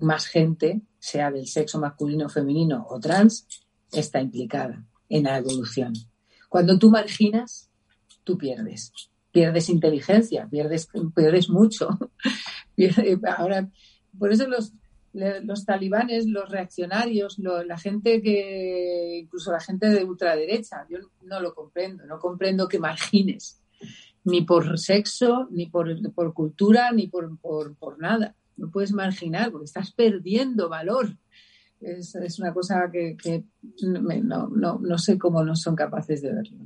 más 0.00 0.26
gente, 0.26 0.82
sea 0.98 1.30
del 1.30 1.46
sexo 1.46 1.80
masculino, 1.80 2.28
femenino 2.28 2.86
o 2.88 3.00
trans, 3.00 3.46
está 3.92 4.20
implicada 4.20 4.84
en 5.08 5.24
la 5.24 5.38
evolución. 5.38 5.92
Cuando 6.48 6.78
tú 6.78 6.90
marginas, 6.90 7.70
tú 8.24 8.38
pierdes. 8.38 8.92
Pierdes 9.32 9.68
inteligencia, 9.68 10.48
pierdes, 10.48 10.88
pierdes 11.14 11.48
mucho. 11.48 11.88
Ahora, 13.36 13.70
por 14.18 14.32
eso 14.32 14.48
los, 14.48 14.72
los 15.12 15.64
talibanes, 15.64 16.26
los 16.26 16.48
reaccionarios, 16.48 17.38
la 17.38 17.78
gente 17.78 18.22
que, 18.22 19.18
incluso 19.22 19.50
la 19.50 19.60
gente 19.60 19.88
de 19.88 20.04
ultraderecha, 20.04 20.86
yo 20.88 20.98
no 21.22 21.40
lo 21.40 21.54
comprendo, 21.54 22.06
no 22.06 22.18
comprendo 22.18 22.68
que 22.68 22.78
margines, 22.78 23.60
ni 24.24 24.42
por 24.42 24.78
sexo, 24.78 25.48
ni 25.50 25.66
por, 25.66 25.88
por 26.12 26.32
cultura, 26.32 26.92
ni 26.92 27.08
por, 27.08 27.38
por, 27.38 27.98
nada. 27.98 28.36
no 28.56 28.70
puedes 28.70 28.92
marginar 28.92 29.50
porque 29.50 29.64
estás 29.64 29.92
perdiendo 29.92 30.68
valor. 30.68 31.16
Es, 31.80 32.14
una 32.38 32.52
cosa 32.52 32.90
que, 32.92 33.16
no, 33.82 34.98
sé 34.98 35.18
cómo 35.18 35.42
no 35.42 35.56
son 35.56 35.74
capaces 35.74 36.22
de 36.22 36.32
verlo. 36.32 36.58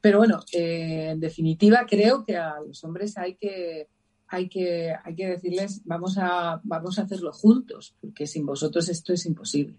Pero 0.00 0.18
bueno, 0.18 0.40
eh, 0.52 1.10
en 1.12 1.20
definitiva 1.20 1.86
creo 1.88 2.24
que 2.24 2.36
a 2.36 2.60
los 2.60 2.82
hombres 2.84 3.16
hay 3.16 3.36
que, 3.36 3.88
hay 4.28 4.48
que, 4.48 4.94
hay 5.04 5.14
que 5.14 5.26
decirles 5.26 5.82
vamos 5.84 6.18
a, 6.18 6.60
vamos 6.64 6.98
a 6.98 7.02
hacerlo 7.02 7.32
juntos, 7.32 7.94
porque 8.00 8.26
sin 8.26 8.46
vosotros 8.46 8.88
esto 8.88 9.12
es 9.12 9.26
imposible. 9.26 9.76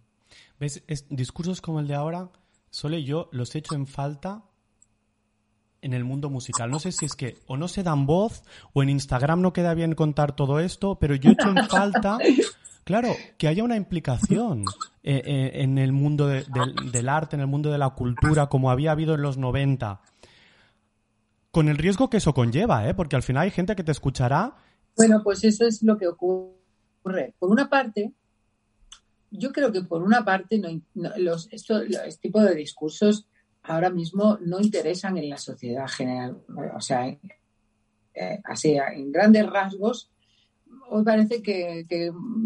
¿Ves? 0.60 0.84
discursos 1.10 1.62
como 1.62 1.80
el 1.80 1.88
de 1.88 1.96
ahora, 1.96 2.30
Sole, 2.70 3.04
yo 3.04 3.30
los 3.32 3.56
echo 3.56 3.76
en 3.76 3.88
falta 3.88 4.44
en 5.82 5.94
el 5.94 6.04
mundo 6.04 6.30
musical. 6.30 6.72
No 6.72 6.80
sé 6.80 6.92
si 6.92 7.06
es 7.06 7.14
que 7.14 7.38
o 7.46 7.58
no 7.58 7.68
se 7.68 7.84
dan 7.84 8.06
voz 8.06 8.44
o 8.74 8.82
en 8.82 8.90
Instagram 8.90 9.42
no 9.42 9.54
queda 9.54 9.74
bien 9.74 9.94
contar 9.94 10.36
todo 10.36 10.60
esto, 10.60 10.96
pero 10.96 11.16
yo 11.16 11.32
echo 11.32 11.50
en 11.50 11.68
falta, 11.68 12.18
claro, 12.84 13.16
que 13.38 13.48
haya 13.48 13.64
una 13.64 13.76
implicación 13.76 14.66
eh, 15.04 15.22
eh, 15.24 15.52
en 15.62 15.78
el 15.78 15.92
mundo 15.92 16.28
del 16.28 17.10
arte, 17.10 17.36
en 17.36 17.42
el 17.42 17.48
mundo 17.48 17.72
de 17.72 17.78
la 17.78 17.92
cultura, 17.92 18.48
como 18.48 18.72
había 18.72 18.92
habido 18.92 19.14
en 19.14 19.22
los 19.22 19.38
90. 19.38 20.02
Con 21.56 21.70
el 21.70 21.78
riesgo 21.78 22.10
que 22.10 22.18
eso 22.18 22.34
conlleva, 22.34 22.86
¿eh? 22.86 22.94
porque 22.94 23.16
al 23.16 23.24
final 23.24 23.44
hay 23.44 23.50
gente 23.50 23.78
que 23.78 23.84
te 23.86 23.94
escuchará. 23.94 24.58
Bueno, 24.98 25.22
pues 25.24 25.42
eso 25.46 25.66
es 25.66 25.82
lo 25.84 25.98
que 25.98 26.06
ocurre. 26.06 27.34
Por 27.40 27.50
una 27.50 27.70
parte, 27.70 28.12
yo 29.32 29.54
creo 29.54 29.72
que 29.72 29.82
por 29.82 30.04
una 30.04 30.26
parte 30.26 30.60
no, 30.60 30.68
los, 31.16 31.48
esto, 31.54 31.82
este 31.82 32.28
tipo 32.28 32.42
de 32.42 32.56
discursos 32.56 33.30
ahora 33.64 33.90
mismo 33.90 34.38
no 34.42 34.60
interesan 34.60 35.18
en 35.18 35.30
la 35.30 35.38
sociedad 35.38 35.88
general. 35.88 36.44
O 36.76 36.82
sea, 36.82 37.08
eh, 37.08 38.42
así, 38.44 38.76
en 38.76 39.14
grandes 39.14 39.50
rasgos, 39.50 40.12
hoy 40.90 41.06
parece 41.06 41.42
que, 41.42 41.86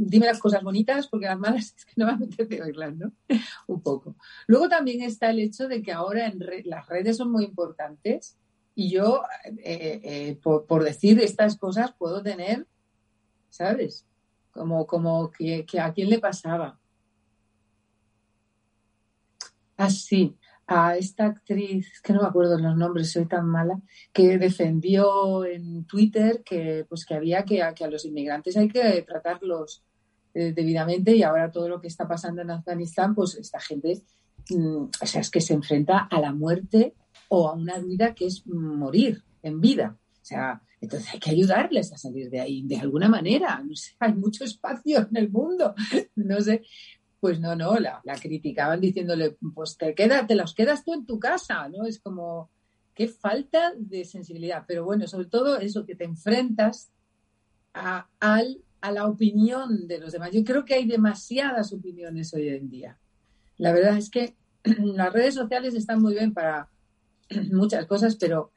dime 0.05 0.27
las 0.27 0.37
cosas 0.37 0.61
bonitas 0.61 1.07
porque 1.07 1.25
las 1.25 1.39
malas 1.39 1.73
es 1.77 1.85
que 1.85 1.93
no 1.95 2.05
me 2.05 2.11
apetece 2.11 2.61
oírlas, 2.61 2.95
¿no? 2.95 3.11
Un 3.65 3.81
poco. 3.81 4.17
Luego 4.45 4.69
también 4.69 5.01
está 5.01 5.31
el 5.31 5.39
hecho 5.39 5.67
de 5.67 5.81
que 5.81 5.93
ahora 5.93 6.27
en 6.27 6.37
las 6.65 6.87
redes 6.87 7.17
son 7.17 7.31
muy 7.31 7.43
importantes 7.43 8.37
y 8.79 8.91
yo, 8.91 9.23
eh, 9.61 9.99
eh, 10.03 10.39
por, 10.41 10.83
decir 10.85 11.19
estas 11.19 11.57
cosas, 11.57 11.93
puedo 11.97 12.23
tener, 12.23 12.65
¿sabes? 13.49 14.07
Como, 14.51 14.87
como 14.87 15.29
que, 15.31 15.65
a 15.81 15.91
quién 15.91 16.09
le 16.09 16.19
pasaba. 16.19 16.79
Así, 19.75 20.37
a 20.65 20.95
esta 20.95 21.25
actriz, 21.25 21.99
que 22.01 22.13
no 22.13 22.21
me 22.21 22.29
acuerdo 22.29 22.57
los 22.57 22.77
nombres, 22.77 23.11
soy 23.11 23.25
tan 23.25 23.47
mala, 23.47 23.81
que 24.13 24.37
defendió 24.37 25.43
en 25.43 25.83
Twitter 25.83 26.41
que, 26.45 26.85
pues, 26.87 27.05
que 27.05 27.15
había 27.15 27.43
que, 27.43 27.61
que 27.75 27.83
a 27.83 27.89
los 27.89 28.05
inmigrantes 28.05 28.55
hay 28.55 28.69
que 28.69 29.01
tratarlos 29.01 29.83
eh, 30.33 30.53
debidamente 30.53 31.13
y 31.17 31.23
ahora 31.23 31.51
todo 31.51 31.67
lo 31.67 31.81
que 31.81 31.87
está 31.87 32.07
pasando 32.07 32.43
en 32.43 32.51
Afganistán, 32.51 33.13
pues 33.13 33.35
esta 33.35 33.59
gente, 33.59 34.03
mm, 34.51 34.83
o 35.01 35.05
sea, 35.05 35.19
es 35.19 35.29
que 35.29 35.41
se 35.41 35.53
enfrenta 35.53 36.07
a 36.09 36.21
la 36.21 36.31
muerte 36.31 36.95
o 37.29 37.47
a 37.47 37.53
una 37.53 37.79
vida 37.79 38.13
que 38.13 38.25
es 38.25 38.45
morir 38.45 39.23
en 39.41 39.61
vida. 39.61 39.97
O 40.21 40.25
sea, 40.25 40.61
entonces 40.81 41.13
hay 41.13 41.19
que 41.19 41.31
ayudarles 41.31 41.91
a 41.93 41.97
salir 41.97 42.29
de 42.29 42.39
ahí 42.39 42.63
de 42.63 42.77
alguna 42.77 43.07
manera. 43.07 43.61
No 43.65 43.75
sé, 43.75 43.95
hay 43.99 44.13
mucho 44.13 44.43
espacio 44.43 45.07
en 45.09 45.17
el 45.17 45.29
mundo. 45.29 45.73
No 46.15 46.41
sé, 46.41 46.63
pues 47.19 47.39
no, 47.39 47.55
no, 47.55 47.77
la, 47.79 48.01
criticaban 48.21 48.79
diciéndole, 48.79 49.37
pues 49.53 49.77
te, 49.77 49.93
queda, 49.93 50.25
te 50.25 50.35
los 50.35 50.53
quedas 50.53 50.83
tú 50.83 50.93
en 50.93 51.05
tu 51.05 51.19
casa, 51.19 51.67
¿no? 51.69 51.85
Es 51.85 51.99
como, 51.99 52.49
qué 52.93 53.07
falta 53.07 53.73
de 53.77 54.05
sensibilidad. 54.05 54.63
Pero 54.67 54.85
bueno, 54.85 55.07
sobre 55.07 55.27
todo 55.27 55.57
eso, 55.59 55.85
que 55.85 55.95
te 55.95 56.05
enfrentas 56.05 56.91
a, 57.73 58.07
a 58.19 58.91
la 58.91 59.05
opinión 59.05 59.87
de 59.87 59.99
los 59.99 60.13
demás. 60.13 60.31
Yo 60.31 60.43
creo 60.43 60.65
que 60.65 60.75
hay 60.75 60.85
demasiadas 60.85 61.73
opiniones 61.73 62.33
hoy 62.33 62.49
en 62.49 62.69
día. 62.69 62.97
La 63.57 63.73
verdad 63.73 63.97
es 63.97 64.09
que 64.09 64.35
las 64.63 65.13
redes 65.13 65.35
sociales 65.35 65.75
están 65.75 66.01
muy 66.01 66.13
bien 66.13 66.33
para 66.33 66.69
muchas 67.51 67.85
cosas, 67.85 68.15
pero 68.15 68.51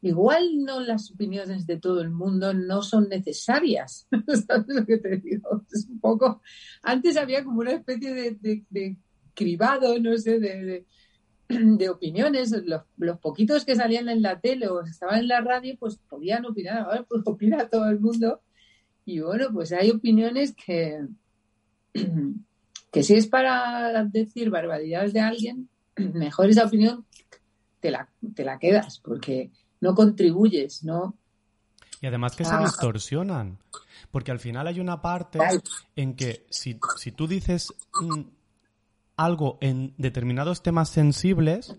igual 0.00 0.64
no 0.64 0.80
las 0.80 1.10
opiniones 1.10 1.66
de 1.66 1.78
todo 1.78 2.00
el 2.00 2.10
mundo 2.10 2.54
no 2.54 2.82
son 2.82 3.08
necesarias. 3.08 4.06
¿Sabes 4.46 4.66
lo 4.68 4.86
que 4.86 4.98
te 4.98 5.16
digo? 5.18 5.64
Es 5.72 5.86
un 5.88 6.00
poco. 6.00 6.42
Antes 6.82 7.16
había 7.16 7.44
como 7.44 7.60
una 7.60 7.72
especie 7.72 8.38
de, 8.40 8.96
cribado, 9.34 9.98
no 9.98 10.16
sé, 10.16 10.38
de, 10.38 10.86
de, 11.48 11.88
opiniones. 11.88 12.50
Los, 12.64 12.82
los, 12.96 13.18
poquitos 13.18 13.64
que 13.64 13.76
salían 13.76 14.08
en 14.08 14.22
la 14.22 14.40
tele 14.40 14.68
o 14.68 14.82
estaban 14.82 15.20
en 15.20 15.28
la 15.28 15.40
radio, 15.40 15.76
pues 15.78 15.98
podían 16.08 16.46
opinar. 16.46 16.78
Ahora 16.78 17.04
pues 17.08 17.22
opina 17.24 17.68
todo 17.68 17.88
el 17.88 18.00
mundo. 18.00 18.40
Y 19.04 19.20
bueno, 19.20 19.46
pues 19.52 19.72
hay 19.72 19.90
opiniones 19.90 20.54
que, 20.54 21.06
que 22.92 23.02
si 23.02 23.14
es 23.14 23.26
para 23.26 24.04
decir 24.04 24.50
barbaridades 24.50 25.12
de 25.12 25.20
alguien, 25.20 25.68
mejor 25.96 26.50
esa 26.50 26.66
opinión 26.66 27.04
te 27.80 27.90
la, 27.90 28.08
te 28.34 28.44
la 28.44 28.58
quedas, 28.58 29.00
porque 29.00 29.50
no 29.80 29.94
contribuyes, 29.94 30.84
¿no? 30.84 31.16
Y 32.00 32.06
además 32.06 32.36
que 32.36 32.44
se 32.44 32.54
ah. 32.54 32.60
distorsionan, 32.60 33.58
porque 34.10 34.30
al 34.30 34.38
final 34.38 34.66
hay 34.66 34.80
una 34.80 35.02
parte 35.02 35.38
en 35.96 36.14
que 36.14 36.46
si, 36.50 36.78
si 36.96 37.12
tú 37.12 37.26
dices 37.26 37.72
mm, 38.00 38.22
algo 39.16 39.58
en 39.60 39.94
determinados 39.98 40.62
temas 40.62 40.90
sensibles, 40.90 41.76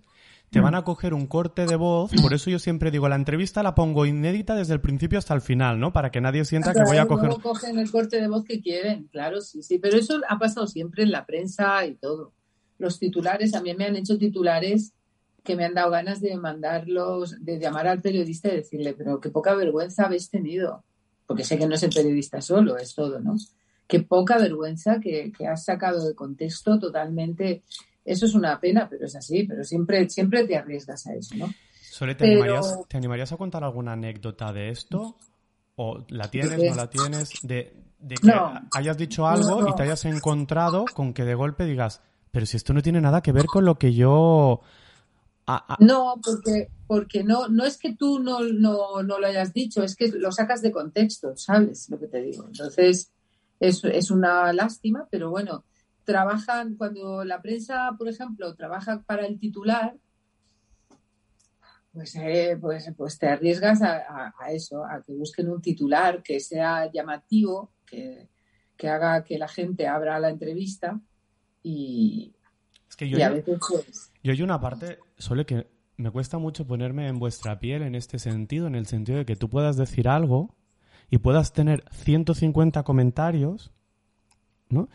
te 0.49 0.59
van 0.59 0.75
a 0.75 0.83
coger 0.83 1.13
un 1.13 1.27
corte 1.27 1.65
de 1.65 1.75
voz, 1.75 2.11
por 2.21 2.33
eso 2.33 2.49
yo 2.49 2.59
siempre 2.59 2.91
digo, 2.91 3.07
la 3.07 3.15
entrevista 3.15 3.61
la 3.61 3.75
pongo 3.75 4.05
inédita 4.05 4.55
desde 4.55 4.73
el 4.73 4.81
principio 4.81 5.19
hasta 5.19 5.35
el 5.35 5.41
final, 5.41 5.79
¿no? 5.79 5.93
Para 5.93 6.09
que 6.09 6.21
nadie 6.21 6.43
sienta 6.43 6.73
que 6.73 6.83
voy 6.83 6.97
a 6.97 7.05
coger... 7.05 7.29
cogen 7.41 7.77
el 7.77 7.91
corte 7.91 8.19
de 8.19 8.27
voz 8.27 8.43
que 8.43 8.59
quieren, 8.59 9.07
claro, 9.11 9.41
sí, 9.41 9.61
sí, 9.61 9.77
pero 9.77 9.97
eso 9.97 10.19
ha 10.27 10.39
pasado 10.39 10.65
siempre 10.67 11.03
en 11.03 11.11
la 11.11 11.25
prensa 11.25 11.85
y 11.85 11.95
todo. 11.95 12.33
Los 12.79 12.97
titulares, 12.97 13.53
a 13.53 13.61
mí 13.61 13.73
me 13.75 13.85
han 13.85 13.95
hecho 13.95 14.17
titulares 14.17 14.93
que 15.49 15.55
me 15.55 15.65
han 15.65 15.73
dado 15.73 15.89
ganas 15.89 16.21
de 16.21 16.37
mandarlos, 16.37 17.43
de 17.43 17.57
llamar 17.57 17.87
al 17.87 18.03
periodista 18.03 18.49
y 18.49 18.57
decirle, 18.57 18.93
pero 18.93 19.19
qué 19.19 19.31
poca 19.31 19.55
vergüenza 19.55 20.05
habéis 20.05 20.29
tenido, 20.29 20.83
porque 21.25 21.43
sé 21.43 21.57
que 21.57 21.65
no 21.65 21.73
es 21.73 21.81
el 21.81 21.89
periodista 21.89 22.39
solo, 22.39 22.77
es 22.77 22.93
todo, 22.93 23.19
¿no? 23.19 23.35
Qué 23.87 24.01
poca 24.01 24.37
vergüenza 24.37 24.99
que, 24.99 25.31
has 25.51 25.65
sacado 25.65 26.07
de 26.07 26.13
contexto 26.13 26.77
totalmente. 26.77 27.63
Eso 28.05 28.27
es 28.27 28.35
una 28.35 28.59
pena, 28.59 28.87
pero 28.87 29.07
es 29.07 29.15
así, 29.15 29.41
pero 29.45 29.63
siempre, 29.63 30.07
siempre 30.07 30.45
te 30.45 30.55
arriesgas 30.55 31.07
a 31.07 31.15
eso, 31.15 31.35
¿no? 31.35 31.51
Sole, 31.81 32.13
¿te, 32.13 32.25
animarías, 32.93 33.31
a 33.31 33.37
contar 33.37 33.63
alguna 33.63 33.93
anécdota 33.93 34.53
de 34.53 34.69
esto? 34.69 35.17
¿O 35.77 36.05
la 36.09 36.29
tienes, 36.29 36.59
no 36.59 36.75
la 36.75 36.91
tienes? 36.91 37.31
De, 37.41 37.73
que 38.07 38.31
hayas 38.75 38.97
dicho 38.99 39.25
algo 39.25 39.67
y 39.67 39.73
te 39.73 39.81
hayas 39.81 40.05
encontrado 40.05 40.85
con 40.93 41.15
que 41.15 41.25
de 41.25 41.33
golpe 41.33 41.65
digas, 41.65 42.03
pero 42.29 42.45
si 42.45 42.55
esto 42.55 42.71
no 42.71 42.83
tiene 42.83 43.01
nada 43.01 43.23
que 43.23 43.31
ver 43.31 43.47
con 43.47 43.65
lo 43.65 43.79
que 43.79 43.95
yo 43.95 44.61
no, 45.79 46.19
porque, 46.23 46.69
porque 46.87 47.23
no, 47.23 47.47
no 47.47 47.65
es 47.65 47.77
que 47.77 47.95
tú 47.95 48.19
no, 48.19 48.41
no, 48.41 49.01
lo 49.01 49.25
hayas 49.25 49.53
dicho, 49.53 49.83
es 49.83 49.95
que 49.95 50.07
lo 50.09 50.31
sacas 50.31 50.61
de 50.61 50.71
contexto, 50.71 51.35
¿sabes 51.35 51.89
lo 51.89 51.99
que 51.99 52.07
te 52.07 52.21
digo? 52.21 52.45
Entonces, 52.47 53.11
es, 53.59 53.83
es 53.83 54.11
una 54.11 54.51
lástima, 54.53 55.07
pero 55.09 55.29
bueno, 55.29 55.65
trabajan, 56.03 56.75
cuando 56.75 57.23
la 57.23 57.41
prensa, 57.41 57.95
por 57.97 58.07
ejemplo, 58.07 58.55
trabaja 58.55 59.01
para 59.03 59.25
el 59.25 59.39
titular, 59.39 59.95
pues, 61.91 62.15
eh, 62.15 62.57
pues, 62.59 62.91
pues 62.95 63.17
te 63.17 63.27
arriesgas 63.27 63.81
a, 63.81 64.33
eso, 64.51 64.85
a 64.85 65.01
que 65.01 65.13
busquen 65.13 65.49
un 65.49 65.61
titular 65.61 66.21
que 66.21 66.39
sea 66.39 66.91
llamativo, 66.91 67.73
que, 67.85 68.29
que 68.77 68.87
haga 68.87 69.23
que 69.23 69.37
la 69.37 69.47
gente 69.47 69.87
abra 69.87 70.19
la 70.19 70.29
entrevista 70.29 70.99
y, 71.63 72.35
es 72.89 72.95
que 72.95 73.07
yo, 73.07 73.23
a 73.23 73.29
veces 73.29 73.59
pues, 73.59 74.11
yo 74.23 74.31
hay 74.31 74.41
una 74.41 74.59
parte, 74.59 74.99
solo 75.17 75.45
que 75.45 75.67
me 75.97 76.11
cuesta 76.11 76.37
mucho 76.37 76.65
ponerme 76.65 77.07
en 77.07 77.19
vuestra 77.19 77.59
piel 77.59 77.81
en 77.81 77.95
este 77.95 78.19
sentido, 78.19 78.67
en 78.67 78.75
el 78.75 78.87
sentido 78.87 79.17
de 79.17 79.25
que 79.25 79.35
tú 79.35 79.49
puedas 79.49 79.77
decir 79.77 80.07
algo 80.07 80.55
y 81.09 81.17
puedas 81.17 81.53
tener 81.53 81.83
150 81.91 82.83
comentarios, 82.83 83.71
¿no? 84.69 84.89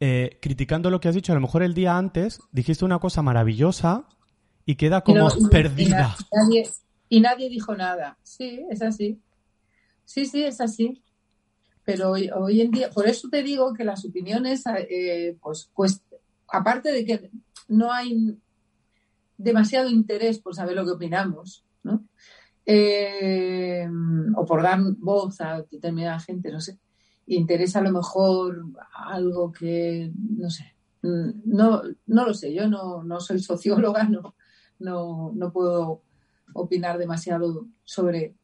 Eh, 0.00 0.38
criticando 0.40 0.90
lo 0.90 1.00
que 1.00 1.08
has 1.08 1.14
dicho. 1.14 1.32
A 1.32 1.34
lo 1.34 1.40
mejor 1.40 1.62
el 1.62 1.74
día 1.74 1.96
antes 1.96 2.40
dijiste 2.52 2.84
una 2.84 2.98
cosa 2.98 3.22
maravillosa 3.22 4.06
y 4.64 4.76
queda 4.76 5.02
como 5.02 5.28
perdida. 5.50 6.16
Y 7.08 7.20
nadie, 7.20 7.48
dijo 7.48 7.74
nada. 7.76 8.18
Sí, 8.22 8.64
es 8.70 8.82
así. 8.82 9.20
Sí, 10.04 10.26
sí, 10.26 10.42
es 10.42 10.60
así. 10.60 11.02
Pero 11.84 12.10
hoy, 12.10 12.60
en 12.60 12.72
día, 12.72 12.90
por 12.90 13.06
eso 13.06 13.28
te 13.28 13.42
digo 13.42 13.72
que 13.74 13.84
las 13.84 14.04
opiniones, 14.04 14.64
eh, 14.90 15.36
pues, 15.40 15.70
pues, 15.72 16.02
aparte 16.48 16.92
de 16.92 17.04
que 17.04 17.30
no 17.68 17.92
hay 17.92 18.38
demasiado 19.36 19.90
interés 19.90 20.38
por 20.38 20.54
saber 20.54 20.76
lo 20.76 20.84
que 20.84 20.92
opinamos, 20.92 21.64
¿no? 21.82 22.04
Eh, 22.64 23.88
o 24.34 24.44
por 24.44 24.62
dar 24.62 24.80
voz 24.98 25.40
a 25.40 25.62
determinada 25.70 26.18
gente, 26.20 26.50
no 26.50 26.60
sé. 26.60 26.78
Interesa 27.26 27.80
a 27.80 27.82
lo 27.82 27.92
mejor 27.92 28.64
algo 28.92 29.52
que, 29.52 30.12
no 30.14 30.50
sé, 30.50 30.74
no, 31.02 31.82
no 32.06 32.26
lo 32.26 32.34
sé, 32.34 32.52
yo 32.52 32.68
no, 32.68 33.02
no 33.02 33.20
soy 33.20 33.38
socióloga, 33.40 34.04
no, 34.04 34.34
no, 34.78 35.32
no 35.34 35.52
puedo 35.52 36.02
opinar 36.54 36.98
demasiado 36.98 37.66
sobre 37.84 38.34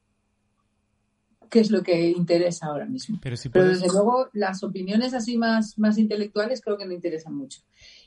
qué 1.53 1.61
es 1.61 1.71
lo 1.71 1.83
que 1.83 2.09
interesa 2.09 2.69
ahora 2.69 2.87
mismo. 2.87 3.19
Pero, 3.23 3.37
si 3.37 3.51
Pero 3.51 3.67
puedes- 3.67 3.83
desde 3.83 3.93
luego 3.93 4.31
las 4.33 4.63
opiniones 4.65 5.13
así 5.13 5.37
más, 5.37 5.79
más 5.79 5.99
intelectuales 5.99 6.63
creo 6.63 6.79
que 6.79 6.87
me 6.87 6.95
interesan 6.95 7.35
mucho. 7.35 7.61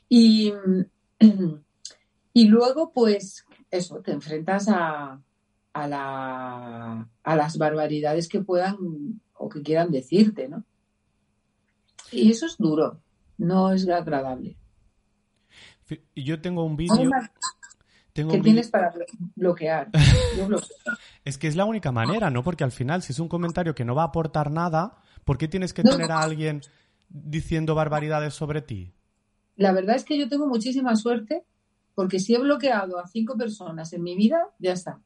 Y, 0.08 0.52
y 2.32 2.48
luego, 2.48 2.90
pues, 2.92 3.44
eso, 3.70 4.00
te 4.00 4.10
enfrentas 4.10 4.66
a, 4.68 5.22
a, 5.72 5.86
la, 5.88 7.08
a 7.22 7.36
las 7.36 7.56
barbaridades 7.56 8.28
que 8.28 8.40
puedan 8.40 8.76
o 9.34 9.48
que 9.48 9.62
quieran 9.62 9.92
decirte, 9.92 10.48
¿no? 10.48 10.64
Y 12.10 12.30
eso 12.32 12.46
es 12.46 12.56
duro, 12.58 13.00
no 13.38 13.70
es 13.72 13.88
agradable. 13.88 14.56
Yo 16.16 16.40
tengo 16.40 16.64
un 16.64 16.76
vídeo. 16.76 16.94
Además, 16.94 17.30
Tengo 18.16 18.32
¿Qué 18.32 18.40
tienes 18.40 18.68
para 18.70 18.92
blo- 18.92 19.06
bloquear? 19.36 19.90
Yo 20.36 20.46
bloqueo. 20.48 20.76
Es 21.24 21.38
que 21.38 21.46
es 21.46 21.54
la 21.54 21.64
única 21.64 21.92
manera, 21.92 22.30
¿no? 22.30 22.42
Porque 22.42 22.64
al 22.64 22.72
final, 22.72 23.02
si 23.02 23.12
es 23.12 23.20
un 23.20 23.28
comentario 23.28 23.74
que 23.74 23.84
no 23.84 23.94
va 23.94 24.02
a 24.02 24.06
aportar 24.06 24.50
nada, 24.50 24.98
¿por 25.24 25.38
qué 25.38 25.46
tienes 25.48 25.72
que 25.72 25.84
No. 25.84 25.90
tener 25.92 26.10
a 26.10 26.22
alguien 26.22 26.62
diciendo 27.08 27.74
barbaridades 27.74 28.34
sobre 28.34 28.62
ti? 28.62 28.92
La 29.56 29.72
verdad 29.72 29.96
es 29.96 30.04
que 30.04 30.18
yo 30.18 30.28
tengo 30.28 30.46
muchísima 30.48 30.96
suerte 30.96 31.44
porque 31.94 32.18
si 32.18 32.34
he 32.34 32.38
bloqueado 32.38 32.98
a 32.98 33.06
cinco 33.06 33.36
personas 33.36 33.92
en 33.92 34.02
mi 34.02 34.16
vida, 34.16 34.48
ya 34.58 34.72
está. 34.72 35.00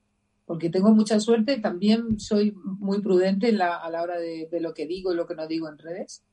Porque 0.46 0.70
tengo 0.70 0.90
mucha 0.92 1.20
suerte, 1.20 1.58
también 1.60 2.18
soy 2.18 2.52
muy 2.64 3.00
prudente 3.00 3.48
en 3.50 3.58
la- 3.58 3.76
a 3.76 3.90
la 3.90 4.02
hora 4.02 4.18
de, 4.18 4.48
de 4.50 4.60
lo 4.60 4.72
que 4.74 4.86
digo 4.86 5.12
y 5.12 5.16
lo 5.16 5.26
que 5.26 5.34
no 5.36 5.46
digo 5.46 5.68
en 5.68 5.78
redes, 5.78 6.24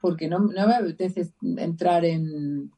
porque 0.00 0.28
no, 0.28 0.38
no 0.38 0.66
me 0.66 0.74
apetece 0.74 1.30
entrar 1.58 2.04
en... 2.06 2.70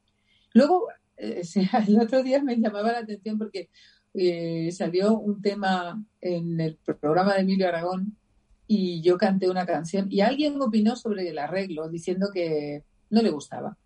Luego, 0.53 0.87
el 1.87 1.99
otro 1.99 2.23
día 2.23 2.43
me 2.43 2.57
llamaba 2.57 2.91
la 2.91 2.99
atención 2.99 3.37
porque 3.37 3.69
eh, 4.13 4.71
salió 4.71 5.17
un 5.17 5.41
tema 5.41 6.03
en 6.21 6.59
el 6.59 6.77
programa 6.99 7.33
de 7.35 7.41
Emilio 7.41 7.67
Aragón 7.67 8.17
y 8.67 9.01
yo 9.01 9.17
canté 9.17 9.49
una 9.49 9.65
canción 9.65 10.07
y 10.11 10.21
alguien 10.21 10.61
opinó 10.61 10.95
sobre 10.95 11.27
el 11.29 11.37
arreglo 11.37 11.89
diciendo 11.89 12.29
que 12.33 12.83
no 13.09 13.21
le 13.21 13.29
gustaba. 13.29 13.77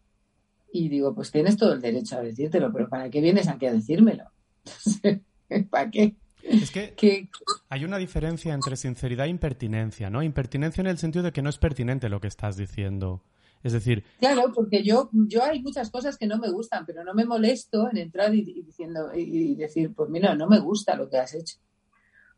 Y 0.72 0.90
digo, 0.90 1.16
pues 1.16 1.32
tienes 1.32 1.58
todo 1.58 1.74
el 1.74 1.82
derecho 1.82 2.18
a 2.18 2.22
decírtelo, 2.22 2.72
pero 2.74 2.90
¿para 2.90 3.10
qué 3.10 3.22
vienes 3.22 3.48
aquí 3.48 3.66
a 3.66 3.74
decírmelo? 3.74 4.26
¿Para 5.70 5.90
qué? 5.90 6.16
Es 6.44 6.72
que 6.72 6.94
¿Qué- 6.96 7.30
hay 7.70 7.84
una 7.86 7.98
diferencia 7.98 8.54
entre 8.54 8.76
sinceridad 8.78 9.26
e 9.26 9.30
impertinencia, 9.30 10.10
¿no? 10.10 10.24
Impertinencia 10.24 10.82
en 10.82 10.88
el 10.88 10.98
sentido 10.98 11.24
de 11.24 11.32
que 11.32 11.42
no 11.42 11.50
es 11.50 11.58
pertinente 11.58 12.10
lo 12.10 12.22
que 12.22 12.28
estás 12.28 12.58
diciendo. 12.58 13.24
Es 13.64 13.74
decir, 13.74 14.04
Claro, 14.20 14.52
porque 14.54 14.84
yo, 14.84 15.10
yo 15.12 15.44
hay 15.44 15.62
muchas 15.62 15.90
cosas 15.90 16.18
que 16.18 16.28
no 16.28 16.38
me 16.38 16.50
gustan, 16.50 16.86
pero 16.86 17.04
no 17.04 17.14
me 17.14 17.26
molesto 17.26 17.90
en 17.90 17.98
entrar 17.98 18.34
y, 18.34 18.40
y 18.42 18.62
diciendo 18.62 19.10
y, 19.16 19.22
y 19.22 19.56
decir, 19.56 19.94
pues 19.94 20.10
mira, 20.10 20.36
no 20.36 20.48
me 20.48 20.60
gusta 20.60 20.96
lo 20.96 21.10
que 21.10 21.18
has 21.18 21.34
hecho. 21.34 21.58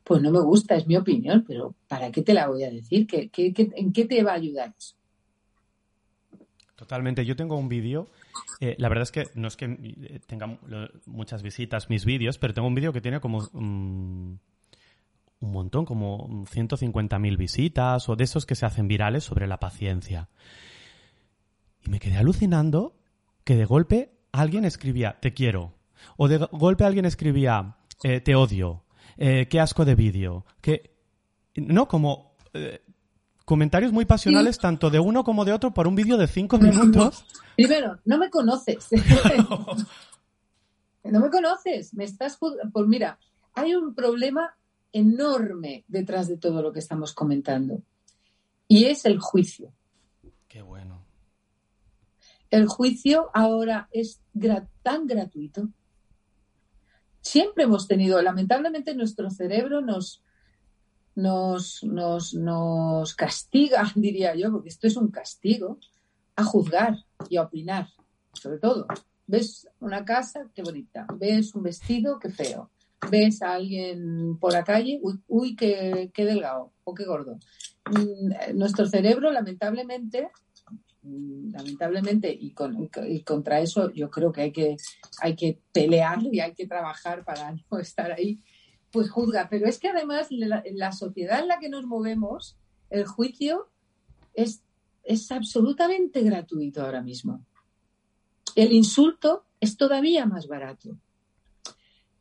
Pues 0.04 0.22
no 0.22 0.32
me 0.32 0.40
gusta, 0.42 0.76
es 0.76 0.88
mi 0.88 0.96
opinión, 0.98 1.44
pero 1.48 1.76
¿para 1.88 2.12
qué 2.12 2.22
te 2.24 2.34
la 2.34 2.48
voy 2.48 2.64
a 2.64 2.72
decir? 2.72 3.06
¿Qué, 3.06 3.30
qué- 3.30 3.54
qué- 3.54 3.70
en 3.76 3.92
qué 3.94 4.06
te 4.06 4.24
va 4.24 4.32
a 4.32 4.36
ayudar 4.36 4.74
eso? 4.78 4.96
Totalmente. 6.76 7.26
Yo 7.26 7.36
tengo 7.36 7.58
un 7.58 7.70
vídeo. 7.70 8.08
eh, 8.62 8.76
la 8.78 8.90
verdad 8.90 9.04
es 9.04 9.12
que 9.12 9.28
no 9.36 9.48
es 9.48 9.58
que 9.58 9.66
eh, 9.66 10.20
tenga 10.26 10.58
muchas 11.06 11.44
visitas 11.44 11.90
mis 11.90 12.06
vídeos, 12.06 12.38
pero 12.38 12.54
tengo 12.54 12.68
un 12.68 12.76
vídeo 12.76 12.94
que 12.94 13.02
tiene 13.02 13.20
como 13.20 13.42
mm, 13.52 14.34
un 15.42 15.52
montón, 15.52 15.86
como 15.86 16.46
150.000 16.48 17.38
visitas 17.38 18.08
o 18.10 18.16
de 18.16 18.24
esos 18.24 18.46
que 18.46 18.56
se 18.56 18.66
hacen 18.66 18.88
virales 18.88 19.24
sobre 19.26 19.48
la 19.48 19.60
paciencia. 19.60 20.30
Me 21.90 22.00
quedé 22.00 22.18
alucinando 22.18 22.96
que 23.44 23.56
de 23.56 23.66
golpe 23.66 24.12
alguien 24.32 24.66
escribía 24.66 25.20
te 25.20 25.34
quiero. 25.34 25.74
O 26.18 26.28
de 26.28 26.38
go- 26.38 26.50
golpe 26.52 26.86
alguien 26.86 27.06
escribía 27.06 27.78
eh, 28.04 28.22
te 28.22 28.36
odio. 28.36 28.84
eh, 29.18 29.48
qué 29.50 29.60
asco 29.60 29.86
de 29.86 29.96
vídeo. 29.96 30.46
Que. 30.62 30.96
No, 31.56 31.88
como. 31.88 32.36
eh, 32.54 32.82
comentarios 33.46 33.92
muy 33.92 34.06
pasionales 34.06 34.60
tanto 34.60 34.92
de 34.92 35.00
uno 35.00 35.24
como 35.24 35.44
de 35.44 35.54
otro 35.54 35.74
por 35.74 35.88
un 35.88 35.96
vídeo 35.96 36.18
de 36.18 36.28
cinco 36.28 36.60
minutos. 36.60 37.26
Primero, 37.56 37.98
no 38.06 38.20
me 38.20 38.30
conoces. 38.30 38.88
no 41.04 41.20
me 41.20 41.30
conoces. 41.30 41.94
Me 41.94 42.04
estás. 42.04 42.38
Pues 42.38 42.88
mira, 42.88 43.20
hay 43.56 43.74
un 43.76 43.94
problema 43.96 44.56
enorme 44.94 45.84
detrás 45.88 46.28
de 46.28 46.38
todo 46.38 46.62
lo 46.62 46.72
que 46.72 46.80
estamos 46.80 47.14
comentando. 47.14 47.82
Y 48.68 48.86
es 48.86 49.06
el 49.06 49.20
juicio. 49.20 49.72
Qué 50.48 50.62
bueno. 50.62 50.99
El 52.50 52.68
juicio 52.68 53.30
ahora 53.34 53.90
es 53.92 54.22
tan 54.82 55.06
gratuito. 55.06 55.70
Siempre 57.22 57.66
hemos 57.66 57.88
tenido, 57.88 58.22
lamentablemente, 58.22 58.96
nuestro 58.96 59.30
cerebro 59.30 59.82
nos, 59.82 60.24
nos, 61.16 61.84
nos, 61.84 62.34
nos 62.34 63.14
castiga, 63.14 63.92
diría 63.96 64.36
yo, 64.36 64.52
porque 64.52 64.70
esto 64.70 64.88
es 64.88 64.96
un 64.96 65.12
castigo, 65.12 65.78
a 66.36 66.44
juzgar 66.44 66.96
y 67.30 67.38
a 67.38 67.44
opinar, 67.44 67.90
sobre 68.34 68.60
todo. 68.60 68.88
Ves 69.28 69.68
una 69.80 70.06
casa, 70.06 70.48
qué 70.56 70.64
bonita. 70.64 71.06
Ves 71.16 71.54
un 71.54 71.64
vestido, 71.64 72.18
qué 72.18 72.30
feo. 72.30 72.72
Ves 73.12 73.42
a 73.42 73.54
alguien 73.54 74.38
por 74.40 74.54
la 74.54 74.64
calle, 74.64 75.00
uy, 75.04 75.20
uy 75.28 75.56
qué, 75.56 76.12
delgado 76.16 76.72
o 76.84 76.94
qué 76.96 77.06
gordo. 77.06 77.38
Mm, 77.92 78.32
eh, 78.32 78.54
Nuestro 78.56 78.88
cerebro, 78.88 79.32
lamentablemente, 79.32 80.30
lamentablemente, 81.52 82.32
y, 82.32 82.52
con- 82.52 82.90
y 83.08 83.22
contra 83.24 83.60
eso 83.62 83.92
yo 83.92 84.10
creo 84.10 84.32
que 84.32 84.42
hay 84.42 84.52
que, 84.52 84.78
hay 85.22 85.36
que 85.36 85.60
pelear 85.72 86.20
y 86.24 86.40
hay 86.40 86.54
que 86.54 86.68
trabajar 86.68 87.24
para 87.24 87.52
no 87.72 87.80
estar 87.80 88.12
ahí, 88.12 88.42
pues 88.92 89.10
juzga. 89.10 89.48
Pero 89.50 89.68
es 89.68 89.80
que 89.80 89.90
además 89.90 90.28
la, 90.30 90.64
la 90.72 90.92
sociedad 90.92 91.40
en 91.40 91.48
la 91.48 91.60
que 91.60 91.70
nos 91.70 91.86
movemos, 91.86 92.58
el 92.90 93.06
juicio 93.06 93.70
es, 94.34 94.62
es 95.04 95.32
absolutamente 95.32 96.22
gratuito 96.22 96.82
ahora 96.84 97.02
mismo. 97.02 97.46
El 98.56 98.72
insulto 98.74 99.46
es 99.60 99.78
todavía 99.78 100.26
más 100.26 100.48
barato. 100.48 100.98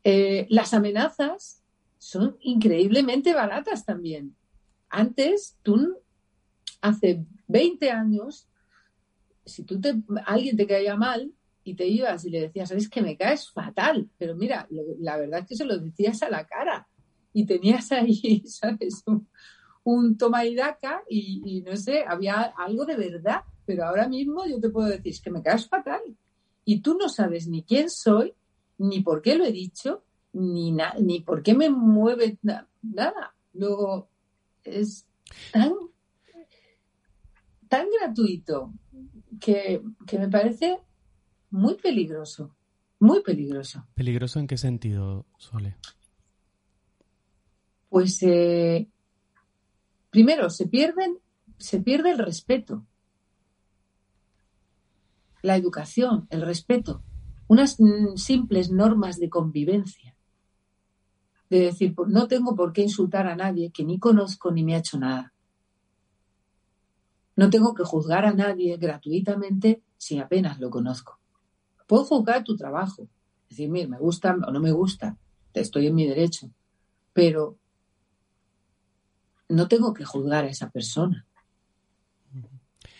Eh, 0.03 0.45
las 0.49 0.73
amenazas 0.73 1.63
son 1.97 2.37
increíblemente 2.41 3.33
baratas 3.33 3.85
también. 3.85 4.35
Antes, 4.89 5.57
tú, 5.63 5.97
hace 6.81 7.25
20 7.47 7.91
años, 7.91 8.47
si 9.49 9.63
tú 9.63 9.79
te, 9.79 9.95
alguien 10.25 10.55
te 10.55 10.67
caía 10.67 10.95
mal 10.95 11.33
y 11.63 11.75
te 11.75 11.87
ibas 11.87 12.25
y 12.25 12.29
le 12.29 12.41
decías, 12.41 12.69
sabes 12.69 12.89
que 12.89 13.01
me 13.01 13.17
caes 13.17 13.49
fatal, 13.51 14.09
pero 14.17 14.35
mira, 14.35 14.67
la 14.99 15.17
verdad 15.17 15.41
es 15.41 15.47
que 15.47 15.55
se 15.55 15.65
lo 15.65 15.77
decías 15.77 16.23
a 16.23 16.29
la 16.29 16.45
cara 16.47 16.87
y 17.33 17.45
tenías 17.45 17.91
ahí, 17.91 18.43
¿sabes? 18.45 19.03
Un, 19.83 20.17
toma 20.17 20.45
y 20.45 20.55
daca 20.55 21.03
y, 21.09 21.61
no 21.65 21.75
sé, 21.75 22.03
había 22.07 22.41
algo 22.57 22.85
de 22.85 22.95
verdad, 22.95 23.41
pero 23.65 23.85
ahora 23.85 24.07
mismo 24.07 24.45
yo 24.45 24.59
te 24.59 24.69
puedo 24.69 24.87
decir, 24.87 25.11
es 25.11 25.21
que 25.21 25.31
me 25.31 25.41
caes 25.41 25.67
fatal 25.67 26.01
y 26.65 26.81
tú 26.81 26.97
no 26.97 27.09
sabes 27.09 27.47
ni 27.47 27.63
quién 27.63 27.89
soy, 27.89 28.33
ni 28.77 29.01
por 29.01 29.21
qué 29.21 29.35
lo 29.35 29.45
he 29.45 29.51
dicho, 29.51 30.03
ni, 30.33 30.75
ni 30.99 31.19
por 31.21 31.41
qué 31.43 31.53
me 31.55 31.69
mueve 31.69 32.37
na- 32.41 32.67
nada. 32.81 33.35
Luego, 33.53 34.09
es 34.63 35.07
tan, 35.51 35.73
tan 37.67 37.87
gratuito 37.99 38.73
que, 39.39 39.81
que 40.05 40.19
me 40.19 40.29
parece 40.29 40.79
muy 41.49 41.75
peligroso, 41.75 42.55
muy 42.99 43.21
peligroso. 43.21 43.87
¿Peligroso 43.95 44.39
en 44.39 44.47
qué 44.47 44.57
sentido, 44.57 45.25
Sole? 45.37 45.77
Pues 47.89 48.21
eh, 48.21 48.87
primero 50.09 50.49
se 50.49 50.67
pierden, 50.67 51.17
se 51.57 51.81
pierde 51.81 52.11
el 52.11 52.19
respeto, 52.19 52.85
la 55.41 55.55
educación, 55.55 56.27
el 56.29 56.41
respeto, 56.41 57.01
unas 57.47 57.79
mm, 57.79 58.15
simples 58.15 58.69
normas 58.69 59.19
de 59.19 59.29
convivencia. 59.29 60.15
De 61.49 61.61
decir, 61.61 61.95
pues, 61.95 62.09
no 62.09 62.27
tengo 62.27 62.55
por 62.55 62.73
qué 62.73 62.83
insultar 62.83 63.27
a 63.27 63.35
nadie 63.35 63.71
que 63.71 63.83
ni 63.83 63.97
conozco 63.97 64.51
ni 64.51 64.63
me 64.63 64.75
ha 64.75 64.79
hecho 64.79 64.99
nada. 64.99 65.33
No 67.39 67.49
tengo 67.49 67.73
que 67.73 67.85
juzgar 67.85 68.25
a 68.25 68.33
nadie 68.33 68.75
gratuitamente 68.75 69.81
si 69.97 70.19
apenas 70.19 70.59
lo 70.59 70.69
conozco. 70.69 71.21
Puedo 71.87 72.03
juzgar 72.03 72.43
tu 72.43 72.57
trabajo, 72.57 73.07
decir, 73.49 73.69
mira, 73.69 73.87
me 73.87 73.97
gusta 73.97 74.35
o 74.45 74.51
no 74.51 74.59
me 74.59 74.73
gusta, 74.73 75.17
estoy 75.53 75.87
en 75.87 75.95
mi 75.95 76.05
derecho, 76.05 76.51
pero 77.13 77.57
no 79.47 79.69
tengo 79.69 79.93
que 79.93 80.03
juzgar 80.03 80.43
a 80.43 80.49
esa 80.49 80.69
persona. 80.69 81.25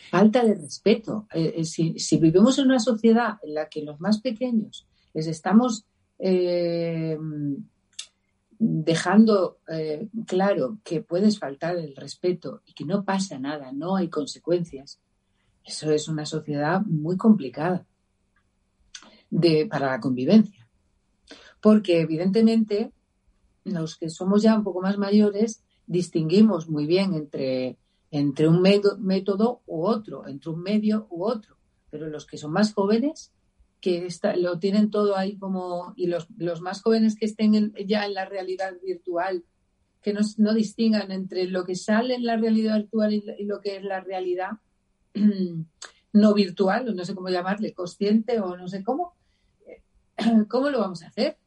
Falta 0.10 0.46
de 0.46 0.56
respeto. 0.56 1.28
Eh, 1.34 1.56
eh, 1.58 1.66
si, 1.66 2.00
si 2.00 2.16
vivimos 2.16 2.58
en 2.60 2.68
una 2.68 2.80
sociedad 2.80 3.40
en 3.44 3.56
la 3.56 3.68
que 3.68 3.84
los 3.84 4.00
más 4.00 4.22
pequeños 4.22 4.88
les 5.14 5.28
estamos 5.28 5.84
eh, 6.18 7.18
dejando 8.60 9.60
eh, 9.70 10.10
claro 10.28 10.80
que 10.84 11.02
puedes 11.02 11.40
faltar 11.40 11.78
el 11.78 11.96
respeto 11.96 12.62
y 12.66 12.74
que 12.74 12.84
no 12.84 13.06
pasa 13.06 13.40
nada, 13.40 13.72
no 13.72 13.96
hay 13.96 14.10
consecuencias, 14.10 15.00
eso 15.64 15.92
es 15.92 16.10
una 16.10 16.26
sociedad 16.26 16.82
muy 16.86 17.16
complicada 17.16 17.86
de, 19.30 19.66
para 19.66 19.88
la 19.88 20.00
convivencia. 20.00 20.68
Porque 21.62 22.02
evidentemente 22.02 22.92
los 23.64 23.98
que 23.98 24.10
somos 24.10 24.42
ya 24.42 24.56
un 24.56 24.64
poco 24.64 24.82
más 24.82 24.98
mayores 24.98 25.64
distinguimos 25.88 26.70
muy 26.70 26.86
bien 26.86 27.14
entre, 27.14 27.78
entre 28.12 28.48
un 28.48 28.62
método 28.62 29.62
u 29.68 29.86
otro, 29.86 30.28
entre 30.28 30.52
un 30.52 30.62
medio 30.62 31.08
u 31.10 31.24
otro. 31.24 31.58
Pero 31.90 32.08
los 32.08 32.26
que 32.26 32.38
son 32.38 32.52
más 32.52 32.74
jóvenes, 32.74 33.32
que 33.82 34.08
lo 34.38 34.60
tienen 34.60 34.90
todo 34.90 35.18
ahí 35.18 35.38
como, 35.38 35.94
y 35.96 36.08
los, 36.08 36.28
los 36.38 36.62
más 36.62 36.82
jóvenes 36.82 37.16
que 37.16 37.26
estén 37.26 37.74
ya 37.86 38.06
en 38.06 38.14
la 38.14 38.26
realidad 38.26 38.74
virtual, 38.84 39.46
que 40.02 40.14
no, 40.14 40.22
no, 40.38 40.54
distingan 40.54 41.12
entre 41.12 41.46
lo 41.46 41.66
que 41.66 41.76
sale 41.76 42.16
en 42.16 42.26
la 42.26 42.38
realidad 42.38 42.78
virtual 42.78 43.14
y, 43.14 43.46
lo 43.46 43.62
que 43.62 43.78
es 43.78 43.84
la 43.84 44.02
realidad 44.02 44.52
no 46.14 46.34
virtual, 46.34 46.90
o 46.90 46.94
no 46.94 47.06
sé 47.06 47.16
cómo 47.16 47.30
llamarle, 47.30 47.74
consciente 47.74 48.40
o 48.40 48.58
no 48.58 48.68
sé 48.68 48.84
cómo, 48.84 49.14
¿cómo 50.50 50.70
lo 50.70 50.80
vamos 50.80 51.04
a 51.04 51.08
hacer? 51.08 51.38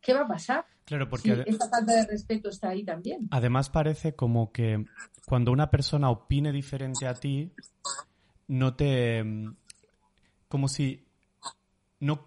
¿Qué 0.00 0.12
va 0.12 0.22
a 0.22 0.28
pasar? 0.28 0.64
Claro, 0.84 1.08
porque 1.08 1.44
esa 1.46 1.68
falta 1.68 1.94
de 1.94 2.06
respeto 2.06 2.48
está 2.48 2.70
ahí 2.70 2.82
también. 2.82 3.28
Además 3.30 3.68
parece 3.68 4.14
como 4.14 4.52
que 4.52 4.86
cuando 5.26 5.52
una 5.52 5.70
persona 5.70 6.08
opine 6.10 6.50
diferente 6.50 7.06
a 7.06 7.12
ti, 7.12 7.52
no 8.46 8.74
te 8.74 9.22
como 10.48 10.68
si 10.68 11.06
no, 12.00 12.26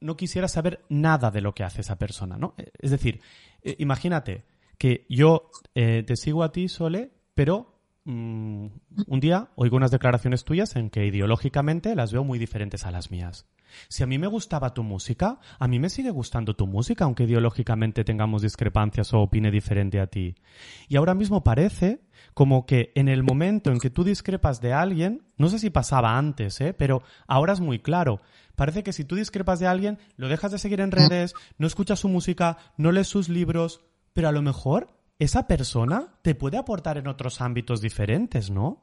no 0.00 0.16
quisiera 0.16 0.48
saber 0.48 0.84
nada 0.88 1.30
de 1.30 1.40
lo 1.40 1.54
que 1.54 1.64
hace 1.64 1.80
esa 1.80 1.98
persona, 1.98 2.36
¿no? 2.36 2.54
Es 2.78 2.90
decir, 2.90 3.20
eh, 3.62 3.76
imagínate 3.78 4.44
que 4.78 5.06
yo 5.08 5.50
eh, 5.74 6.02
te 6.06 6.16
sigo 6.16 6.42
a 6.42 6.52
ti, 6.52 6.68
Sole, 6.68 7.10
pero 7.34 7.73
mm, 8.04 8.66
un 9.06 9.20
día 9.20 9.50
oigo 9.56 9.76
unas 9.76 9.90
declaraciones 9.90 10.44
tuyas 10.44 10.76
en 10.76 10.90
que 10.90 11.06
ideológicamente 11.06 11.94
las 11.94 12.12
veo 12.12 12.24
muy 12.24 12.38
diferentes 12.38 12.84
a 12.84 12.90
las 12.90 13.10
mías. 13.10 13.46
Si 13.88 14.02
a 14.02 14.06
mí 14.06 14.18
me 14.18 14.26
gustaba 14.26 14.74
tu 14.74 14.82
música, 14.82 15.38
a 15.58 15.68
mí 15.68 15.78
me 15.78 15.90
sigue 15.90 16.10
gustando 16.10 16.54
tu 16.54 16.66
música, 16.66 17.04
aunque 17.04 17.24
ideológicamente 17.24 18.04
tengamos 18.04 18.42
discrepancias 18.42 19.12
o 19.12 19.20
opine 19.20 19.50
diferente 19.50 20.00
a 20.00 20.06
ti. 20.06 20.34
Y 20.88 20.96
ahora 20.96 21.14
mismo 21.14 21.42
parece 21.42 22.00
como 22.34 22.66
que 22.66 22.92
en 22.94 23.08
el 23.08 23.22
momento 23.22 23.70
en 23.70 23.80
que 23.80 23.90
tú 23.90 24.04
discrepas 24.04 24.60
de 24.60 24.72
alguien, 24.72 25.22
no 25.36 25.48
sé 25.48 25.58
si 25.58 25.70
pasaba 25.70 26.16
antes, 26.16 26.60
¿eh? 26.60 26.74
pero 26.74 27.02
ahora 27.26 27.52
es 27.52 27.60
muy 27.60 27.80
claro. 27.80 28.20
Parece 28.56 28.82
que 28.82 28.92
si 28.92 29.04
tú 29.04 29.16
discrepas 29.16 29.58
de 29.58 29.66
alguien, 29.66 29.98
lo 30.16 30.28
dejas 30.28 30.52
de 30.52 30.58
seguir 30.58 30.80
en 30.80 30.92
redes, 30.92 31.34
no 31.58 31.66
escuchas 31.66 32.00
su 32.00 32.08
música, 32.08 32.58
no 32.76 32.92
lees 32.92 33.08
sus 33.08 33.28
libros, 33.28 33.80
pero 34.12 34.28
a 34.28 34.32
lo 34.32 34.42
mejor 34.42 34.96
esa 35.18 35.46
persona 35.46 36.18
te 36.22 36.34
puede 36.34 36.56
aportar 36.56 36.98
en 36.98 37.06
otros 37.06 37.40
ámbitos 37.40 37.80
diferentes, 37.80 38.50
¿no? 38.50 38.82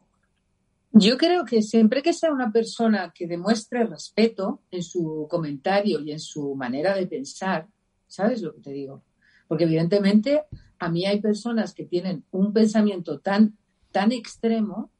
Yo 0.94 1.18
creo 1.18 1.46
que 1.46 1.62
siempre 1.62 2.02
que 2.02 2.14
sea 2.14 2.32
una 2.34 2.52
persona 2.52 3.14
que 3.16 3.26
demuestre 3.26 3.86
respeto 3.86 4.62
en 4.72 4.84
su 4.84 5.28
comentario 5.30 6.02
y 6.02 6.12
en 6.12 6.20
su 6.20 6.54
manera 6.56 6.96
de 6.96 7.08
pensar, 7.08 7.68
¿sabes 8.08 8.42
lo 8.42 8.54
que 8.54 8.62
te 8.62 8.72
digo? 8.72 9.04
Porque 9.48 9.64
evidentemente 9.64 10.44
a 10.80 10.90
mí 10.90 11.06
hay 11.06 11.22
personas 11.22 11.74
que 11.74 11.86
tienen 11.86 12.26
un 12.32 12.52
pensamiento 12.52 13.20
tan, 13.20 13.58
tan 13.92 14.12
extremo, 14.12 14.92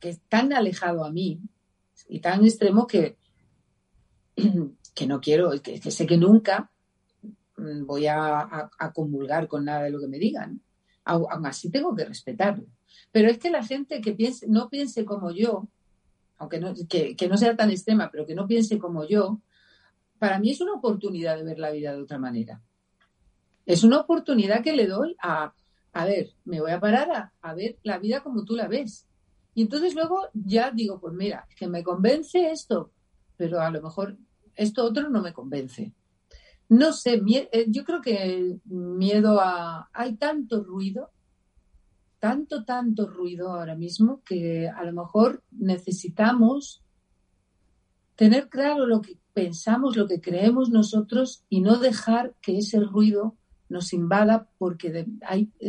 que 0.00 0.10
es 0.10 0.20
tan 0.28 0.52
alejado 0.52 1.04
a 1.04 1.10
mí 1.10 1.40
y 2.08 2.20
tan 2.20 2.44
extremo 2.44 2.86
que, 2.86 3.18
que 4.94 5.06
no 5.06 5.20
quiero, 5.20 5.50
que, 5.60 5.78
sé 5.90 6.06
que 6.06 6.16
nunca 6.16 6.70
voy 7.56 8.06
a, 8.06 8.70
a, 8.78 8.92
comulgar 8.92 9.48
con 9.48 9.64
nada 9.64 9.84
de 9.84 9.90
lo 9.90 10.00
que 10.00 10.08
me 10.08 10.18
digan. 10.18 10.60
Aún 11.04 11.46
así 11.46 11.70
tengo 11.70 11.94
que 11.94 12.04
respetarlo. 12.04 12.64
Pero 13.12 13.28
es 13.28 13.38
que 13.38 13.50
la 13.50 13.64
gente 13.64 14.00
que 14.00 14.12
piense, 14.12 14.46
no 14.48 14.68
piense 14.68 15.04
como 15.04 15.30
yo, 15.30 15.68
aunque 16.38 16.60
no, 16.60 16.74
que, 16.88 17.28
no 17.28 17.36
sea 17.36 17.56
tan 17.56 17.70
extrema, 17.70 18.10
pero 18.10 18.26
que 18.26 18.34
no 18.34 18.46
piense 18.46 18.78
como 18.78 19.06
yo, 19.06 19.40
para 20.18 20.38
mí 20.38 20.50
es 20.50 20.60
una 20.60 20.74
oportunidad 20.74 21.36
de 21.36 21.44
ver 21.44 21.58
la 21.58 21.70
vida 21.70 21.94
de 21.94 22.02
otra 22.02 22.18
manera. 22.18 22.62
Es 23.66 23.84
una 23.84 24.00
oportunidad 24.00 24.62
que 24.62 24.74
le 24.74 24.86
doy 24.86 25.16
a, 25.22 25.54
a 25.92 26.04
ver, 26.04 26.30
me 26.44 26.60
voy 26.60 26.72
a 26.72 26.80
parar 26.80 27.10
a, 27.10 27.32
a, 27.40 27.54
ver 27.54 27.78
la 27.82 27.98
vida 27.98 28.22
como 28.22 28.44
tú 28.44 28.56
la 28.56 28.68
ves. 28.68 29.06
Y 29.54 29.62
entonces 29.62 29.94
luego 29.94 30.28
ya 30.32 30.70
digo, 30.70 31.00
pues 31.00 31.14
mira, 31.14 31.46
que 31.56 31.68
me 31.68 31.82
convence 31.82 32.50
esto, 32.50 32.90
pero 33.36 33.60
a 33.60 33.70
lo 33.70 33.80
mejor 33.80 34.16
esto 34.56 34.84
otro 34.84 35.08
no 35.08 35.22
me 35.22 35.32
convence. 35.32 35.92
No 36.68 36.92
sé, 36.92 37.22
eh, 37.26 37.66
yo 37.68 37.84
creo 37.84 38.00
que 38.00 38.58
miedo 38.64 39.40
a... 39.40 39.88
Hay 39.92 40.16
tanto 40.16 40.64
ruido 40.64 41.10
tanto, 42.24 42.64
tanto 42.64 43.06
ruido 43.06 43.50
ahora 43.52 43.74
mismo 43.74 44.22
que 44.24 44.66
a 44.66 44.82
lo 44.84 44.94
mejor 44.94 45.42
necesitamos 45.50 46.82
tener 48.16 48.48
claro 48.48 48.86
lo 48.86 49.02
que 49.02 49.18
pensamos, 49.34 49.94
lo 49.94 50.08
que 50.08 50.22
creemos 50.22 50.70
nosotros 50.70 51.44
y 51.50 51.60
no 51.60 51.78
dejar 51.78 52.34
que 52.40 52.56
ese 52.56 52.80
ruido 52.80 53.36
nos 53.68 53.92
invada 53.92 54.48
porque 54.56 55.06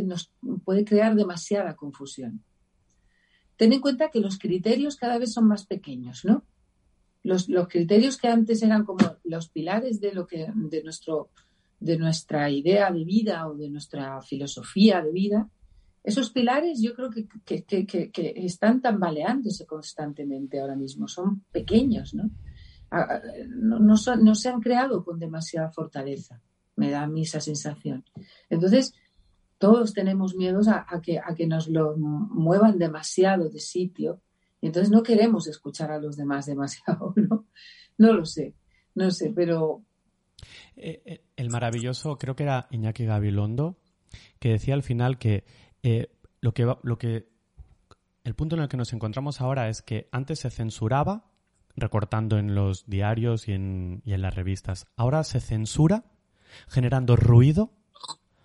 nos 0.05 0.31
puede 0.63 0.85
crear 0.85 1.15
demasiada 1.15 1.75
confusión. 1.75 2.41
Ten 3.57 3.73
en 3.73 3.81
cuenta 3.81 4.09
que 4.09 4.21
los 4.21 4.39
criterios 4.39 4.95
cada 4.95 5.17
vez 5.17 5.33
son 5.33 5.47
más 5.49 5.65
pequeños, 5.65 6.23
¿no? 6.23 6.45
Los, 7.26 7.49
los 7.49 7.67
criterios 7.67 8.17
que 8.17 8.28
antes 8.28 8.61
eran 8.63 8.86
como 8.86 9.17
los 9.23 9.49
pilares 9.49 9.99
de 9.99 10.13
lo 10.13 10.26
que 10.28 10.47
de 10.53 10.84
nuestro 10.84 11.30
de 11.80 11.97
nuestra 11.97 12.49
idea 12.49 12.89
de 12.91 13.03
vida 13.03 13.47
o 13.47 13.55
de 13.55 13.69
nuestra 13.69 14.21
filosofía 14.21 15.01
de 15.01 15.11
vida 15.11 15.49
esos 16.05 16.30
pilares 16.30 16.80
yo 16.82 16.93
creo 16.93 17.09
que, 17.09 17.65
están 18.36 18.80
tambaleándose 18.80 19.65
constantemente 19.65 20.59
ahora 20.59 20.76
mismo, 20.76 21.07
son 21.07 21.43
pequeños, 21.51 22.13
¿no? 22.13 22.30
No, 23.49 23.97
se 23.97 24.49
han 24.49 24.61
creado 24.61 25.03
con 25.03 25.17
demasiada 25.17 25.71
fortaleza, 25.71 26.41
me 26.76 26.91
da 26.91 27.01
a 27.01 27.07
mí 27.07 27.23
esa 27.23 27.41
sensación. 27.41 28.05
Entonces, 28.51 28.93
todos 29.57 29.93
tenemos 29.93 30.36
miedos 30.36 30.67
a, 30.67 30.86
que, 31.01 31.17
a 31.17 31.34
que 31.34 31.47
nos 31.47 31.67
lo 31.67 31.97
muevan 31.97 32.78
demasiado 32.78 33.49
de 33.49 33.59
sitio 33.59 34.21
entonces 34.68 34.91
no 34.91 35.03
queremos 35.03 35.47
escuchar 35.47 35.91
a 35.91 35.99
los 35.99 36.16
demás 36.18 36.45
demasiado, 36.45 37.13
¿no? 37.16 37.47
No 37.97 38.13
lo 38.13 38.26
sé, 38.26 38.55
no 38.93 39.11
sé, 39.11 39.32
pero... 39.36 39.84
Eh, 40.76 41.01
eh, 41.05 41.26
el 41.36 41.49
maravilloso, 41.49 42.18
creo 42.18 42.36
que 42.36 42.43
era 42.43 42.68
Iñaki 42.72 43.05
Gabilondo, 43.05 43.78
que 44.39 44.49
decía 44.49 44.74
al 44.74 44.84
final 44.84 45.18
que 45.18 45.45
eh, 45.84 46.09
lo 46.41 46.53
que, 46.53 46.72
lo 46.84 46.97
que, 46.97 47.30
el 48.24 48.36
punto 48.36 48.55
en 48.55 48.61
el 48.61 48.68
que 48.68 48.78
nos 48.78 48.93
encontramos 48.93 49.41
ahora 49.41 49.70
es 49.70 49.82
que 49.82 50.09
antes 50.11 50.39
se 50.39 50.49
censuraba 50.49 51.32
recortando 51.76 52.38
en 52.38 52.55
los 52.55 52.86
diarios 52.86 53.47
y 53.47 53.53
en, 53.53 54.01
y 54.05 54.13
en 54.13 54.22
las 54.22 54.36
revistas. 54.36 54.88
Ahora 54.95 55.24
se 55.24 55.39
censura 55.39 56.05
generando 56.68 57.16
ruido 57.16 57.72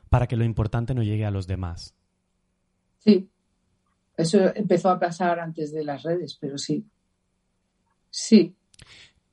para 0.08 0.26
que 0.26 0.36
lo 0.36 0.44
importante 0.44 0.94
no 0.94 1.02
llegue 1.02 1.24
a 1.24 1.30
los 1.30 1.46
demás. 1.46 1.94
Sí, 2.98 3.30
eso 4.20 4.54
empezó 4.54 4.90
a 4.90 4.98
pasar 4.98 5.38
antes 5.40 5.72
de 5.72 5.84
las 5.84 6.02
redes, 6.02 6.36
pero 6.40 6.58
sí. 6.58 6.84
Sí. 8.10 8.54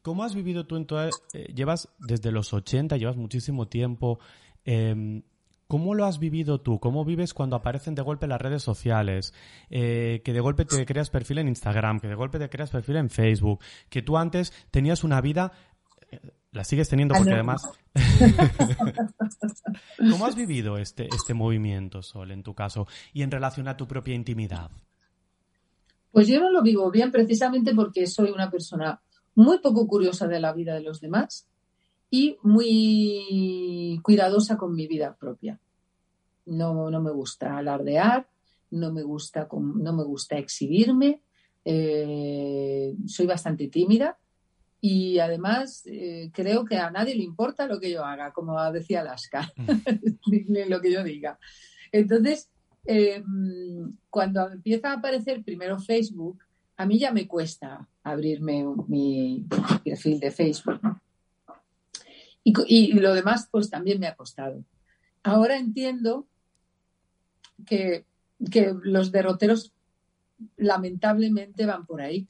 ¿Cómo 0.01 0.23
has 0.23 0.35
vivido 0.35 0.65
tú 0.65 0.77
en 0.77 0.85
toda... 0.85 1.09
Eh, 1.33 1.53
llevas 1.53 1.89
desde 1.99 2.31
los 2.31 2.53
80, 2.53 2.97
llevas 2.97 3.17
muchísimo 3.17 3.67
tiempo. 3.67 4.19
Em, 4.63 5.23
¿Cómo 5.67 5.95
lo 5.95 6.05
has 6.05 6.17
vivido 6.17 6.61
tú? 6.61 6.79
¿Cómo 6.79 7.03
vives 7.03 7.33
cuando 7.33 7.57
aparecen 7.57 7.93
de 7.93 8.01
golpe 8.01 8.25
las 8.25 8.41
redes 8.41 8.63
sociales? 8.63 9.33
Eh, 9.69 10.21
que 10.23 10.31
de 10.31 10.39
golpe 10.39 10.63
te 10.63 10.85
creas 10.85 11.09
perfil 11.09 11.39
en 11.39 11.49
Instagram, 11.49 11.99
que 11.99 12.07
de 12.07 12.15
golpe 12.15 12.39
te 12.39 12.49
creas 12.49 12.69
perfil 12.69 12.95
en 12.95 13.09
Facebook, 13.09 13.59
que 13.89 14.01
tú 14.01 14.17
antes 14.17 14.53
tenías 14.71 15.03
una 15.03 15.19
vida, 15.19 15.51
eh, 16.09 16.21
la 16.51 16.63
sigues 16.63 16.87
teniendo 16.87 17.15
porque 17.15 17.33
además... 17.33 17.63
¿Cómo 20.11 20.25
has 20.25 20.35
vivido 20.35 20.77
este, 20.77 21.07
este 21.13 21.33
movimiento, 21.33 22.01
Sol, 22.01 22.31
en 22.31 22.43
tu 22.43 22.53
caso, 22.53 22.87
y 23.13 23.21
en 23.21 23.31
relación 23.31 23.67
a 23.67 23.77
tu 23.77 23.87
propia 23.87 24.15
intimidad? 24.15 24.71
Pues 26.11 26.27
yo 26.27 26.39
no 26.39 26.49
lo 26.49 26.61
vivo 26.61 26.89
bien 26.89 27.11
precisamente 27.11 27.75
porque 27.75 28.07
soy 28.07 28.31
una 28.31 28.49
persona 28.49 29.01
muy 29.35 29.59
poco 29.59 29.87
curiosa 29.87 30.27
de 30.27 30.39
la 30.39 30.53
vida 30.53 30.73
de 30.73 30.81
los 30.81 30.99
demás 30.99 31.47
y 32.09 32.37
muy 32.41 33.99
cuidadosa 34.03 34.57
con 34.57 34.73
mi 34.73 34.87
vida 34.87 35.15
propia. 35.15 35.59
No, 36.45 36.89
no 36.89 37.01
me 37.01 37.11
gusta 37.11 37.57
alardear, 37.57 38.27
no 38.71 38.91
me 38.91 39.03
gusta, 39.03 39.47
no 39.51 39.93
me 39.93 40.03
gusta 40.03 40.37
exhibirme, 40.37 41.21
eh, 41.65 42.95
soy 43.05 43.27
bastante 43.27 43.67
tímida 43.67 44.17
y 44.79 45.19
además 45.19 45.83
eh, 45.85 46.29
creo 46.33 46.65
que 46.65 46.77
a 46.77 46.91
nadie 46.91 47.15
le 47.15 47.23
importa 47.23 47.67
lo 47.67 47.79
que 47.79 47.91
yo 47.91 48.05
haga, 48.05 48.31
como 48.31 48.59
decía 48.71 49.01
Alaska, 49.01 49.51
lo 50.67 50.81
que 50.81 50.91
yo 50.91 51.03
diga. 51.03 51.39
Entonces, 51.91 52.49
eh, 52.85 53.23
cuando 54.09 54.49
empieza 54.49 54.91
a 54.91 54.97
aparecer 54.97 55.43
primero 55.43 55.79
Facebook, 55.79 56.39
a 56.77 56.85
mí 56.85 56.99
ya 56.99 57.11
me 57.11 57.27
cuesta 57.27 57.87
abrirme 58.03 58.65
mi 58.87 59.45
perfil 59.83 60.19
de 60.19 60.31
Facebook. 60.31 60.79
Y, 62.43 62.93
lo 62.93 63.13
demás, 63.13 63.49
pues 63.51 63.69
también 63.69 63.99
me 63.99 64.07
ha 64.07 64.15
costado. 64.15 64.63
Ahora 65.21 65.57
entiendo 65.57 66.27
que, 67.65 68.05
los 68.83 69.11
derroteros 69.11 69.73
lamentablemente 70.55 71.65
van 71.65 71.85
por 71.85 72.01
ahí. 72.01 72.27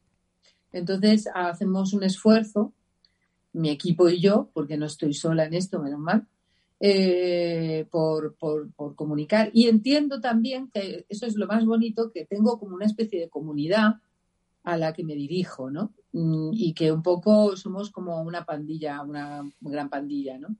Entonces 0.72 1.30
hacemos 1.34 1.94
un 1.94 2.04
esfuerzo, 2.04 2.74
mi 3.54 3.70
equipo 3.70 4.10
y 4.10 4.20
yo, 4.20 4.50
porque 4.54 4.78
no 4.78 4.86
estoy 4.86 5.14
sola 5.14 5.46
en 5.46 5.54
esto, 5.54 5.82
menos 5.82 6.00
mal, 6.00 6.28
eh, 6.80 7.88
por, 7.90 8.36
por, 8.36 8.70
comunicar. 8.96 9.50
Y 9.54 9.68
entiendo 9.68 10.22
también 10.22 10.70
que 10.70 11.06
eso 11.10 11.26
es 11.26 11.36
lo 11.36 11.48
más 11.48 11.66
bonito, 11.66 12.12
que 12.12 12.26
tengo 12.26 12.60
como 12.60 12.76
una 12.76 12.86
especie 12.86 13.20
de 13.20 13.30
comunidad 13.30 13.96
a 14.64 14.78
la 14.78 14.94
que 14.94 15.04
me 15.04 15.16
dirijo, 15.16 15.72
¿no? 15.72 15.94
Mm, 16.12 16.52
y 16.54 16.74
que 16.74 16.92
un 16.92 17.02
poco 17.02 17.56
somos 17.56 17.90
como 17.90 18.22
una 18.22 18.46
pandilla, 18.46 19.02
una 19.02 19.50
gran 19.62 19.90
pandilla, 19.90 20.38
¿no? 20.38 20.56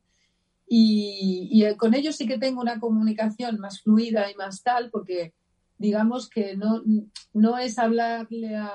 Y, 0.68 1.50
y, 1.52 1.76
con 1.76 1.94
ellos 1.94 2.16
sí 2.16 2.28
que 2.28 2.38
tengo 2.38 2.62
una 2.62 2.80
comunicación 2.80 3.60
más 3.60 3.82
fluida 3.82 4.30
y 4.32 4.36
más 4.36 4.64
tal, 4.64 4.90
porque 4.90 5.34
digamos 5.78 6.30
que 6.30 6.56
no, 6.56 6.84
no 7.34 7.58
es 7.58 7.78
hablarle 7.78 8.56
a, 8.56 8.72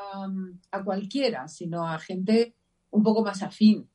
a 0.71 0.85
cualquiera, 0.85 1.49
sino 1.49 1.87
a 1.87 1.99
gente 1.99 2.55
un 2.91 3.03
poco 3.03 3.25
más 3.25 3.43
afín. 3.43 3.89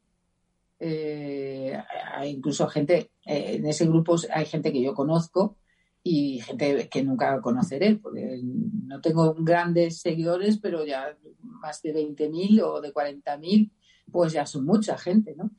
Eh, 0.80 1.78
incluso 2.26 2.68
gente, 2.68 3.12
eh, 3.26 3.56
en 3.56 3.66
ese 3.66 3.86
grupo 3.88 4.16
hay 4.34 4.46
gente 4.46 4.72
que 4.72 4.82
yo 4.82 4.94
conozco 4.94 5.58
y 6.04 6.40
gente 6.40 6.88
que 6.90 7.04
nunca 7.04 7.42
conoceré, 7.42 7.96
porque 7.96 8.40
no 8.44 9.02
tengo 9.02 9.34
grandes 9.36 10.00
seguidores, 10.00 10.58
pero 10.58 10.86
ya 10.86 11.18
más 11.42 11.82
de 11.82 11.94
20.000 11.94 12.62
o 12.62 12.82
de 12.82 12.94
40.000, 12.94 13.72
pues 14.12 14.34
ya 14.34 14.46
son 14.46 14.66
mucha 14.66 14.98
gente, 14.98 15.36
¿no? 15.36 15.52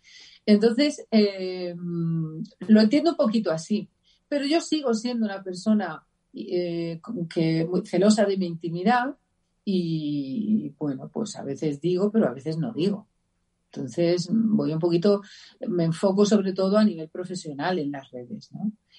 Entonces, 0.47 1.07
eh, 1.11 1.75
lo 1.77 2.81
entiendo 2.81 3.11
un 3.11 3.17
poquito 3.17 3.51
así, 3.51 3.91
pero 4.29 4.47
yo 4.47 4.61
sigo 4.61 4.95
siendo 4.95 5.27
una 5.27 5.43
persona 5.43 6.08
eh, 6.35 7.01
que 7.29 7.67
muy 7.67 7.87
celosa 7.87 8.25
de 8.25 8.37
mi 8.37 8.47
intimidad 8.47 9.17
y, 9.65 10.75
bueno, 10.79 11.11
pues 11.13 11.37
a 11.37 11.45
veces 11.45 11.81
digo, 11.81 12.11
pero 12.11 12.27
a 12.27 12.33
veces 12.33 12.57
no 12.57 12.73
digo. 12.73 13.07
Entonces, 13.71 14.31
voy 14.33 14.73
un 14.73 14.79
poquito, 14.79 15.21
me 15.69 15.85
enfoco 15.85 16.25
sobre 16.25 16.55
todo 16.55 16.79
a 16.79 16.85
nivel 16.85 17.11
profesional 17.11 17.79
en 17.79 17.93
las 17.93 18.11
redes. 18.11 18.49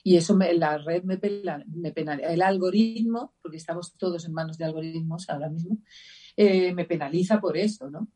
Y 0.03 0.15
eso, 0.15 0.35
me, 0.35 0.53
la 0.53 0.77
red 0.77 1.03
me, 1.03 1.19
me 1.65 1.91
penaliza, 1.91 2.29
el 2.29 2.43
algoritmo, 2.43 3.33
porque 3.41 3.57
estamos 3.57 3.93
todos 3.97 4.25
en 4.25 4.33
manos 4.33 4.59
de 4.59 4.65
algoritmos 4.65 5.27
ahora 5.29 5.49
mismo, 5.49 5.79
eh, 6.37 6.71
me 6.73 6.85
penaliza 6.85 7.41
por 7.41 7.57
eso, 7.57 7.89
¿no? 7.89 8.07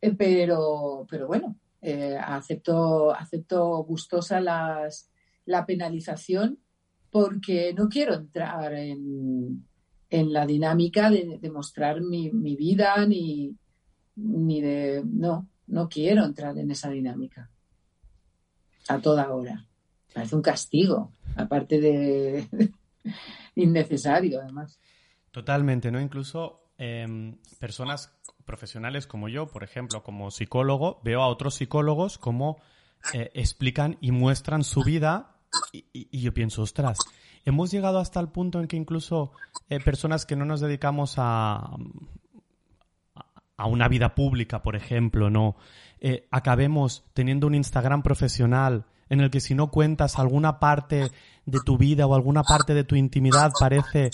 Eh, 0.00 0.14
pero, 0.16 1.06
pero 1.10 1.26
bueno, 1.26 1.56
eh, 1.82 2.16
acepto, 2.16 3.12
acepto 3.12 3.82
gustosa 3.82 4.40
la 4.40 5.66
penalización 5.66 6.60
porque 7.10 7.72
no 7.74 7.88
quiero 7.88 8.14
entrar 8.14 8.74
en, 8.74 9.64
en 10.10 10.32
la 10.32 10.46
dinámica 10.46 11.10
de, 11.10 11.50
mostrar 11.52 12.00
mi, 12.00 12.30
mi 12.30 12.56
vida 12.56 13.04
ni, 13.06 13.56
ni 14.16 14.60
de... 14.60 15.02
No, 15.04 15.48
no 15.66 15.88
quiero 15.88 16.24
entrar 16.24 16.56
en 16.58 16.70
esa 16.70 16.90
dinámica 16.90 17.50
a 18.88 18.98
toda 19.00 19.32
hora. 19.32 19.66
Parece 20.14 20.36
un 20.36 20.42
castigo, 20.42 21.12
aparte 21.34 21.80
de 21.80 22.48
innecesario, 23.56 24.40
además. 24.40 24.78
Totalmente, 25.30 25.90
¿no? 25.90 26.00
Incluso 26.00 26.70
em, 26.78 27.36
personas 27.58 28.16
profesionales 28.44 29.06
como 29.06 29.28
yo, 29.28 29.48
por 29.48 29.64
ejemplo, 29.64 30.02
como 30.02 30.30
psicólogo, 30.30 31.00
veo 31.04 31.22
a 31.22 31.28
otros 31.28 31.56
psicólogos 31.56 32.16
como 32.16 32.62
eh, 33.12 33.30
explican 33.34 33.98
y 34.00 34.12
muestran 34.12 34.64
su 34.64 34.82
vida 34.82 35.35
y, 35.72 36.20
yo 36.20 36.32
pienso, 36.32 36.62
ostras, 36.62 36.98
hemos 37.44 37.70
llegado 37.70 37.98
hasta 37.98 38.20
el 38.20 38.28
punto 38.28 38.60
en 38.60 38.68
que 38.68 38.76
incluso 38.76 39.32
eh, 39.68 39.80
personas 39.80 40.26
que 40.26 40.36
no 40.36 40.44
nos 40.44 40.60
dedicamos 40.60 41.14
a, 41.18 41.70
a 43.56 43.66
una 43.66 43.88
vida 43.88 44.14
pública, 44.14 44.62
por 44.62 44.76
ejemplo, 44.76 45.30
no 45.30 45.56
eh, 46.00 46.26
acabemos 46.30 47.04
teniendo 47.14 47.46
un 47.46 47.54
Instagram 47.54 48.02
profesional 48.02 48.84
en 49.08 49.20
el 49.20 49.30
que 49.30 49.40
si 49.40 49.54
no 49.54 49.70
cuentas 49.70 50.18
alguna 50.18 50.58
parte 50.58 51.10
de 51.46 51.58
tu 51.64 51.78
vida 51.78 52.06
o 52.06 52.14
alguna 52.14 52.42
parte 52.42 52.74
de 52.74 52.84
tu 52.84 52.96
intimidad 52.96 53.52
parece 53.58 54.10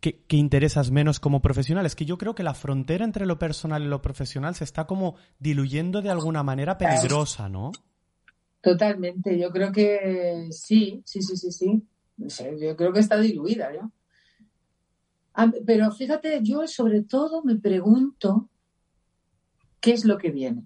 que, 0.00 0.24
que, 0.24 0.36
interesas 0.36 0.90
menos 0.90 1.20
como 1.20 1.42
profesional. 1.42 1.86
Es 1.86 1.94
que 1.94 2.06
yo 2.06 2.18
creo 2.18 2.34
que 2.34 2.42
la 2.42 2.54
frontera 2.54 3.04
entre 3.04 3.26
lo 3.26 3.38
personal 3.38 3.82
y 3.82 3.86
lo 3.86 4.02
profesional 4.02 4.54
se 4.54 4.64
está 4.64 4.86
como 4.86 5.14
diluyendo 5.38 6.02
de 6.02 6.10
alguna 6.10 6.42
manera 6.42 6.78
peligrosa, 6.78 7.48
¿no? 7.48 7.70
Totalmente. 8.62 9.38
Yo 9.38 9.50
creo 9.50 9.72
que 9.72 10.48
sí, 10.52 11.02
sí, 11.04 11.20
sí, 11.20 11.36
sí, 11.36 11.52
sí. 11.52 11.82
Yo 12.60 12.76
creo 12.76 12.92
que 12.92 13.00
está 13.00 13.18
diluida, 13.18 13.72
¿ya? 13.74 13.90
Pero 15.66 15.90
fíjate, 15.90 16.40
yo 16.42 16.66
sobre 16.68 17.02
todo 17.02 17.42
me 17.42 17.56
pregunto 17.56 18.48
qué 19.80 19.92
es 19.92 20.04
lo 20.04 20.16
que 20.16 20.30
viene. 20.30 20.64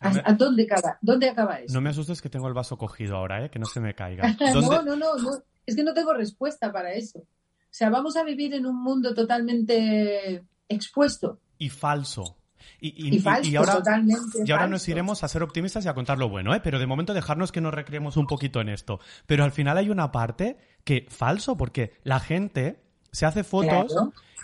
¿A, 0.00 0.32
dónde, 0.32 0.64
acaba, 0.64 0.98
dónde 1.00 1.30
acaba 1.30 1.60
eso? 1.60 1.72
No 1.72 1.80
me 1.80 1.90
asustes 1.90 2.20
que 2.20 2.28
tengo 2.28 2.48
el 2.48 2.54
vaso 2.54 2.76
cogido 2.76 3.16
ahora, 3.16 3.44
¿eh? 3.44 3.50
que 3.50 3.60
no 3.60 3.66
se 3.66 3.80
me 3.80 3.94
caiga. 3.94 4.24
no, 4.54 4.82
no, 4.82 4.96
no, 4.96 5.16
no, 5.16 5.30
es 5.64 5.76
que 5.76 5.84
no 5.84 5.94
tengo 5.94 6.12
respuesta 6.12 6.72
para 6.72 6.92
eso. 6.92 7.20
O 7.20 7.74
sea, 7.74 7.88
vamos 7.88 8.16
a 8.16 8.24
vivir 8.24 8.52
en 8.52 8.66
un 8.66 8.82
mundo 8.82 9.14
totalmente 9.14 10.44
expuesto. 10.68 11.40
Y 11.56 11.70
falso. 11.70 12.36
Y, 12.80 13.16
y, 13.16 13.56
ahora, 13.56 13.74
totalmente 13.74 14.42
y 14.44 14.50
ahora 14.50 14.66
nos 14.66 14.88
iremos 14.88 15.22
a 15.24 15.28
ser 15.28 15.42
optimistas 15.42 15.84
y 15.84 15.88
a 15.88 15.94
contar 15.94 16.18
lo 16.18 16.28
bueno, 16.28 16.54
¿eh? 16.54 16.60
pero 16.62 16.78
de 16.78 16.86
momento 16.86 17.14
dejarnos 17.14 17.52
que 17.52 17.60
nos 17.60 17.72
recreemos 17.72 18.16
un 18.16 18.26
poquito 18.26 18.60
en 18.60 18.68
esto. 18.68 19.00
Pero 19.26 19.44
al 19.44 19.52
final 19.52 19.78
hay 19.78 19.90
una 19.90 20.12
parte 20.12 20.58
que 20.84 21.06
falso, 21.08 21.56
porque 21.56 21.94
la 22.02 22.20
gente 22.20 22.82
se 23.12 23.26
hace 23.26 23.44
fotos 23.44 23.94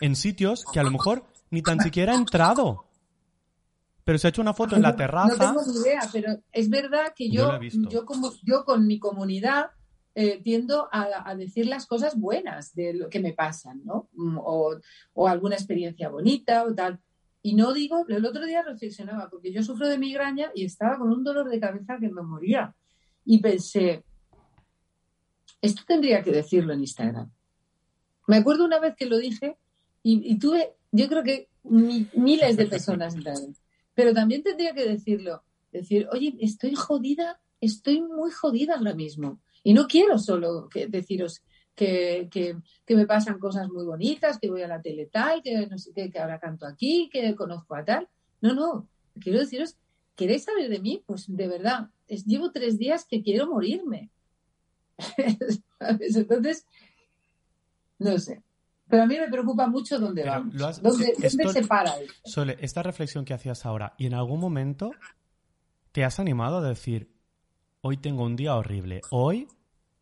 en 0.00 0.16
sitios 0.16 0.64
que 0.72 0.80
a 0.80 0.82
lo 0.82 0.90
mejor 0.90 1.24
ni 1.50 1.62
tan 1.62 1.80
siquiera 1.80 2.12
ha 2.12 2.16
entrado. 2.16 2.84
Pero 4.04 4.18
se 4.18 4.26
ha 4.26 4.30
hecho 4.30 4.42
una 4.42 4.54
foto 4.54 4.76
en 4.76 4.82
la 4.82 4.96
terraza. 4.96 5.52
No 5.52 5.60
tengo 5.60 5.62
ni 5.66 5.80
idea, 5.80 6.00
pero 6.12 6.38
es 6.52 6.70
verdad 6.70 7.12
que 7.14 7.30
yo, 7.30 7.58
yo, 7.90 8.06
como, 8.06 8.32
yo 8.42 8.64
con 8.64 8.86
mi 8.86 8.98
comunidad 8.98 9.72
eh, 10.14 10.40
tiendo 10.42 10.88
a, 10.90 11.34
decir 11.36 11.66
las 11.66 11.86
cosas 11.86 12.18
buenas 12.18 12.74
de 12.74 12.92
lo 12.94 13.08
que 13.08 13.20
me 13.20 13.34
pasan, 13.34 13.82
¿no? 13.84 14.08
Mm, 14.14 14.38
o, 14.38 14.76
o, 15.12 15.28
alguna 15.28 15.54
experiencia 15.54 16.08
bonita 16.08 16.64
o 16.64 16.74
tal. 16.74 16.98
Y 17.48 17.54
no 17.54 17.72
digo, 17.72 18.04
el 18.06 18.26
otro 18.26 18.44
día 18.44 18.62
reflexionaba, 18.62 19.30
porque 19.30 19.50
yo 19.50 19.62
sufro 19.62 19.88
de 19.88 19.96
migraña 19.96 20.52
y 20.54 20.66
estaba 20.66 20.98
con 20.98 21.10
un 21.10 21.24
dolor 21.24 21.48
de 21.48 21.58
cabeza 21.58 21.96
que 21.98 22.10
me 22.10 22.20
moría. 22.20 22.74
Y 23.24 23.38
pensé, 23.38 24.04
esto 25.62 25.82
tendría 25.86 26.22
que 26.22 26.30
decirlo 26.30 26.74
en 26.74 26.80
Instagram. 26.80 27.32
Me 28.26 28.36
acuerdo 28.36 28.66
una 28.66 28.78
vez 28.78 28.94
que 28.96 29.06
lo 29.06 29.16
dije 29.16 29.56
y, 30.02 30.38
tuve, 30.38 30.74
yo 30.92 31.08
creo 31.08 31.22
que 31.22 31.48
miles 31.64 32.58
de 32.58 32.66
personas 32.66 33.16
Pero 33.94 34.12
también 34.12 34.42
tendría 34.42 34.74
que 34.74 34.86
decirlo. 34.86 35.42
Decir, 35.72 36.06
oye, 36.12 36.36
estoy 36.40 36.74
jodida, 36.74 37.40
estoy 37.62 38.02
muy 38.02 38.30
jodida 38.30 38.76
ahora 38.76 38.92
mismo. 38.92 39.40
Y 39.64 39.72
no 39.72 39.86
quiero 39.86 40.18
solo 40.18 40.68
que 40.68 40.86
deciros 40.86 41.40
que, 41.78 42.28
que, 42.84 42.96
me 42.96 43.06
pasan 43.06 43.38
cosas 43.38 43.68
muy 43.68 43.84
bonitas, 43.84 44.38
que 44.40 44.50
voy 44.50 44.62
a 44.62 44.68
la 44.68 44.82
tele 44.82 45.06
tal, 45.06 45.40
que 45.42 45.66
no 45.68 45.78
sé 45.78 45.92
qué, 45.94 46.10
que 46.10 46.18
ahora 46.18 46.40
canto 46.40 46.66
aquí, 46.66 47.08
que 47.12 47.36
conozco 47.36 47.76
a 47.76 47.84
tal. 47.84 48.08
No, 48.40 48.52
no, 48.52 48.88
quiero 49.20 49.38
deciros, 49.38 49.76
¿queréis 50.16 50.44
saber 50.44 50.68
de 50.68 50.80
mí? 50.80 51.04
Pues 51.06 51.24
de 51.28 51.46
verdad, 51.46 51.90
llevo 52.26 52.50
tres 52.50 52.78
días 52.78 53.06
que 53.08 53.22
quiero 53.22 53.46
morirme. 53.46 54.10
Entonces, 56.00 56.66
no 58.00 58.18
sé. 58.18 58.42
Pero 58.88 59.04
a 59.04 59.06
mí 59.06 59.16
me 59.16 59.28
preocupa 59.28 59.68
mucho 59.68 60.00
dónde 60.00 60.24
vamos. 60.24 60.56
¿Dónde, 60.82 61.14
se 61.14 61.64
para 61.64 61.94
Sole, 62.24 62.56
esta 62.60 62.82
reflexión 62.82 63.24
que 63.24 63.34
hacías 63.34 63.64
ahora, 63.66 63.94
¿y 63.98 64.06
en 64.06 64.14
algún 64.14 64.40
momento 64.40 64.90
te 65.92 66.04
has 66.04 66.18
animado 66.18 66.56
a 66.56 66.68
decir, 66.68 67.12
hoy 67.82 67.98
tengo 67.98 68.24
un 68.24 68.34
día 68.34 68.56
horrible, 68.56 69.02
hoy 69.10 69.46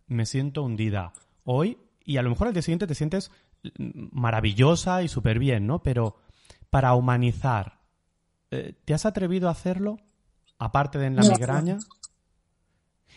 me 0.07 0.25
siento 0.25 0.63
hundida, 0.63 1.13
hoy, 1.47 1.79
y 2.05 2.19
a 2.19 2.23
lo 2.23 2.31
mejor 2.31 2.49
al 2.49 2.53
día 2.53 2.63
siguiente 2.63 2.87
te 2.87 2.95
sientes 2.95 3.31
maravillosa 3.79 5.03
y 5.03 5.09
súper 5.09 5.39
bien, 5.39 5.67
¿no? 5.67 5.83
Pero 5.83 6.17
para 6.71 6.95
humanizar, 6.95 7.81
eh, 8.51 8.75
¿te 8.85 8.95
has 8.95 9.07
atrevido 9.07 9.49
a 9.49 9.53
hacerlo? 9.53 9.99
Aparte 10.59 10.99
de 10.99 11.07
en 11.07 11.17
la 11.17 11.23
migraña. 11.23 11.79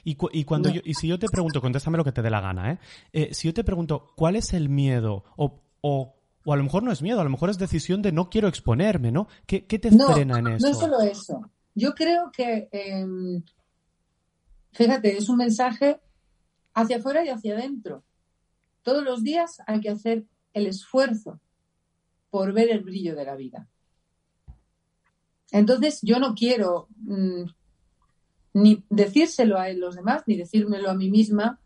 Y, 0.04 0.18
y 0.32 0.44
cuando 0.46 0.70
y 0.70 0.94
si 0.94 1.08
yo 1.08 1.20
te 1.20 1.28
pregunto, 1.28 1.62
contéstame 1.62 1.98
lo 1.98 2.06
que 2.06 2.12
te 2.12 2.22
dé 2.22 2.30
la 2.30 2.42
gana, 2.42 2.72
¿eh? 2.72 2.80
¿eh? 3.12 3.34
Si 3.34 3.48
yo 3.48 3.54
te 3.54 3.64
pregunto, 3.64 4.14
¿cuál 4.16 4.36
es 4.36 4.54
el 4.54 4.70
miedo? 4.70 5.26
O, 5.36 5.62
o, 5.82 6.16
o, 6.46 6.54
a 6.54 6.56
lo 6.56 6.64
mejor 6.64 6.84
no 6.84 6.92
es 6.92 7.02
miedo, 7.02 7.20
a 7.20 7.24
lo 7.24 7.30
mejor 7.30 7.50
es 7.50 7.58
decisión 7.58 8.02
de 8.02 8.12
no 8.12 8.30
quiero 8.30 8.48
exponerme, 8.48 9.12
¿no? 9.12 9.28
¿Qué, 9.46 9.66
qué 9.66 9.78
te 9.78 9.92
frena 9.92 10.40
en 10.40 10.48
eso? 10.48 10.68
No 10.68 10.74
solo 10.74 11.02
eso. 11.02 11.52
Yo 11.76 11.94
creo 11.94 12.32
que, 12.32 12.70
em, 12.72 13.44
fíjate, 14.72 15.18
es 15.18 15.30
un 15.30 15.38
mensaje 15.38 16.00
hacia 16.74 16.98
afuera 16.98 17.24
y 17.26 17.30
hacia 17.30 17.56
adentro. 17.56 18.04
Todos 18.90 19.04
los 19.04 19.22
días 19.22 19.62
hay 19.68 19.82
que 19.82 19.92
hacer 19.92 20.26
el 20.52 20.66
esfuerzo 20.66 21.40
por 22.32 22.54
ver 22.54 22.72
el 22.72 22.80
brillo 22.80 23.16
de 23.16 23.24
la 23.24 23.36
vida. 23.36 23.68
Entonces, 25.52 26.00
yo 26.02 26.18
no 26.18 26.34
quiero 26.34 26.88
mm, 27.02 27.44
ni 28.56 28.84
decírselo 28.90 29.60
a 29.60 29.72
los 29.74 29.96
demás, 29.96 30.24
ni 30.26 30.38
decírmelo 30.38 30.90
a 30.90 30.96
mí 30.96 31.12
misma, 31.12 31.60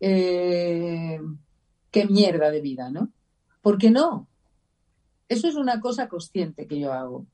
eh, 0.00 1.20
qué 1.92 2.06
mierda 2.06 2.50
de 2.50 2.60
vida, 2.60 2.90
¿no? 2.90 3.12
Porque 3.62 3.92
no. 3.92 4.26
Eso 5.28 5.46
es 5.46 5.54
una 5.54 5.78
cosa 5.78 6.08
consciente 6.08 6.66
que 6.66 6.80
yo 6.80 6.92
hago. 6.92 7.24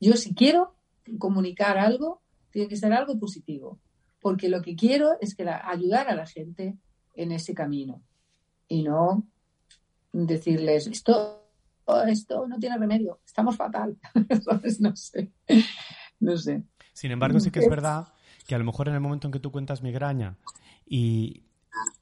Yo 0.00 0.12
si 0.12 0.36
quiero 0.36 0.76
comunicar 1.18 1.78
algo, 1.78 2.22
tiene 2.52 2.68
que 2.68 2.76
ser 2.76 2.92
algo 2.92 3.18
positivo. 3.18 3.80
porque 4.20 4.48
lo 4.48 4.62
que 4.62 4.76
quiero 4.76 5.18
es 5.20 5.34
que 5.34 5.44
ayudar 5.48 6.08
a 6.08 6.14
la 6.14 6.26
gente 6.26 6.78
en 7.14 7.32
ese 7.32 7.54
camino 7.54 8.00
y 8.74 8.82
no 8.82 9.22
decirles 10.12 10.88
esto, 10.88 11.44
esto 12.08 12.46
no 12.48 12.58
tiene 12.58 12.76
remedio, 12.76 13.20
estamos 13.24 13.56
fatal. 13.56 13.96
no 14.80 14.96
sé, 14.96 15.30
no 16.18 16.36
sé. 16.36 16.62
Sin 16.92 17.12
embargo, 17.12 17.38
sí 17.38 17.50
que 17.50 17.60
es 17.60 17.68
verdad 17.68 18.08
que 18.46 18.54
a 18.54 18.58
lo 18.58 18.64
mejor 18.64 18.88
en 18.88 18.94
el 18.94 19.00
momento 19.00 19.28
en 19.28 19.32
que 19.32 19.38
tú 19.38 19.52
cuentas 19.52 19.82
migraña 19.82 20.36
y 20.86 21.44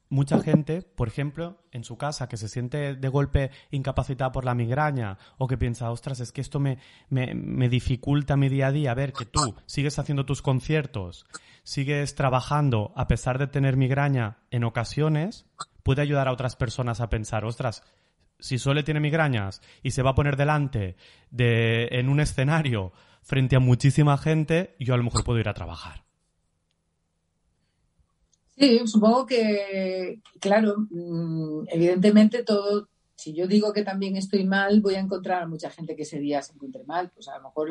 mucha 0.09 0.39
gente, 0.39 0.81
por 0.81 1.07
ejemplo, 1.07 1.63
en 1.71 1.83
su 1.83 1.97
casa, 1.97 2.27
que 2.27 2.37
se 2.37 2.47
siente 2.47 2.95
de 2.95 3.09
golpe 3.09 3.51
incapacitada 3.71 4.31
por 4.31 4.45
la 4.45 4.55
migraña 4.55 5.17
o 5.37 5.47
que 5.47 5.57
piensa, 5.57 5.91
ostras, 5.91 6.19
es 6.19 6.31
que 6.31 6.41
esto 6.41 6.59
me, 6.59 6.77
me, 7.09 7.69
dificulta 7.69 8.35
mi 8.35 8.49
día 8.49 8.67
a 8.67 8.71
día, 8.71 8.91
a 8.91 8.95
ver, 8.95 9.13
que 9.13 9.25
tú 9.25 9.55
sigues 9.65 9.97
haciendo 9.99 10.25
tus 10.25 10.41
conciertos, 10.41 11.25
sigues 11.63 12.15
trabajando 12.15 12.93
a 12.95 13.07
pesar 13.07 13.39
de 13.39 13.47
tener 13.47 13.77
migraña 13.77 14.37
en 14.51 14.63
ocasiones, 14.63 15.45
puede 15.83 16.01
ayudar 16.01 16.27
a 16.27 16.31
otras 16.31 16.55
personas 16.55 17.01
a 17.01 17.09
pensar, 17.09 17.45
ostras, 17.45 17.83
si 18.39 18.57
Sole 18.57 18.83
tiene 18.83 18.99
migrañas 18.99 19.61
y 19.83 19.91
se 19.91 20.01
va 20.01 20.11
a 20.11 20.15
poner 20.15 20.35
delante 20.35 20.95
de, 21.31 21.87
en 21.91 22.09
un 22.09 22.19
escenario 22.19 22.91
frente 23.21 23.55
a 23.55 23.59
muchísima 23.59 24.17
gente, 24.17 24.75
yo 24.79 24.93
a 24.93 24.97
lo 24.97 25.03
mejor 25.03 25.23
puedo 25.23 25.39
ir 25.39 25.47
a 25.47 25.53
trabajar. 25.53 26.03
Sí, 28.57 28.81
supongo 28.85 29.25
que, 29.25 30.19
claro, 30.39 30.75
mm, 30.89 31.65
evidentemente 31.69 32.43
todo, 32.43 32.87
si 33.23 33.33
yo 33.33 33.47
digo 33.47 33.71
que 33.71 33.85
también 33.85 34.17
estoy 34.17 34.43
mal, 34.43 34.81
voy 34.81 34.95
a 34.95 34.99
encontrar 34.99 35.43
a 35.43 35.47
mucha 35.47 35.69
gente 35.69 35.95
que 35.95 36.01
ese 36.01 36.19
día 36.19 36.41
se 36.41 36.51
encuentre 36.51 36.83
mal. 36.83 37.09
Pues 37.09 37.29
a 37.29 37.37
lo 37.37 37.45
mejor 37.45 37.69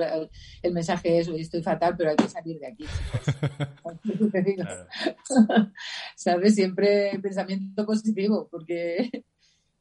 el, 0.62 0.72
mensaje 0.72 1.18
es, 1.18 1.28
hoy 1.28 1.42
estoy 1.42 1.62
fatal, 1.62 1.94
pero 1.94 2.08
hay 2.08 2.16
que 2.16 2.28
salir 2.28 2.58
de 2.58 2.68
aquí. 2.68 2.86
¿Sabes? 6.16 6.54
Siempre 6.54 7.18
pensamiento 7.20 7.84
positivo, 7.84 8.48
porque 8.50 9.24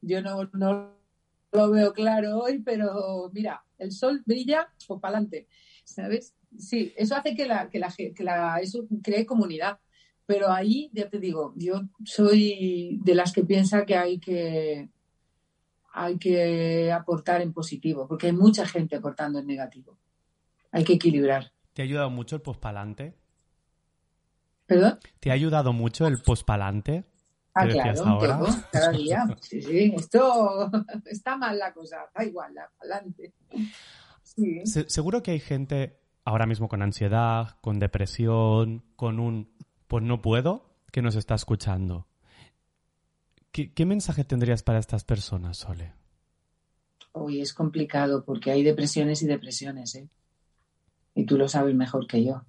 yo 0.02 0.20
no, 0.20 0.44
no 0.52 0.94
lo 1.52 1.70
veo 1.70 1.94
claro 1.94 2.40
hoy, 2.40 2.58
pero 2.58 3.30
mira, 3.32 3.64
el 3.78 3.92
sol 3.92 4.22
brilla, 4.26 4.68
pues 4.86 5.00
para 5.00 5.16
adelante. 5.16 5.48
¿Sabes? 5.84 6.34
Sí, 6.58 6.92
eso 6.98 7.16
hace 7.16 7.34
que 7.34 7.46
la, 7.46 7.70
que 7.70 7.78
la, 7.78 7.90
que 7.96 8.24
la, 8.24 8.58
eso 8.58 8.86
cree 9.02 9.24
comunidad 9.24 9.78
pero 10.24 10.50
ahí, 10.50 10.88
ya 10.94 11.10
te 11.10 11.18
digo, 11.18 11.52
yo 11.56 11.82
soy 12.04 12.98
de 13.02 13.14
las 13.14 13.32
que 13.32 13.44
piensa 13.44 13.84
que 13.84 13.96
hay 13.96 14.18
que 14.18 14.88
hay 15.92 16.18
que 16.18 16.90
aportar 16.90 17.42
en 17.42 17.52
positivo, 17.52 18.08
porque 18.08 18.26
hay 18.26 18.32
mucha 18.32 18.66
gente 18.66 18.96
aportando 18.96 19.38
en 19.38 19.46
negativo. 19.46 19.98
Hay 20.70 20.84
que 20.84 20.94
equilibrar. 20.94 21.52
¿Te 21.74 21.82
ha 21.82 21.84
ayudado 21.84 22.10
mucho 22.10 22.36
el 22.36 22.42
pospalante? 22.42 23.14
¿Perdón? 24.66 24.98
¿Te 25.20 25.30
ha 25.30 25.34
ayudado 25.34 25.72
mucho 25.72 26.06
el 26.06 26.20
pospalante? 26.22 27.04
Ah, 27.54 27.66
claro, 27.66 28.06
ahora? 28.06 28.40
cada 28.70 28.90
día. 28.92 29.26
Sí, 29.42 29.60
sí, 29.60 29.94
esto 29.94 30.70
está 31.04 31.36
mal 31.36 31.58
la 31.58 31.72
cosa, 31.72 32.08
da 32.14 32.24
igual, 32.24 32.54
adelante. 32.80 33.34
Sí. 34.22 34.62
seguro 34.64 35.22
que 35.22 35.32
hay 35.32 35.40
gente 35.40 36.00
ahora 36.24 36.46
mismo 36.46 36.68
con 36.68 36.80
ansiedad, 36.80 37.58
con 37.60 37.78
depresión, 37.78 38.82
con 38.96 39.20
un 39.20 39.52
pues 39.88 40.02
no 40.02 40.22
puedo, 40.22 40.72
que 40.90 41.02
nos 41.02 41.16
está 41.16 41.34
escuchando. 41.34 42.06
¿Qué, 43.52 43.84
mensaje 43.84 44.24
tendrías 44.24 44.62
para 44.62 44.78
estas 44.78 45.04
personas, 45.04 45.58
Sole? 45.58 45.92
Uy, 47.12 47.42
es 47.42 47.52
complicado 47.52 48.24
porque 48.24 48.50
hay 48.50 48.62
depresiones 48.62 49.22
y 49.22 49.26
depresiones, 49.26 49.94
¿eh? 49.94 50.08
Y 51.14 51.26
tú 51.26 51.36
lo 51.36 51.46
sabes 51.48 51.74
mejor 51.74 52.06
que 52.06 52.24
yo. 52.24 52.46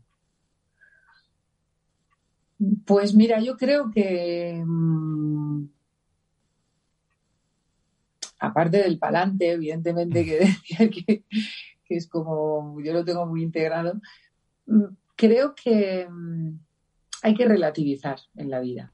Pues 2.85 3.13
mira, 3.13 3.41
yo 3.41 3.57
creo 3.57 3.91
que 3.91 4.63
mm, 4.65 5.65
aparte 8.39 8.77
del 8.77 8.97
palante, 8.97 9.51
evidentemente 9.51 10.23
que 10.23 10.39
decía 10.39 10.89
que, 11.05 11.23
que, 11.83 11.95
es 11.97 12.07
como 12.07 12.79
yo 12.81 12.93
lo 12.93 13.03
tengo 13.03 13.25
muy 13.25 13.43
integrado, 13.43 13.99
mm, 14.67 14.85
creo 15.17 15.53
que 15.53 16.07
mm, 16.09 16.59
hay 17.23 17.33
que 17.35 17.45
relativizar 17.45 18.19
en 18.37 18.49
la 18.49 18.61
vida. 18.61 18.93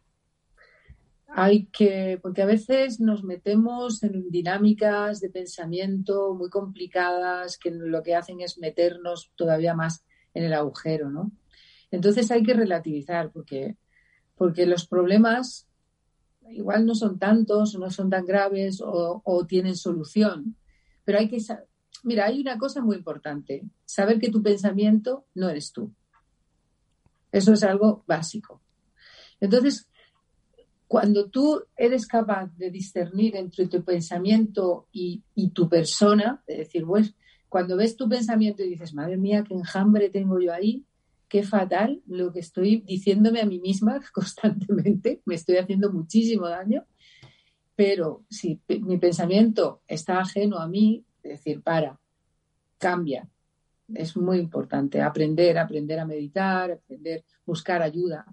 Hay 1.31 1.65
que, 1.67 2.19
porque 2.21 2.41
a 2.41 2.47
veces 2.47 2.99
nos 2.99 3.23
metemos 3.23 4.01
en 4.03 4.29
dinámicas 4.29 5.19
de 5.19 5.29
pensamiento 5.29 6.33
muy 6.33 6.49
complicadas 6.49 7.57
que 7.57 7.71
lo 7.71 8.01
que 8.01 8.15
hacen 8.15 8.41
es 8.41 8.57
meternos 8.57 9.31
todavía 9.35 9.75
más 9.75 10.03
en 10.33 10.43
el 10.43 10.53
agujero, 10.53 11.09
¿no? 11.09 11.31
Entonces 11.91 12.31
hay 12.31 12.43
que 12.43 12.53
relativizar 12.53 13.31
porque, 13.31 13.77
porque 14.35 14.65
los 14.65 14.87
problemas 14.87 15.67
igual 16.51 16.85
no 16.85 16.95
son 16.95 17.19
tantos 17.19 17.75
no 17.75 17.89
son 17.91 18.09
tan 18.09 18.25
graves 18.25 18.81
o, 18.81 19.21
o 19.23 19.45
tienen 19.45 19.75
solución, 19.75 20.55
pero 21.03 21.19
hay 21.19 21.29
que, 21.29 21.37
mira, 22.03 22.25
hay 22.25 22.41
una 22.41 22.57
cosa 22.57 22.81
muy 22.81 22.95
importante, 22.95 23.63
saber 23.85 24.19
que 24.19 24.31
tu 24.31 24.41
pensamiento 24.41 25.25
no 25.33 25.49
eres 25.49 25.71
tú. 25.71 25.93
Eso 27.31 27.53
es 27.53 27.63
algo 27.63 28.03
básico. 28.07 28.61
Entonces, 29.39 29.87
cuando 30.89 31.29
tú 31.29 31.65
eres 31.77 32.07
capaz 32.07 32.51
de 32.57 32.71
discernir 32.71 33.35
entre 33.35 33.67
tu 33.67 33.83
pensamiento 33.83 34.87
y, 34.91 35.21
tu 35.53 35.69
persona, 35.69 36.41
de 36.47 36.57
decir, 36.57 36.83
pues, 36.83 37.13
cuando 37.47 37.77
ves 37.77 37.95
tu 37.95 38.09
pensamiento 38.09 38.63
y 38.63 38.69
dices, 38.71 38.95
madre 38.95 39.15
mía, 39.15 39.43
qué 39.47 39.53
enjambre 39.53 40.09
tengo 40.09 40.39
yo 40.39 40.51
ahí, 40.51 40.83
qué 41.27 41.43
fatal 41.43 42.01
lo 42.07 42.33
que 42.33 42.39
estoy 42.39 42.77
diciéndome 42.77 43.39
a 43.39 43.45
mí 43.45 43.59
misma 43.59 44.01
constantemente, 44.11 45.21
me 45.25 45.35
estoy 45.35 45.57
haciendo 45.57 45.93
muchísimo 45.93 46.49
daño, 46.49 46.87
pero 47.75 48.25
si 48.27 48.59
mi 48.81 48.97
pensamiento 48.97 49.83
está 49.87 50.19
ajeno 50.19 50.57
a 50.57 50.67
mí, 50.67 51.05
decir, 51.21 51.61
para, 51.61 51.99
cambia, 52.79 53.29
es 53.93 54.17
muy 54.17 54.39
importante 54.39 55.03
aprender, 55.03 55.59
aprender 55.59 55.99
a 55.99 56.05
meditar, 56.07 56.71
aprender, 56.71 57.23
buscar 57.45 57.83
ayuda. 57.83 58.25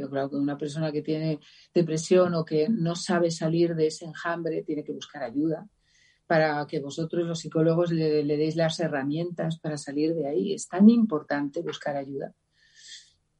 Yo 0.00 0.08
creo 0.08 0.30
que 0.30 0.36
una 0.36 0.56
persona 0.56 0.90
que 0.90 1.02
tiene 1.02 1.40
depresión 1.74 2.34
o 2.34 2.44
que 2.44 2.68
no 2.70 2.96
sabe 2.96 3.30
salir 3.30 3.74
de 3.74 3.88
ese 3.88 4.06
enjambre 4.06 4.62
tiene 4.62 4.82
que 4.82 4.92
buscar 4.92 5.22
ayuda 5.22 5.68
para 6.26 6.66
que 6.66 6.80
vosotros 6.80 7.26
los 7.26 7.40
psicólogos 7.40 7.92
le, 7.92 8.24
deis 8.24 8.56
las 8.56 8.80
herramientas 8.80 9.58
para 9.58 9.76
salir 9.76 10.14
de 10.14 10.26
ahí. 10.28 10.54
Es 10.54 10.68
tan 10.68 10.88
importante 10.88 11.60
buscar 11.60 11.96
ayuda. 11.96 12.32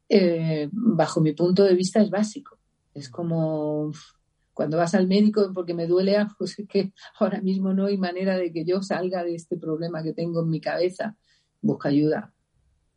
Eh, 0.08 0.68
bajo 0.72 1.20
mi 1.20 1.32
punto 1.32 1.64
de 1.64 1.74
vista 1.74 2.02
es 2.02 2.10
básico. 2.10 2.58
Es 2.92 3.08
como 3.08 3.92
cuando 4.52 4.76
vas 4.76 4.94
al 4.94 5.06
médico 5.06 5.50
porque 5.54 5.72
me 5.72 5.86
duele 5.86 6.16
algo, 6.16 6.34
pues 6.38 6.58
es 6.58 6.68
que 6.68 6.92
ahora 7.18 7.40
mismo 7.40 7.72
no 7.72 7.86
hay 7.86 7.96
manera 7.96 8.36
de 8.36 8.52
que 8.52 8.64
yo 8.64 8.82
salga 8.82 9.24
de 9.24 9.34
este 9.34 9.56
problema 9.56 10.02
que 10.02 10.12
tengo 10.12 10.42
en 10.42 10.50
mi 10.50 10.60
cabeza 10.60 11.16
busca 11.62 11.88
ayuda, 11.88 12.32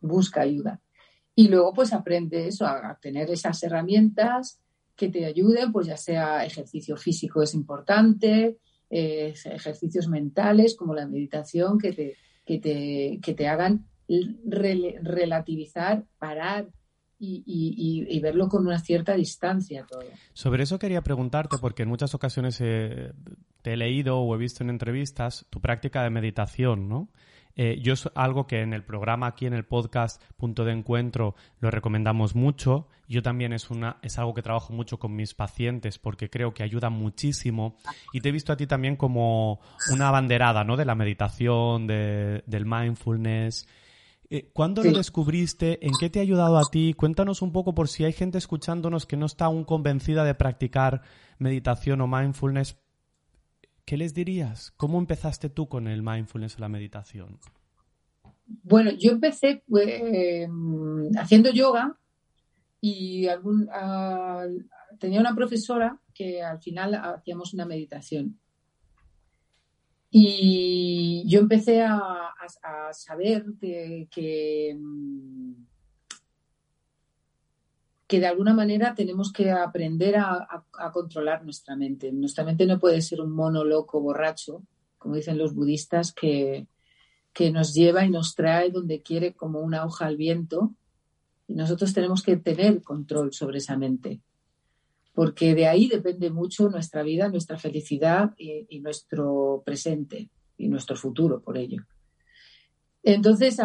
busca 0.01 0.41
ayuda. 0.41 0.81
Y 1.35 1.47
luego 1.47 1.73
pues 1.73 1.93
aprende 1.93 2.47
eso, 2.47 2.65
a, 2.65 2.97
tener 3.01 3.29
esas 3.31 3.61
herramientas 3.63 4.61
que 4.95 5.09
te 5.09 5.25
ayuden, 5.25 5.71
pues 5.71 5.87
ya 5.87 5.97
sea 5.97 6.45
ejercicio 6.45 6.95
físico 6.97 7.41
es 7.41 7.55
importante, 7.55 8.57
eh, 8.89 9.33
ejercicios 9.45 10.07
mentales 10.07 10.75
como 10.75 10.93
la 10.93 11.07
meditación 11.07 11.79
que 11.79 11.93
te, 11.93 12.15
que 12.45 12.59
te, 12.59 13.19
que 13.21 13.33
te 13.33 13.47
hagan 13.47 13.87
relativizar, 14.45 16.05
parar 16.19 16.69
y, 17.17 18.19
verlo 18.19 18.49
con 18.49 18.67
una 18.67 18.79
cierta 18.79 19.13
distancia 19.13 19.85
todo. 19.89 20.03
Sobre 20.33 20.63
eso 20.63 20.77
quería 20.77 21.01
preguntarte, 21.01 21.57
porque 21.59 21.83
en 21.83 21.89
muchas 21.89 22.13
ocasiones 22.13 22.57
te 22.57 23.13
he 23.73 23.77
leído 23.77 24.19
o 24.19 24.35
he 24.35 24.37
visto 24.37 24.63
en 24.63 24.69
entrevistas 24.69 25.45
tu 25.49 25.61
práctica 25.61 26.03
de 26.03 26.09
meditación, 26.09 26.89
¿no? 26.89 27.09
Eh, 27.55 27.79
yo 27.81 27.93
es 27.93 28.09
algo 28.15 28.47
que 28.47 28.61
en 28.61 28.73
el 28.73 28.83
programa 28.83 29.27
aquí 29.27 29.45
en 29.45 29.53
el 29.53 29.63
podcast 29.63 30.21
Punto 30.37 30.65
de 30.65 30.71
Encuentro 30.71 31.35
lo 31.59 31.69
recomendamos 31.69 32.35
mucho. 32.35 32.87
Yo 33.07 33.21
también 33.21 33.53
es, 33.53 33.69
una, 33.69 33.97
es 34.01 34.17
algo 34.17 34.33
que 34.33 34.41
trabajo 34.41 34.73
mucho 34.73 34.97
con 34.97 35.15
mis 35.15 35.33
pacientes 35.33 35.99
porque 35.99 36.29
creo 36.29 36.53
que 36.53 36.63
ayuda 36.63 36.89
muchísimo. 36.89 37.75
Y 38.11 38.21
te 38.21 38.29
he 38.29 38.31
visto 38.31 38.53
a 38.53 38.57
ti 38.57 38.65
también 38.65 38.95
como 38.95 39.59
una 39.91 40.07
abanderada 40.07 40.63
¿no? 40.63 40.77
de 40.77 40.85
la 40.85 40.95
meditación, 40.95 41.85
de, 41.85 42.43
del 42.47 42.65
mindfulness. 42.65 43.67
Eh, 44.29 44.49
¿Cuándo 44.51 44.83
lo 44.83 44.91
descubriste? 44.91 45.85
¿En 45.85 45.91
qué 45.99 46.09
te 46.09 46.17
ha 46.17 46.23
ayudado 46.23 46.57
a 46.57 46.63
ti? 46.71 46.95
Cuéntanos 46.95 47.43
un 47.43 47.51
poco 47.51 47.75
por 47.75 47.87
si 47.87 48.03
hay 48.03 48.13
gente 48.13 48.39
escuchándonos 48.39 49.05
que 49.05 49.17
no 49.17 49.27
está 49.27 49.45
aún 49.45 49.63
convencida 49.63 50.23
de 50.23 50.33
practicar 50.33 51.01
meditación 51.37 52.01
o 52.01 52.07
mindfulness. 52.07 52.82
¿Qué 53.85 53.97
les 53.97 54.13
dirías? 54.13 54.71
¿Cómo 54.77 54.97
empezaste 54.97 55.49
tú 55.49 55.67
con 55.67 55.87
el 55.87 56.03
mindfulness 56.03 56.57
o 56.57 56.61
la 56.61 56.69
meditación? 56.69 57.39
Bueno, 58.45 58.91
yo 58.91 59.11
empecé 59.11 59.63
eh, 59.81 60.47
haciendo 61.17 61.51
yoga 61.51 61.97
y 62.79 63.27
tenía 64.99 65.19
una 65.19 65.35
profesora 65.35 65.99
que 66.13 66.41
al 66.41 66.61
final 66.61 66.95
hacíamos 66.95 67.53
una 67.53 67.65
meditación. 67.65 68.39
Y 70.09 71.23
yo 71.27 71.39
empecé 71.39 71.81
a, 71.81 71.99
saber 72.91 73.45
que, 73.59 74.07
que, 74.11 74.77
que 78.13 78.19
de 78.19 78.27
alguna 78.27 78.53
manera 78.53 78.93
tenemos 78.93 79.33
que 79.33 79.49
aprender 79.49 80.17
a, 80.17 80.63
controlar 80.93 81.43
nuestra 81.43 81.75
mente. 81.75 82.11
Nuestra 82.11 82.43
mente 82.43 82.67
no 82.67 82.79
puede 82.79 83.01
ser 83.01 83.21
un 83.21 83.31
mono 83.31 83.63
loco 83.63 83.99
borracho, 83.99 84.61
como 84.99 85.15
dicen 85.15 85.39
los 85.39 85.55
budistas, 85.55 86.13
que, 86.13 86.67
que 87.33 87.49
nos 87.49 87.73
lleva 87.73 88.05
y 88.05 88.11
nos 88.11 88.35
trae 88.35 88.69
donde 88.69 89.01
quiere 89.01 89.33
como 89.33 89.61
una 89.61 89.83
hoja 89.83 90.05
al 90.05 90.15
viento. 90.15 90.75
Y 91.47 91.55
nosotros 91.55 91.91
tenemos 91.91 92.21
que 92.21 92.37
tener 92.37 92.83
control 92.83 93.33
sobre 93.33 93.57
esa 93.57 93.77
mente, 93.77 94.21
porque 95.15 95.55
de 95.55 95.65
ahí 95.65 95.87
depende 95.87 96.29
mucho 96.29 96.69
nuestra 96.69 97.01
vida, 97.01 97.29
nuestra 97.29 97.57
felicidad 97.57 98.35
y, 98.37 98.79
nuestro 98.79 99.63
presente 99.65 100.29
y 100.55 100.67
nuestro 100.67 100.95
futuro 100.95 101.41
por 101.41 101.57
ello. 101.57 101.81
Entonces, 103.01 103.57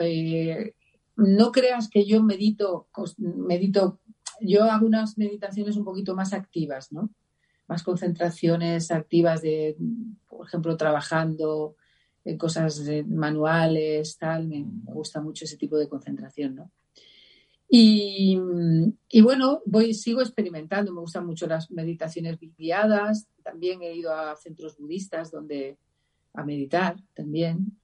eh, 0.00 0.74
no 1.16 1.52
creas 1.52 1.88
que 1.88 2.04
yo 2.04 2.22
medito, 2.22 2.88
medito, 3.18 4.00
yo 4.40 4.64
hago 4.64 4.86
unas 4.86 5.18
meditaciones 5.18 5.76
un 5.76 5.84
poquito 5.84 6.14
más 6.14 6.32
activas, 6.32 6.92
¿no? 6.92 7.10
Más 7.68 7.82
concentraciones 7.82 8.90
activas 8.90 9.42
de, 9.42 9.76
por 10.28 10.46
ejemplo, 10.46 10.76
trabajando 10.76 11.76
en 12.24 12.38
cosas 12.38 12.82
manuales, 13.06 14.16
tal, 14.18 14.46
me, 14.46 14.64
gusta 14.84 15.20
mucho 15.20 15.44
ese 15.44 15.56
tipo 15.56 15.76
de 15.76 15.88
concentración, 15.88 16.54
¿no? 16.54 16.70
Y, 17.74 18.36
bueno, 19.22 19.62
voy, 19.64 19.94
sigo 19.94 20.20
experimentando, 20.20 20.92
me 20.92 21.00
gustan 21.00 21.24
mucho 21.24 21.46
las 21.46 21.70
meditaciones 21.70 22.38
guiadas, 22.58 23.28
también 23.42 23.80
he 23.80 23.94
ido 23.94 24.14
a 24.14 24.36
centros 24.36 24.76
budistas 24.76 25.30
donde 25.30 25.78
a 26.34 26.44
meditar 26.44 26.96
también. 27.14 27.78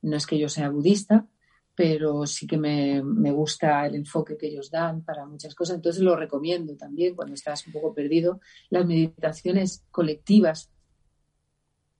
No 0.00 0.16
es 0.16 0.26
que 0.26 0.38
yo 0.38 0.48
sea 0.48 0.70
budista, 0.70 1.26
pero 1.74 2.24
sí 2.26 2.46
que 2.46 2.56
me, 2.56 3.00
gusta 3.32 3.86
el 3.86 3.96
enfoque 3.96 4.36
que 4.36 4.46
ellos 4.46 4.70
dan 4.70 5.02
para 5.02 5.26
muchas 5.26 5.54
cosas. 5.54 5.76
Entonces 5.76 6.02
lo 6.02 6.14
recomiendo 6.14 6.76
también 6.76 7.16
cuando 7.16 7.34
estás 7.34 7.66
un 7.66 7.72
poco 7.72 7.92
perdido. 7.92 8.40
Las 8.70 8.86
meditaciones 8.86 9.84
colectivas 9.90 10.70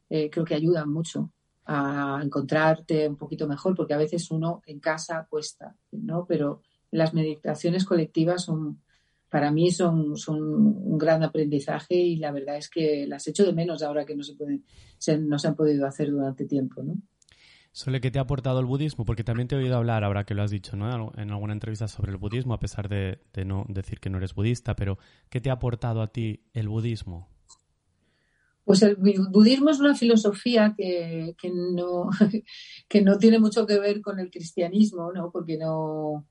eh, 0.09 0.31
creo 0.31 0.45
que 0.45 0.55
ayudan 0.55 0.91
mucho 0.91 1.33
a 1.67 2.21
encontrarte 2.23 3.09
un 3.09 3.17
poquito 3.17 3.49
mejor, 3.49 3.75
porque 3.75 3.95
a 3.95 3.99
veces 3.99 4.31
uno 4.31 4.63
en 4.67 4.79
casa 4.79 5.27
cuesta, 5.29 5.75
¿no? 5.93 6.27
Pero 6.27 6.61
las 6.91 7.15
meditaciones 7.15 7.85
colectivas 7.85 8.45
son, 8.45 8.83
para 9.31 9.51
mí 9.51 9.73
son, 9.73 10.17
son 10.17 10.41
un 10.41 10.99
gran 10.99 11.23
aprendizaje 11.25 11.97
y 11.97 12.17
la 12.17 12.31
verdad 12.33 12.59
es 12.59 12.69
que 12.69 13.07
las 13.09 13.27
echo 13.27 13.45
de 13.45 13.55
menos 13.55 13.83
ahora 13.83 14.05
que 14.05 14.15
no 14.15 14.23
se 14.23 14.35
pueden, 14.35 14.65
no 15.27 15.39
se 15.39 15.49
han 15.49 15.57
podido 15.57 15.87
hacer 15.87 16.11
durante 16.11 16.45
tiempo, 16.45 16.83
¿no? 16.83 16.97
Sole, 17.75 18.01
¿qué 18.01 18.13
te 18.13 18.21
ha 18.21 18.23
aportado 18.23 18.61
el 18.61 18.67
budismo? 18.67 19.05
Porque 19.05 19.25
también 19.25 19.49
te 19.49 19.57
he 19.57 19.59
oído 19.59 19.77
hablar, 19.77 20.05
ahora 20.05 20.23
que 20.23 20.35
lo 20.35 20.45
has 20.45 20.53
dicho, 20.53 20.77
¿no? 20.77 21.11
En 21.17 21.33
alguna 21.33 21.55
entrevista 21.55 21.89
sobre 21.89 22.13
el 22.13 22.19
budismo, 22.19 22.55
a 22.55 22.61
pesar 22.61 22.89
de, 22.89 23.19
no 23.45 23.67
decir 23.69 23.99
que 23.99 24.11
no 24.11 24.19
eres 24.19 24.33
budista, 24.33 24.77
pero 24.77 24.97
¿qué 25.29 25.41
te 25.41 25.51
ha 25.51 25.55
aportado 25.55 26.01
a 26.01 26.07
ti 26.07 26.45
el 26.53 26.69
budismo? 26.69 27.29
Pues 28.63 28.81
el 28.83 28.95
budismo 28.95 29.71
es 29.71 29.81
una 29.81 29.97
filosofía 29.97 30.77
que, 30.79 31.35
no, 31.53 32.11
no 33.05 33.19
tiene 33.19 33.41
mucho 33.41 33.67
que 33.67 33.81
ver 33.81 34.03
con 34.03 34.21
el 34.21 34.31
cristianismo, 34.31 35.13
¿no? 35.13 35.33
Porque 35.33 35.59
no. 35.59 36.29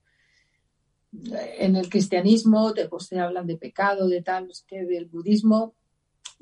En 1.60 1.76
el 1.76 1.90
cristianismo 1.90 2.74
te, 2.74 2.88
pues, 2.88 3.12
hablan 3.12 3.48
de 3.48 3.58
pecado, 3.58 4.08
de 4.08 4.22
tal, 4.22 4.48
que 4.66 4.86
del 4.86 5.08
budismo 5.08 5.76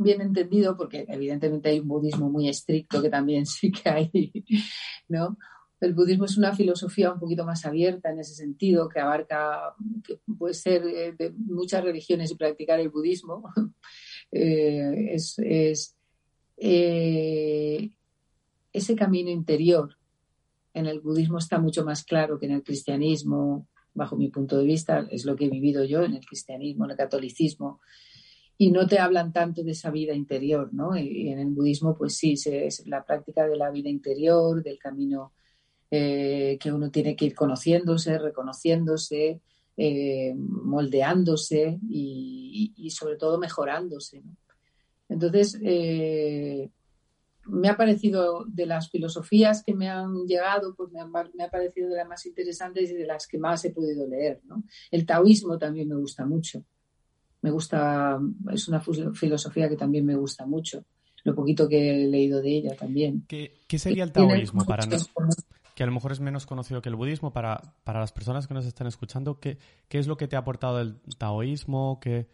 bien 0.04 0.22
entendido, 0.22 0.78
porque 0.78 1.06
evidentemente 1.08 1.70
hay 1.70 1.80
un 1.80 1.88
budismo 1.88 2.30
muy 2.30 2.50
estricto 2.50 3.02
que 3.02 3.10
también 3.10 3.46
sí 3.46 3.72
que 3.72 3.90
hay, 3.90 4.32
¿no? 5.08 5.38
El 5.80 5.96
budismo 5.96 6.26
es 6.26 6.38
una 6.38 6.56
filosofía 6.56 7.12
un 7.12 7.20
poquito 7.20 7.44
más 7.44 7.66
abierta 7.66 8.12
en 8.12 8.20
ese 8.20 8.36
sentido, 8.36 8.88
que 8.88 9.00
abarca, 9.00 9.74
que 10.06 10.20
puede 10.38 10.54
ser 10.54 10.86
eh, 10.86 11.14
de 11.18 11.32
muchas 11.32 11.84
religiones 11.84 12.30
y 12.32 12.36
practicar 12.36 12.80
el 12.80 12.90
budismo. 12.90 13.44
Eh, 14.34 15.16
es, 15.16 15.36
eh, 16.56 17.92
ese 18.72 18.96
camino 18.96 19.30
interior 19.30 19.98
en 20.74 20.86
el 20.86 21.02
budismo 21.02 21.38
está 21.38 21.60
mucho 21.60 21.84
más 21.84 22.06
claro 22.06 22.40
que 22.40 22.46
en 22.46 22.54
el 22.54 22.64
cristianismo, 22.64 23.68
bajo 23.94 24.16
mi 24.16 24.30
punto 24.30 24.58
de 24.58 24.64
vista, 24.64 25.06
es 25.12 25.26
lo 25.26 25.36
que 25.36 25.48
he 25.48 25.50
vivido 25.50 25.84
yo 25.84 26.04
en 26.04 26.14
el 26.14 26.26
cristianismo, 26.26 26.86
en 26.86 26.92
el 26.92 26.98
catolicismo, 26.98 27.82
y 28.62 28.70
no 28.70 28.86
te 28.86 29.00
hablan 29.00 29.34
tanto 29.34 29.64
de 29.64 29.72
esa 29.72 29.90
vida 29.90 30.14
interior, 30.14 30.72
¿no? 30.72 30.96
Y, 30.96 31.30
en 31.30 31.40
el 31.40 31.48
budismo, 31.48 31.98
pues 31.98 32.16
sí, 32.16 32.36
es 32.46 32.86
la 32.86 33.04
práctica 33.04 33.48
de 33.48 33.58
la 33.58 33.72
vida 33.72 33.90
interior, 33.90 34.62
del 34.62 34.78
camino 34.78 35.34
eh, 35.90 36.60
que 36.62 36.72
uno 36.72 36.92
tiene 36.92 37.16
que 37.16 37.26
ir 37.26 37.34
conociéndose, 37.34 38.20
reconociéndose, 38.20 39.42
eh, 39.78 40.36
moldeándose 40.36 41.80
y, 41.90 42.88
sobre 42.92 43.16
todo 43.16 43.40
mejorándose. 43.40 44.22
Entonces, 45.10 45.60
eh, 45.64 46.70
me 47.48 47.68
ha 47.68 47.76
parecido 47.76 48.46
de 48.46 48.68
las 48.68 48.92
filosofías 48.92 49.64
que 49.64 49.74
me 49.74 49.90
han 49.90 50.28
llegado, 50.28 50.76
pues 50.76 50.92
me, 50.92 51.04
me, 51.34 51.46
ha 51.46 51.50
parecido 51.50 51.90
de 51.90 51.96
las 51.96 52.08
más 52.08 52.28
interesantes 52.28 52.92
y 52.92 52.94
de 52.94 53.08
las 53.08 53.26
que 53.26 53.40
más 53.40 53.66
he 53.66 53.72
podido 53.72 54.08
leer. 54.08 54.40
El 54.92 55.08
taoísmo 55.08 55.58
también 55.58 55.88
me 55.88 55.96
gusta 55.96 56.28
mucho 56.28 56.64
me 57.42 57.52
gusta, 57.52 58.20
es 58.52 58.68
una 58.68 58.82
filosofía 58.82 59.68
que 59.68 59.76
también 59.76 60.06
me 60.06 60.16
gusta 60.16 60.46
mucho, 60.46 60.86
lo 61.24 61.36
poquito 61.36 61.68
que 61.68 62.04
he 62.04 62.08
leído 62.08 62.42
de 62.42 62.58
ella 62.58 62.76
también. 62.76 63.26
¿Qué, 63.28 63.52
sería 63.78 64.04
el 64.04 64.12
taoísmo 64.12 64.66
para 64.66 64.86
nosotros? 64.86 65.36
Que 65.76 65.84
a 65.84 65.86
lo 65.86 65.94
mejor 65.94 66.12
es 66.12 66.20
menos 66.20 66.46
conocido 66.46 66.82
que 66.82 66.90
el 66.90 66.96
budismo. 66.96 67.32
Para, 67.32 67.76
para 67.84 68.00
las 68.00 68.12
personas 68.12 68.48
que 68.48 68.54
nos 68.54 68.66
están 68.66 68.88
escuchando, 68.88 69.40
¿qué, 69.40 69.58
¿qué, 69.88 70.00
es 70.00 70.08
lo 70.08 70.18
que 70.18 70.28
te 70.28 70.36
ha 70.36 70.40
aportado 70.40 70.80
el 70.80 71.00
taoísmo? 71.18 72.00
¿Qué... 72.02 72.28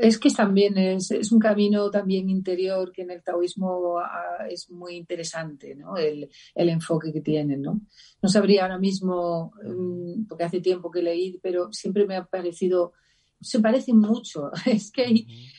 Es 0.00 0.18
que 0.18 0.30
también 0.30 0.76
es, 0.76 1.10
es, 1.10 1.30
un 1.30 1.38
camino 1.38 1.90
también 1.90 2.28
interior 2.28 2.90
que 2.92 3.02
en 3.02 3.10
el 3.10 3.22
taoísmo 3.22 3.98
ah, 3.98 4.46
es 4.48 4.70
muy 4.70 4.96
interesante, 4.96 5.74
¿no? 5.74 5.96
El, 5.96 6.28
el, 6.54 6.68
enfoque 6.68 7.12
que 7.12 7.20
tienen, 7.20 7.62
¿no? 7.62 7.80
No 8.20 8.28
sabría 8.28 8.62
ahora 8.62 8.78
mismo, 8.78 9.52
mm, 9.64 10.26
porque 10.26 10.44
hace 10.44 10.60
tiempo 10.60 10.90
que 10.90 11.02
leí, 11.02 11.38
pero 11.42 11.72
siempre 11.72 12.06
me 12.06 12.16
ha 12.16 12.24
parecido 12.24 12.92
se 13.44 13.60
parecen 13.60 13.98
mucho. 13.98 14.50
Es 14.66 14.90
que 14.90 15.04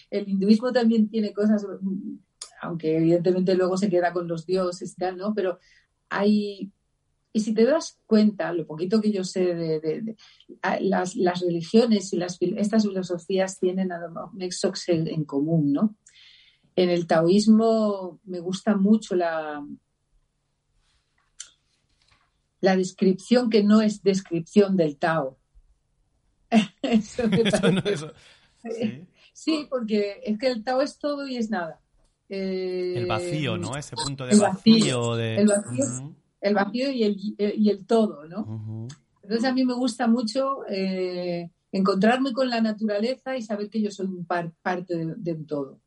el 0.09 0.29
hinduismo 0.29 0.71
también 0.71 1.09
tiene 1.09 1.33
cosas, 1.33 1.65
aunque 2.61 2.97
evidentemente 2.97 3.55
luego 3.55 3.77
se 3.77 3.89
queda 3.89 4.13
con 4.13 4.27
los 4.27 4.45
dioses 4.45 4.93
y 4.93 4.95
tal, 4.95 5.17
¿no? 5.17 5.33
Pero 5.33 5.59
hay... 6.09 6.71
Y 7.31 7.41
si 7.41 7.53
te 7.53 7.65
das 7.65 7.99
cuenta, 8.05 8.53
lo 8.53 8.65
poquito 8.65 9.01
que 9.01 9.11
yo 9.11 9.25
sé 9.25 9.55
de, 9.55 10.15
las, 10.79 11.41
religiones 11.41 12.13
y 12.13 12.17
las, 12.17 12.38
estas 12.39 12.83
filosofías 12.83 13.59
tienen 13.59 13.89
nexos 14.33 14.88
en 14.88 15.25
común, 15.25 15.73
¿no? 15.73 15.97
En 16.77 16.89
el 16.89 17.07
taoísmo 17.07 18.21
me 18.23 18.39
gusta 18.39 18.77
mucho 18.77 19.15
la, 19.15 19.61
la 22.65 22.75
descripción 22.75 23.49
que 23.49 23.63
no 23.63 23.81
es 23.81 24.01
descripción 24.01 24.75
del 24.75 24.97
Tao, 24.97 25.38
¿Sí? 29.34 29.68
porque 29.70 30.22
es 30.24 30.38
que 30.38 30.47
el 30.47 30.64
Tao 30.64 30.82
es 30.82 30.97
todo 30.97 31.28
y 31.28 31.38
es 31.38 31.49
nada. 31.49 31.82
el 32.30 33.06
vacío, 33.06 33.58
¿no? 33.58 33.76
Ese 33.78 33.95
punto 33.95 34.26
de 34.26 34.38
vacío, 34.38 35.20
El 35.20 36.53
vacío, 36.53 36.91
y, 36.91 37.03
el, 37.03 37.36
y 37.38 37.70
el 37.70 37.86
todo, 37.86 38.26
¿no? 38.26 38.88
Entonces 39.26 39.49
a 39.49 39.53
mí 39.53 39.66
me 39.66 39.74
gusta 39.74 40.08
mucho 40.08 40.60
eh, 40.70 41.49
encontrarme 41.72 42.32
con 42.32 42.47
la 42.47 42.62
naturaleza 42.62 43.36
y 43.36 43.41
saber 43.41 43.70
que 43.70 43.82
yo 43.82 43.89
soy 43.89 44.06
un 44.06 44.26
parte 44.26 44.95
de, 44.95 45.34
un 45.34 45.45
todo. 45.47 45.80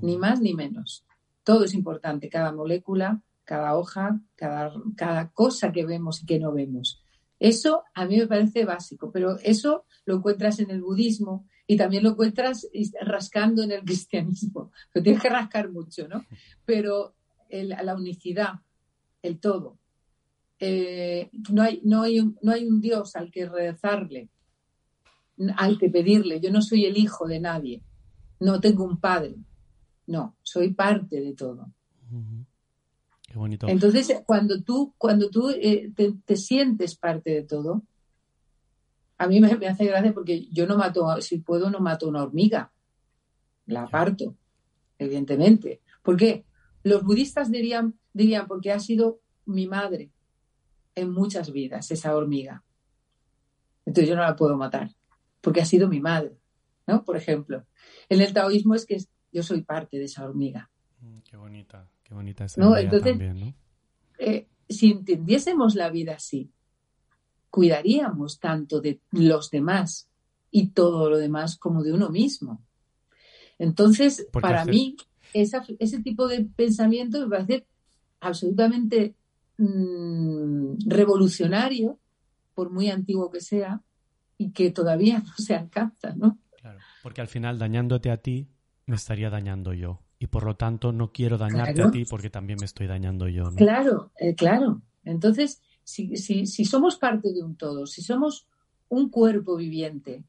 Ni 0.00 0.16
más 0.16 0.40
ni 0.40 0.54
menos. 0.54 1.04
Todo 1.42 1.64
es 1.64 1.74
importante, 1.74 2.28
cada 2.28 2.52
molécula, 2.52 3.20
cada 3.44 3.76
hoja, 3.76 4.20
cada, 4.36 4.72
cada 4.96 5.30
cosa 5.30 5.72
que 5.72 5.84
vemos 5.84 6.22
y 6.22 6.26
que 6.26 6.38
no 6.38 6.52
vemos. 6.52 7.03
Eso 7.44 7.82
a 7.92 8.06
mí 8.06 8.16
me 8.16 8.26
parece 8.26 8.64
básico, 8.64 9.12
pero 9.12 9.36
eso 9.40 9.84
lo 10.06 10.16
encuentras 10.16 10.60
en 10.60 10.70
el 10.70 10.80
budismo 10.80 11.46
y 11.66 11.76
también 11.76 12.02
lo 12.02 12.12
encuentras 12.12 12.66
rascando 13.02 13.62
en 13.62 13.72
el 13.72 13.80
cristianismo. 13.84 14.72
Pero 14.90 15.02
tienes 15.02 15.20
que 15.20 15.28
rascar 15.28 15.70
mucho, 15.70 16.08
¿no? 16.08 16.24
Pero 16.64 17.14
la 17.50 17.94
unicidad, 17.96 18.54
el 19.20 19.40
todo. 19.40 19.78
Eh, 20.58 21.28
no, 21.52 21.60
hay, 21.60 21.82
no, 21.84 22.00
hay 22.00 22.18
un, 22.18 22.38
no 22.40 22.50
hay 22.50 22.66
un 22.66 22.80
Dios 22.80 23.14
al 23.14 23.30
que 23.30 23.46
rezarle, 23.46 24.30
al 25.58 25.78
que 25.78 25.90
pedirle. 25.90 26.40
Yo 26.40 26.50
no 26.50 26.62
soy 26.62 26.86
el 26.86 26.96
hijo 26.96 27.28
de 27.28 27.40
nadie, 27.40 27.82
no 28.40 28.58
tengo 28.58 28.84
un 28.84 28.98
padre. 28.98 29.34
No, 30.06 30.38
soy 30.42 30.72
parte 30.72 31.20
de 31.20 31.34
todo. 31.34 31.70
Entonces, 33.68 34.22
cuando 34.24 34.62
tú, 34.62 34.94
cuando 34.98 35.28
tú 35.30 35.50
eh, 35.50 35.92
te, 35.94 36.36
sientes 36.36 36.96
parte 36.96 37.30
de 37.30 37.42
todo, 37.42 37.82
a 39.18 39.26
mí 39.26 39.40
me, 39.40 39.48
hace 39.48 39.86
gracia 39.86 40.12
porque 40.12 40.46
yo 40.52 40.66
no 40.66 40.76
mato, 40.76 41.20
si 41.20 41.38
puedo, 41.38 41.70
no 41.70 41.80
mato 41.80 42.08
una 42.08 42.22
hormiga. 42.22 42.72
La 43.66 43.84
aparto, 43.84 44.36
evidentemente. 44.98 45.80
¿Por 46.02 46.16
qué? 46.16 46.44
Los 46.82 47.02
budistas 47.02 47.50
dirían, 47.50 47.98
dirían, 48.12 48.46
porque 48.46 48.70
ha 48.70 48.78
sido 48.78 49.20
mi 49.46 49.66
madre 49.66 50.10
en 50.94 51.10
muchas 51.10 51.50
vidas, 51.50 51.90
esa 51.90 52.14
hormiga. 52.14 52.62
Entonces 53.86 54.08
yo 54.08 54.16
no 54.16 54.22
la 54.22 54.36
puedo 54.36 54.56
matar, 54.56 54.90
porque 55.40 55.60
ha 55.60 55.66
sido 55.66 55.88
mi 55.88 56.00
madre, 56.00 56.38
¿no? 56.86 57.04
Por 57.04 57.16
ejemplo. 57.16 57.66
En 58.08 58.20
el 58.20 58.32
taoísmo 58.32 58.74
es 58.74 58.86
que 58.86 58.98
yo 59.32 59.42
soy 59.42 59.62
parte 59.62 59.98
de 59.98 60.04
esa 60.04 60.24
hormiga. 60.24 60.70
Mm, 61.00 61.18
qué 61.24 61.36
bonita, 61.36 61.88
qué 62.04 62.14
bonita 62.14 62.44
esa 62.44 62.60
¿no? 62.60 62.76
Entonces, 62.76 63.18
también, 63.18 63.40
¿no? 63.40 63.54
Eh, 64.18 64.46
si 64.68 64.92
entendiésemos 64.92 65.74
la 65.74 65.90
vida 65.90 66.14
así, 66.14 66.50
cuidaríamos 67.50 68.38
tanto 68.38 68.80
de 68.80 69.00
los 69.10 69.50
demás 69.50 70.08
y 70.50 70.68
todo 70.68 71.10
lo 71.10 71.18
demás 71.18 71.56
como 71.56 71.82
de 71.82 71.92
uno 71.92 72.10
mismo. 72.10 72.62
Entonces, 73.58 74.28
para 74.32 74.64
mí, 74.64 74.96
ese 75.32 76.02
tipo 76.02 76.28
de 76.28 76.44
pensamiento 76.44 77.20
me 77.20 77.28
parece 77.28 77.66
absolutamente 78.20 79.14
mm, 79.58 80.76
revolucionario, 80.86 81.98
por 82.54 82.70
muy 82.70 82.88
antiguo 82.90 83.30
que 83.30 83.40
sea, 83.40 83.82
y 84.38 84.52
que 84.52 84.70
todavía 84.70 85.18
no 85.26 85.34
se 85.36 85.54
alcanza, 85.54 86.14
¿no? 86.16 86.38
Claro, 86.56 86.80
porque 87.02 87.20
al 87.20 87.28
final 87.28 87.58
dañándote 87.58 88.10
a 88.10 88.16
ti, 88.16 88.48
me 88.86 88.96
estaría 88.96 89.30
dañando 89.30 89.72
yo. 89.72 90.03
Y 90.24 90.26
por 90.26 90.46
lo 90.46 90.56
tanto 90.56 90.90
no 90.90 91.12
quiero 91.12 91.36
dañarte 91.36 91.82
a 91.82 91.90
ti 91.90 92.06
porque 92.06 92.30
también 92.30 92.56
me 92.58 92.64
estoy 92.64 92.86
dañando 92.86 93.28
yo. 93.28 93.50
¿no? 93.50 93.56
Claro, 93.56 94.10
eh, 94.18 94.34
claro. 94.34 94.80
Entonces, 95.04 95.60
si, 95.82 96.16
si, 96.16 96.46
si 96.46 96.64
somos 96.64 96.96
parte 96.96 97.34
de 97.34 97.42
un 97.42 97.56
todo, 97.56 97.86
si 97.86 98.00
somos 98.00 98.48
un 98.88 99.10
cuerpo 99.10 99.54
viviente 99.54 100.24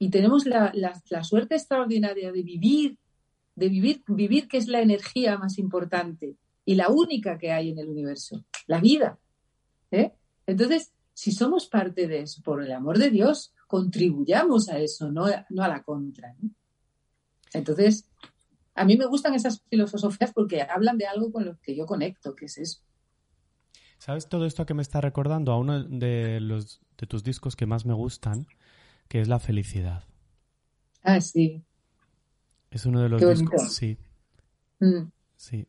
y 0.00 0.10
tenemos 0.10 0.46
la, 0.46 0.72
la, 0.74 1.22
suerte 1.22 1.54
extraordinaria 1.54 2.32
de 2.32 2.42
vivir, 2.42 2.98
de 3.54 3.68
vivir, 3.68 4.02
vivir 4.08 4.48
que 4.48 4.56
es 4.56 4.66
la 4.66 4.80
energía 4.80 5.38
más 5.38 5.58
importante 5.58 6.34
y 6.64 6.74
la 6.74 6.88
única 6.88 7.38
que 7.38 7.52
hay 7.52 7.70
en 7.70 7.78
el 7.78 7.90
universo, 7.90 8.44
la 8.66 8.80
vida. 8.80 9.16
¿eh? 9.92 10.10
Entonces, 10.44 10.92
si 11.12 11.30
somos 11.30 11.68
parte 11.68 12.08
de 12.08 12.22
eso, 12.22 12.42
por 12.42 12.64
el 12.64 12.72
amor 12.72 12.98
de 12.98 13.10
Dios, 13.10 13.54
contribuyamos 13.68 14.68
a 14.70 14.80
eso, 14.80 15.12
no, 15.12 15.26
no 15.50 15.62
a 15.62 15.68
la 15.68 15.84
contra. 15.84 16.34
Entonces, 17.52 18.08
a 18.74 18.84
mí 18.84 18.96
me 18.96 19.06
gustan 19.06 19.34
esas 19.34 19.62
filosofías 19.70 20.32
porque 20.32 20.62
hablan 20.62 20.98
de 20.98 21.06
algo 21.06 21.30
con 21.32 21.44
lo 21.44 21.58
que 21.60 21.76
yo 21.76 21.86
conecto, 21.86 22.34
que 22.34 22.46
es 22.46 22.58
eso. 22.58 22.80
¿Sabes 23.98 24.28
todo 24.28 24.46
esto 24.46 24.66
que 24.66 24.74
me 24.74 24.82
está 24.82 25.00
recordando 25.00 25.52
a 25.52 25.58
uno 25.58 25.82
de 25.82 26.40
los 26.40 26.80
de 26.98 27.06
tus 27.06 27.24
discos 27.24 27.56
que 27.56 27.66
más 27.66 27.86
me 27.86 27.94
gustan, 27.94 28.46
que 29.08 29.20
es 29.20 29.28
la 29.28 29.38
felicidad? 29.38 30.04
Ah, 31.02 31.20
sí. 31.20 31.62
Es 32.70 32.86
uno 32.86 33.00
de 33.00 33.08
los 33.08 33.20
discos, 33.20 33.74
sí. 33.74 33.96
Mm. 34.80 35.10
Sí. 35.36 35.66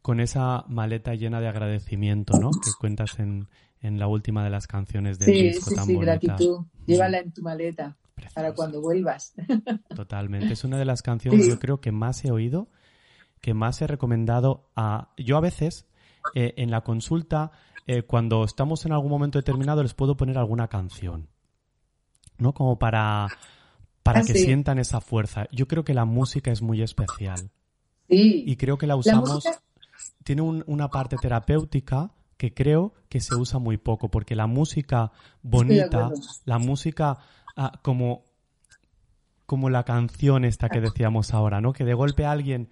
Con 0.00 0.20
esa 0.20 0.64
maleta 0.68 1.14
llena 1.14 1.40
de 1.40 1.48
agradecimiento, 1.48 2.38
¿no? 2.38 2.50
Que 2.50 2.70
cuentas 2.78 3.18
en, 3.18 3.48
la 3.80 4.06
última 4.06 4.42
de 4.44 4.50
las 4.50 4.66
canciones 4.66 5.18
del 5.18 5.32
disco 5.32 5.70
sí, 5.70 5.76
tan 5.76 5.86
sí, 5.86 5.96
gratitud. 5.96 6.64
Llévala 6.86 7.18
en 7.18 7.32
tu 7.32 7.42
maleta 7.42 7.96
para 8.34 8.52
cuando 8.52 8.80
vuelvas. 8.80 9.34
Totalmente. 9.94 10.52
Es 10.52 10.64
una 10.64 10.78
de 10.78 10.84
las 10.84 11.02
canciones 11.02 11.46
yo 11.46 11.58
creo 11.58 11.80
que 11.80 11.92
más 11.92 12.24
he 12.24 12.30
oído, 12.30 12.68
que 13.40 13.54
más 13.54 13.80
he 13.82 13.86
recomendado 13.86 14.70
a... 14.76 15.12
Yo 15.16 15.36
a 15.36 15.40
veces 15.40 15.86
eh, 16.34 16.54
en 16.56 16.70
la 16.70 16.82
consulta, 16.82 17.52
eh, 17.86 18.02
cuando 18.02 18.44
estamos 18.44 18.84
en 18.86 18.92
algún 18.92 19.10
momento 19.10 19.38
determinado, 19.38 19.82
les 19.82 19.94
puedo 19.94 20.16
poner 20.16 20.38
alguna 20.38 20.68
canción, 20.68 21.28
¿no? 22.38 22.54
Como 22.54 22.78
para, 22.78 23.28
para 24.02 24.20
ah, 24.20 24.24
que 24.24 24.34
sientan 24.34 24.78
esa 24.78 25.00
fuerza. 25.00 25.46
Yo 25.52 25.68
creo 25.68 25.84
que 25.84 25.94
la 25.94 26.04
música 26.04 26.50
es 26.50 26.62
muy 26.62 26.82
especial. 26.82 27.50
Sí. 28.08 28.44
Y 28.46 28.56
creo 28.56 28.78
que 28.78 28.86
la 28.86 28.96
usamos... 28.96 29.44
Tiene 30.24 30.42
una 30.42 30.88
parte 30.88 31.16
terapéutica 31.20 32.10
que 32.36 32.52
creo 32.52 32.94
que 33.08 33.20
se 33.20 33.34
usa 33.34 33.58
muy 33.58 33.76
poco, 33.76 34.10
porque 34.10 34.34
la 34.34 34.46
música 34.46 35.12
bonita, 35.42 36.10
la 36.44 36.58
música 36.58 37.18
ah, 37.56 37.80
como, 37.82 38.24
como 39.46 39.70
la 39.70 39.84
canción 39.84 40.44
esta 40.44 40.68
que 40.68 40.80
decíamos 40.80 41.34
ahora, 41.34 41.60
¿no? 41.60 41.72
Que 41.72 41.84
de 41.84 41.94
golpe 41.94 42.24
alguien 42.24 42.68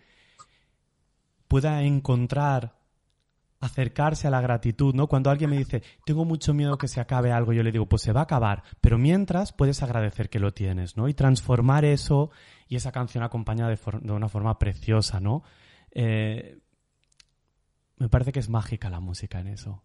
pueda 1.48 1.82
encontrar 1.82 2.82
acercarse 3.62 4.26
a 4.26 4.30
la 4.30 4.40
gratitud, 4.40 4.92
¿no? 4.92 5.06
Cuando 5.06 5.30
alguien 5.30 5.48
me 5.48 5.56
dice, 5.56 5.84
tengo 6.04 6.24
mucho 6.24 6.52
miedo 6.52 6.76
que 6.76 6.88
se 6.88 7.00
acabe 7.00 7.30
algo, 7.30 7.52
yo 7.52 7.62
le 7.62 7.70
digo, 7.70 7.86
pues 7.86 8.02
se 8.02 8.12
va 8.12 8.20
a 8.20 8.24
acabar, 8.24 8.64
pero 8.80 8.98
mientras 8.98 9.52
puedes 9.52 9.84
agradecer 9.84 10.28
que 10.28 10.40
lo 10.40 10.52
tienes, 10.52 10.96
¿no? 10.96 11.08
Y 11.08 11.14
transformar 11.14 11.84
eso 11.84 12.30
y 12.66 12.74
esa 12.74 12.90
canción 12.90 13.22
acompañada 13.22 13.70
de, 13.70 13.78
de 14.00 14.12
una 14.12 14.28
forma 14.28 14.58
preciosa, 14.58 15.20
¿no? 15.20 15.44
Eh, 15.92 16.58
me 17.98 18.08
parece 18.08 18.32
que 18.32 18.40
es 18.40 18.48
mágica 18.48 18.90
la 18.90 18.98
música 18.98 19.38
en 19.38 19.46
eso. 19.46 19.84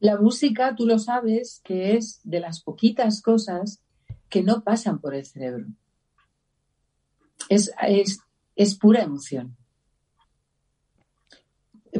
La 0.00 0.18
música, 0.18 0.74
tú 0.74 0.86
lo 0.86 0.98
sabes, 0.98 1.60
que 1.64 1.96
es 1.96 2.20
de 2.24 2.40
las 2.40 2.62
poquitas 2.62 3.20
cosas 3.20 3.82
que 4.32 4.42
no 4.42 4.64
pasan 4.64 4.98
por 4.98 5.14
el 5.14 5.26
cerebro. 5.26 5.66
Es, 7.50 7.70
es, 7.86 8.20
es 8.56 8.78
pura 8.78 9.02
emoción. 9.02 9.58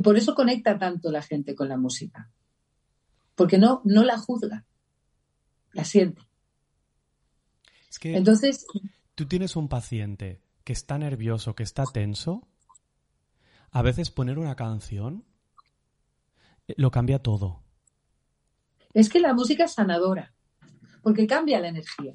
Por 0.03 0.17
eso 0.17 0.35
conecta 0.35 0.79
tanto 0.79 1.11
la 1.11 1.21
gente 1.21 1.55
con 1.55 1.69
la 1.69 1.77
música, 1.77 2.31
porque 3.35 3.59
no, 3.59 3.83
no 3.85 4.03
la 4.03 4.17
juzga, 4.17 4.65
la 5.73 5.85
siente. 5.85 6.23
Es 7.91 7.99
que 7.99 8.17
Entonces, 8.17 8.67
tú 9.15 9.27
tienes 9.27 9.55
un 9.55 9.69
paciente 9.69 10.41
que 10.65 10.73
está 10.73 10.97
nervioso, 10.97 11.55
que 11.55 11.65
está 11.65 11.85
tenso, 11.85 12.49
a 13.73 13.83
veces 13.83 14.11
poner 14.11 14.39
una 14.39 14.57
canción 14.57 15.27
eh, 16.67 16.75
lo 16.79 16.91
cambia 16.91 17.19
todo. 17.19 17.63
Es 18.95 19.11
que 19.11 19.21
la 19.21 19.35
música 19.35 19.65
es 19.65 19.75
sanadora, 19.75 20.33
porque 21.03 21.27
cambia 21.27 21.61
la 21.61 21.69
energía. 21.69 22.15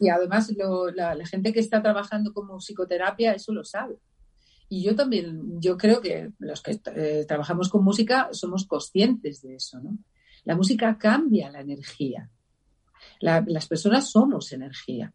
Y 0.00 0.08
además 0.08 0.52
la, 0.94 1.26
gente 1.26 1.52
que 1.52 1.60
está 1.60 1.82
trabajando 1.82 2.32
como 2.32 2.58
psicoterapia 2.58 3.32
eso 3.32 3.52
lo 3.52 3.64
sabe. 3.64 3.98
Y 4.68 4.82
yo 4.82 4.94
también, 4.94 5.60
yo 5.60 5.76
creo 5.76 6.00
que 6.00 6.30
los 6.38 6.62
que 6.62 6.78
eh, 6.94 7.24
trabajamos 7.26 7.68
con 7.70 7.82
música 7.82 8.28
somos 8.32 8.66
conscientes 8.66 9.40
de 9.42 9.56
eso, 9.56 9.80
¿no? 9.80 9.98
La 10.44 10.54
música 10.54 10.96
cambia 10.98 11.50
la 11.50 11.60
energía. 11.60 12.30
las 13.20 13.66
personas 13.66 14.10
somos 14.10 14.52
energía. 14.52 15.12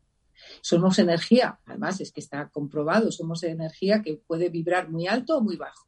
Somos 0.61 0.99
energía, 0.99 1.59
además 1.66 2.01
es 2.01 2.11
que 2.11 2.20
está 2.20 2.49
comprobado, 2.49 3.11
somos 3.11 3.43
energía 3.43 4.01
que 4.01 4.16
puede 4.16 4.49
vibrar 4.49 4.89
muy 4.89 5.07
alto 5.07 5.38
o 5.38 5.41
muy 5.41 5.55
bajo. 5.55 5.88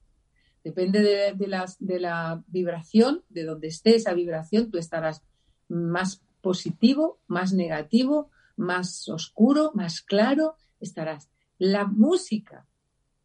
Depende 0.64 1.02
de, 1.02 1.34
de, 1.34 1.66
de 1.80 2.00
la 2.00 2.44
vibración, 2.48 3.24
de 3.30 3.44
donde 3.44 3.68
esté 3.68 3.96
esa 3.96 4.14
vibración, 4.14 4.72
tú 4.72 4.78
estarás 4.78 5.22
más 5.68 6.25
positivo, 6.46 7.18
más 7.26 7.54
negativo, 7.54 8.30
más 8.56 9.10
oscuro, 9.10 9.72
más 9.74 10.02
claro, 10.02 10.56
estarás. 10.80 11.32
La 11.58 11.86
música 11.86 12.68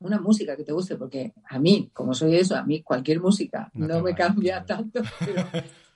una 0.01 0.19
música 0.19 0.57
que 0.57 0.65
te 0.65 0.73
guste, 0.73 0.97
porque 0.97 1.35
a 1.45 1.59
mí, 1.59 1.91
como 1.93 2.15
soy 2.15 2.37
eso, 2.37 2.57
a 2.57 2.65
mí 2.65 2.83
cualquier 2.83 3.21
música 3.21 3.71
no, 3.75 4.01
me 4.01 4.15
cambia 4.15 4.65
tanto, 4.65 5.03
pero 5.19 5.47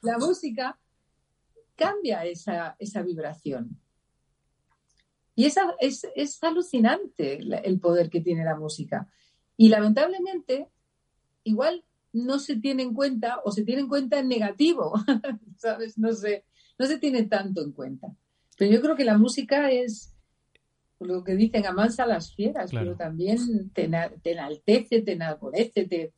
la 0.02 0.18
música 0.18 0.78
cambia 1.74 2.24
esa, 2.26 2.76
esa 2.78 3.00
vibración. 3.00 3.80
Y 5.34 5.46
esa, 5.46 5.74
es, 5.80 6.06
es 6.14 6.42
alucinante 6.44 7.38
el 7.38 7.80
poder 7.80 8.10
que 8.10 8.20
tiene 8.20 8.44
la 8.44 8.56
música. 8.56 9.08
Y 9.56 9.68
lamentablemente, 9.70 10.68
igual 11.42 11.82
no 12.12 12.38
se 12.38 12.56
tiene 12.56 12.82
en 12.82 12.92
cuenta 12.92 13.40
o 13.42 13.50
se 13.50 13.64
tiene 13.64 13.80
en 13.80 13.88
cuenta 13.88 14.18
en 14.18 14.28
negativo, 14.28 14.92
¿sabes? 15.56 15.96
No 15.96 16.12
se, 16.12 16.44
no 16.78 16.86
se 16.86 16.98
tiene 16.98 17.24
tanto 17.24 17.62
en 17.62 17.72
cuenta. 17.72 18.08
Pero 18.56 18.70
yo 18.70 18.80
creo 18.80 18.96
que 18.96 19.04
la 19.04 19.18
música 19.18 19.70
es, 19.70 20.14
lo 21.00 21.24
que 21.24 21.34
dicen, 21.34 21.66
amansa 21.66 22.06
las 22.06 22.34
fieras, 22.34 22.70
pero 22.72 22.96
también 22.96 23.70
te, 23.72 23.84
enaltece, 23.84 25.02
te 25.02 25.12
enaborece, 25.12 25.86
te, 25.86 26.12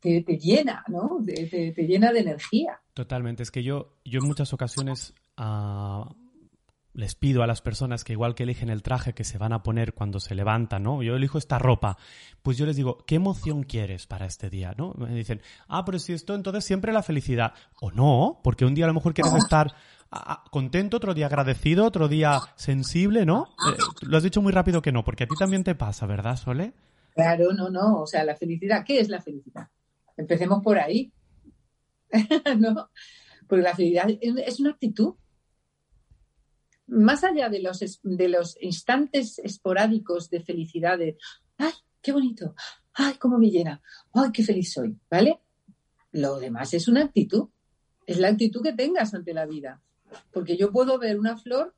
te, 0.00 0.38
llena, 0.38 0.84
¿no? 0.88 1.18
Te, 1.24 1.74
llena 1.86 2.12
de 2.12 2.20
energía. 2.20 2.80
Totalmente. 2.94 3.42
Es 3.42 3.50
que 3.50 3.62
yo, 3.62 3.96
yo 4.04 4.20
en 4.20 4.26
muchas 4.26 4.52
ocasiones 4.52 5.14
ah, 5.36 6.14
les 6.94 7.14
pido 7.16 7.42
a 7.42 7.46
las 7.46 7.60
personas 7.60 8.04
que 8.04 8.12
igual 8.12 8.34
que 8.34 8.44
eligen 8.44 8.70
el 8.70 8.82
traje 8.82 9.12
que 9.12 9.24
se 9.24 9.36
van 9.36 9.52
a 9.52 9.62
poner 9.62 9.92
cuando 9.94 10.20
se 10.20 10.34
levantan, 10.34 10.84
¿no? 10.84 11.02
Yo 11.02 11.16
elijo 11.16 11.38
esta 11.38 11.58
ropa. 11.58 11.98
Pues 12.42 12.56
yo 12.56 12.66
les 12.66 12.76
digo, 12.76 13.04
¿qué 13.06 13.16
emoción 13.16 13.64
quieres 13.64 14.06
para 14.06 14.26
este 14.26 14.48
día, 14.48 14.74
no? 14.78 14.94
Me 14.96 15.14
dicen, 15.14 15.42
ah, 15.68 15.84
pero 15.84 15.98
si 15.98 16.12
esto, 16.12 16.34
entonces 16.34 16.64
siempre 16.64 16.92
la 16.92 17.02
felicidad. 17.02 17.52
O 17.80 17.90
no, 17.90 18.40
porque 18.42 18.64
un 18.64 18.74
día 18.74 18.84
a 18.84 18.88
lo 18.88 18.94
mejor 18.94 19.12
quieres 19.12 19.34
estar 19.34 19.74
contento, 20.50 20.96
otro 20.96 21.14
día 21.14 21.26
agradecido, 21.26 21.84
otro 21.84 22.06
día 22.08 22.40
sensible, 22.54 23.26
¿no? 23.26 23.48
Eh, 23.68 23.76
lo 24.02 24.16
has 24.16 24.22
dicho 24.22 24.40
muy 24.40 24.52
rápido 24.52 24.80
que 24.80 24.92
no, 24.92 25.04
porque 25.04 25.24
a 25.24 25.26
ti 25.26 25.34
también 25.36 25.64
te 25.64 25.74
pasa, 25.74 26.06
¿verdad, 26.06 26.36
Sole? 26.36 26.72
Claro, 27.14 27.52
no, 27.52 27.68
no. 27.70 28.00
O 28.00 28.06
sea, 28.06 28.24
la 28.24 28.36
felicidad, 28.36 28.84
¿qué 28.84 29.00
es 29.00 29.08
la 29.08 29.20
felicidad? 29.20 29.68
Empecemos 30.16 30.62
por 30.62 30.78
ahí. 30.78 31.12
¿No? 32.58 32.90
Porque 33.48 33.62
la 33.62 33.74
felicidad 33.74 34.06
es 34.20 34.60
una 34.60 34.70
actitud. 34.70 35.14
Más 36.86 37.24
allá 37.24 37.48
de 37.48 37.60
los, 37.60 37.80
de 38.02 38.28
los 38.28 38.56
instantes 38.60 39.38
esporádicos 39.38 40.30
de 40.30 40.40
felicidad, 40.40 40.98
de 40.98 41.16
¡ay, 41.58 41.72
qué 42.02 42.12
bonito! 42.12 42.54
¡ay, 42.94 43.14
cómo 43.14 43.38
me 43.38 43.50
llena! 43.50 43.80
¡ay, 44.12 44.30
qué 44.32 44.42
feliz 44.42 44.72
soy! 44.72 44.96
¿Vale? 45.10 45.40
Lo 46.12 46.38
demás 46.38 46.74
es 46.74 46.88
una 46.88 47.04
actitud. 47.04 47.48
Es 48.06 48.18
la 48.18 48.28
actitud 48.28 48.62
que 48.62 48.74
tengas 48.74 49.14
ante 49.14 49.32
la 49.32 49.46
vida 49.46 49.82
porque 50.32 50.56
yo 50.56 50.70
puedo 50.70 50.98
ver 50.98 51.18
una 51.18 51.36
flor 51.36 51.74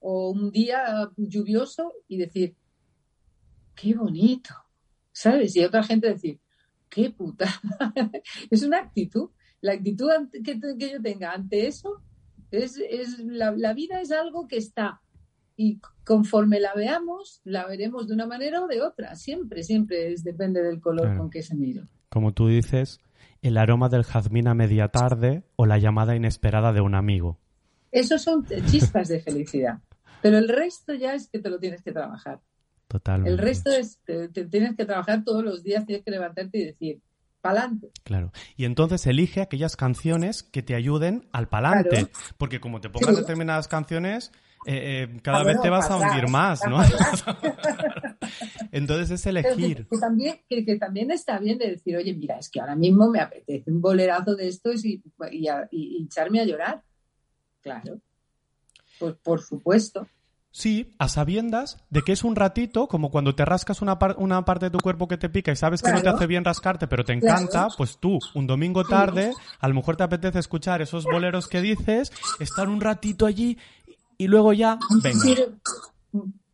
o 0.00 0.30
un 0.30 0.50
día 0.50 1.10
lluvioso 1.16 1.92
y 2.06 2.18
decir, 2.18 2.56
qué 3.74 3.94
bonito, 3.94 4.54
¿sabes? 5.12 5.56
Y 5.56 5.64
otra 5.64 5.82
gente 5.82 6.08
decir, 6.08 6.40
qué 6.88 7.10
puta. 7.10 7.48
es 8.50 8.62
una 8.62 8.78
actitud. 8.78 9.30
La 9.60 9.72
actitud 9.72 10.08
que, 10.44 10.58
yo 10.78 11.02
tenga 11.02 11.32
ante 11.32 11.66
eso 11.66 12.02
es, 12.50 12.78
la, 13.20 13.52
la, 13.52 13.72
vida 13.74 14.00
es 14.00 14.12
algo 14.12 14.48
que 14.48 14.56
está 14.56 15.00
y 15.56 15.80
conforme 16.04 16.60
la 16.60 16.72
veamos, 16.74 17.40
la 17.44 17.66
veremos 17.66 18.06
de 18.06 18.14
una 18.14 18.26
manera 18.26 18.62
o 18.62 18.68
de 18.68 18.80
otra. 18.80 19.16
Siempre, 19.16 19.64
siempre 19.64 20.12
es, 20.12 20.22
depende 20.22 20.62
del 20.62 20.80
color 20.80 21.16
con 21.16 21.30
que 21.30 21.42
se 21.42 21.56
mira. 21.56 21.88
Como 22.08 22.32
tú 22.32 22.46
dices, 22.46 23.00
el 23.42 23.56
aroma 23.56 23.88
del 23.88 24.04
jazmín 24.04 24.48
a 24.48 24.54
media 24.54 24.88
tarde 24.88 25.42
o 25.56 25.66
la 25.66 25.78
llamada 25.78 26.14
inesperada 26.14 26.72
de 26.72 26.80
un 26.80 26.94
amigo. 26.94 27.38
Esos 27.90 28.22
son 28.22 28.46
chispas 28.70 29.08
de 29.08 29.20
felicidad. 29.20 29.80
Pero 30.22 30.38
el 30.38 30.48
resto 30.48 30.94
ya 30.94 31.14
es 31.14 31.28
que 31.28 31.38
te 31.38 31.50
lo 31.50 31.58
tienes 31.58 31.82
que 31.82 31.92
trabajar. 31.92 32.40
Totalmente. 32.86 33.30
El 33.30 33.38
resto 33.38 33.70
es, 33.70 33.98
te, 34.04 34.28
tienes 34.28 34.76
que 34.76 34.84
trabajar 34.84 35.24
todos 35.24 35.44
los 35.44 35.62
días, 35.62 35.84
tienes 35.86 36.04
que 36.04 36.10
levantarte 36.10 36.58
y 36.58 36.64
decir, 36.66 37.02
Claro. 38.04 38.32
Y 38.56 38.64
entonces 38.64 39.06
elige 39.06 39.40
aquellas 39.40 39.76
canciones 39.76 40.42
que 40.42 40.62
te 40.62 40.74
ayuden 40.74 41.28
al 41.32 41.48
pa'lante. 41.48 42.08
Porque 42.36 42.60
como 42.60 42.80
te 42.80 42.90
pongas 42.90 43.16
determinadas 43.16 43.68
canciones, 43.68 44.32
eh, 44.66 45.08
eh, 45.10 45.20
cada 45.22 45.44
vez 45.44 45.60
te 45.60 45.70
vas 45.70 45.90
a 45.90 45.96
hundir 45.96 46.28
más, 46.28 46.60
¿no? 46.68 46.80
entonces 48.72 49.10
es 49.10 49.26
elegir. 49.26 49.86
Que, 49.88 49.98
también, 49.98 50.40
que, 50.48 50.76
también 50.76 51.10
está 51.10 51.38
bien 51.38 51.58
de 51.58 51.70
decir, 51.70 51.96
oye, 51.96 52.14
mira, 52.14 52.38
es 52.38 52.50
que 52.50 52.60
ahora 52.60 52.76
mismo 52.76 53.08
me 53.08 53.20
apetece 53.20 53.70
un 53.70 53.80
bolerazo 53.80 54.34
de 54.34 54.48
esto 54.48 54.72
y, 54.72 55.02
y 55.70 56.04
echarme 56.04 56.40
a 56.40 56.44
llorar. 56.44 56.82
Claro. 57.62 58.00
Pues 58.98 59.14
por 59.16 59.40
supuesto. 59.40 60.06
Sí, 60.50 60.94
a 60.98 61.08
sabiendas 61.08 61.76
de 61.90 62.00
que 62.02 62.12
es 62.12 62.24
un 62.24 62.34
ratito, 62.34 62.88
como 62.88 63.10
cuando 63.10 63.34
te 63.34 63.44
rascas 63.44 63.82
una, 63.82 63.98
una 64.16 64.44
parte 64.44 64.66
de 64.66 64.70
tu 64.70 64.78
cuerpo 64.78 65.06
que 65.06 65.18
te 65.18 65.28
pica 65.28 65.52
y 65.52 65.56
sabes 65.56 65.82
que 65.82 65.92
no 65.92 66.00
te 66.00 66.08
hace 66.08 66.26
bien 66.26 66.44
rascarte, 66.44 66.88
pero 66.88 67.04
te 67.04 67.12
encanta, 67.12 67.68
pues 67.76 67.98
tú, 67.98 68.18
un 68.34 68.46
domingo 68.46 68.82
tarde, 68.84 69.32
a 69.60 69.68
lo 69.68 69.74
mejor 69.74 69.96
te 69.96 70.04
apetece 70.04 70.38
escuchar 70.38 70.80
esos 70.80 71.04
boleros 71.04 71.48
que 71.48 71.60
dices, 71.60 72.12
estar 72.40 72.68
un 72.68 72.80
ratito 72.80 73.26
allí 73.26 73.58
y 74.16 74.26
luego 74.26 74.54
ya, 74.54 74.78
venga. 75.02 75.22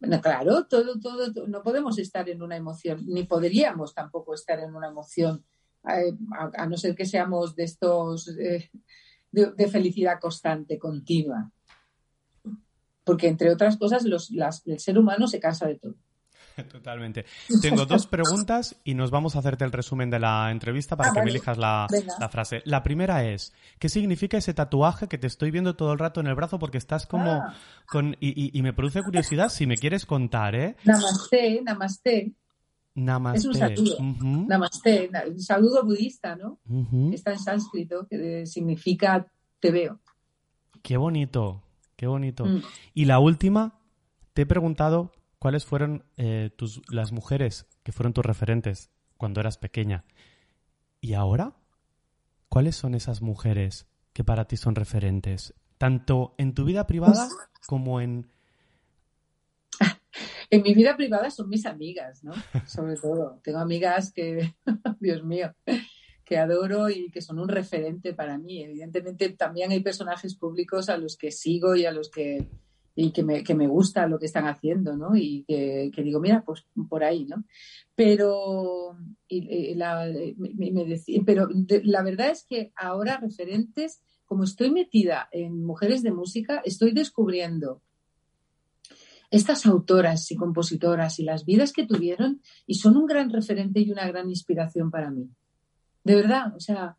Bueno, 0.00 0.20
claro, 0.20 0.66
todo, 0.66 1.00
todo, 1.00 1.46
no 1.46 1.62
podemos 1.62 1.96
estar 1.98 2.28
en 2.28 2.42
una 2.42 2.56
emoción, 2.56 3.04
ni 3.06 3.22
podríamos 3.22 3.94
tampoco 3.94 4.34
estar 4.34 4.58
en 4.58 4.74
una 4.74 4.88
emoción, 4.88 5.44
eh, 5.88 6.12
a, 6.36 6.66
no 6.66 6.76
ser 6.76 6.96
que 6.96 7.06
seamos 7.06 7.54
de 7.54 7.64
estos 7.64 8.28
eh, 8.28 8.70
de 9.30 9.68
felicidad 9.68 10.18
constante, 10.20 10.78
continua 10.78 11.53
porque 13.04 13.28
entre 13.28 13.50
otras 13.52 13.76
cosas 13.76 14.04
los, 14.04 14.32
el 14.66 14.80
ser 14.80 14.98
humano 14.98 15.26
se 15.28 15.40
cansa 15.40 15.66
de 15.66 15.76
todo. 15.76 15.94
Totalmente. 16.72 17.24
Tengo 17.60 17.86
dos 17.86 18.06
preguntas 18.06 18.76
y 18.84 18.94
nos 18.94 19.10
vamos 19.10 19.36
a 19.36 19.40
hacerte 19.40 19.64
el 19.64 19.72
resumen 19.72 20.10
de 20.10 20.18
la 20.18 20.50
entrevista 20.50 20.96
para 20.96 21.10
ah, 21.10 21.12
que 21.12 21.22
me 21.22 21.30
elijas 21.30 21.58
la, 21.58 21.88
frase. 22.30 22.62
La 22.64 22.82
primera 22.82 23.24
es, 23.24 23.52
¿qué 23.78 23.88
significa 23.88 24.36
ese 24.36 24.54
tatuaje 24.54 25.08
que 25.08 25.18
te 25.18 25.26
estoy 25.26 25.50
viendo 25.50 25.76
todo 25.76 25.92
el 25.92 25.98
rato 25.98 26.20
en 26.20 26.26
el 26.26 26.34
brazo 26.34 26.58
porque 26.58 26.78
estás 26.78 27.06
como 27.06 27.32
ah. 27.32 27.54
con... 27.86 28.16
Y, 28.20 28.60
me 28.62 28.72
produce 28.72 29.02
curiosidad 29.02 29.48
si 29.48 29.66
me 29.66 29.76
quieres 29.76 30.06
contar, 30.06 30.54
¿eh? 30.54 30.76
Namaste, 30.84 31.60
namaste. 31.62 32.32
Namaste. 32.94 33.38
Es 33.38 33.44
un 33.44 33.54
saludo. 33.54 33.96
Namaste, 34.00 35.10
un 35.28 35.40
saludo 35.40 35.84
budista, 35.84 36.36
¿no? 36.36 36.60
Está 37.12 37.32
en 37.32 37.38
sánscrito, 37.38 38.06
que 38.06 38.46
significa 38.46 39.26
te 39.60 39.70
veo. 39.70 40.00
Qué 40.82 40.96
bonito, 40.96 41.63
Qué 41.96 42.06
bonito. 42.06 42.44
Mm. 42.44 42.62
Y 42.94 43.04
la 43.04 43.18
última, 43.18 43.80
te 44.32 44.42
he 44.42 44.46
preguntado 44.46 45.12
cuáles 45.38 45.64
fueron 45.64 46.04
eh, 46.16 46.50
tus, 46.56 46.82
las 46.90 47.12
mujeres 47.12 47.66
que 47.82 47.92
fueron 47.92 48.12
tus 48.12 48.24
referentes 48.24 48.90
cuando 49.16 49.40
eras 49.40 49.58
pequeña. 49.58 50.04
¿Y 51.00 51.14
ahora? 51.14 51.54
¿Cuáles 52.48 52.76
son 52.76 52.94
esas 52.94 53.20
mujeres 53.20 53.86
que 54.12 54.24
para 54.24 54.46
ti 54.46 54.56
son 54.56 54.74
referentes? 54.74 55.54
Tanto 55.78 56.34
en 56.38 56.54
tu 56.54 56.64
vida 56.64 56.86
privada 56.86 57.28
como 57.66 58.00
en... 58.00 58.30
En 60.50 60.62
mi 60.62 60.72
vida 60.74 60.96
privada 60.96 61.30
son 61.30 61.48
mis 61.48 61.66
amigas, 61.66 62.22
¿no? 62.22 62.32
Sobre 62.66 62.96
todo. 62.96 63.40
Tengo 63.42 63.58
amigas 63.58 64.12
que, 64.12 64.54
Dios 65.00 65.24
mío, 65.24 65.52
que 66.24 66.38
adoro 66.38 66.88
y 66.90 67.10
que 67.10 67.20
son 67.20 67.38
un 67.38 67.48
referente 67.48 68.14
para 68.14 68.38
mí. 68.38 68.62
Evidentemente 68.62 69.28
también 69.30 69.70
hay 69.70 69.80
personajes 69.80 70.34
públicos 70.34 70.88
a 70.88 70.96
los 70.96 71.16
que 71.16 71.30
sigo 71.30 71.76
y 71.76 71.84
a 71.84 71.92
los 71.92 72.10
que 72.10 72.48
y 72.96 73.10
que 73.10 73.24
me, 73.24 73.42
que 73.42 73.54
me 73.54 73.66
gusta 73.66 74.06
lo 74.06 74.18
que 74.18 74.26
están 74.26 74.46
haciendo, 74.46 74.96
¿no? 74.96 75.16
Y 75.16 75.44
que, 75.48 75.90
digo, 75.96 76.20
mira, 76.20 76.44
pues 76.44 76.64
por 76.88 77.02
ahí, 77.02 77.24
¿no? 77.24 77.44
Pero, 77.94 78.96
la, 79.28 80.08
me, 80.36 81.00
pero 81.26 81.48
la 81.82 82.02
verdad 82.02 82.30
es 82.30 82.44
que 82.44 82.72
ahora 82.76 83.18
referentes, 83.18 84.00
como 84.26 84.44
estoy 84.44 84.70
metida 84.70 85.28
en 85.32 85.64
mujeres 85.64 86.02
de 86.02 86.12
música, 86.12 86.62
estoy 86.64 86.92
descubriendo 86.92 87.82
estas 89.30 89.66
autoras 89.66 90.30
y 90.30 90.36
compositoras 90.36 91.18
y 91.18 91.24
las 91.24 91.44
vidas 91.44 91.72
que 91.72 91.86
tuvieron 91.86 92.40
y 92.66 92.74
son 92.74 92.96
un 92.96 93.06
gran 93.06 93.30
referente 93.30 93.80
y 93.80 93.90
una 93.90 94.06
gran 94.06 94.28
inspiración 94.28 94.92
para 94.92 95.10
mí. 95.10 95.28
De 96.04 96.14
verdad, 96.14 96.54
o 96.54 96.60
sea, 96.60 96.96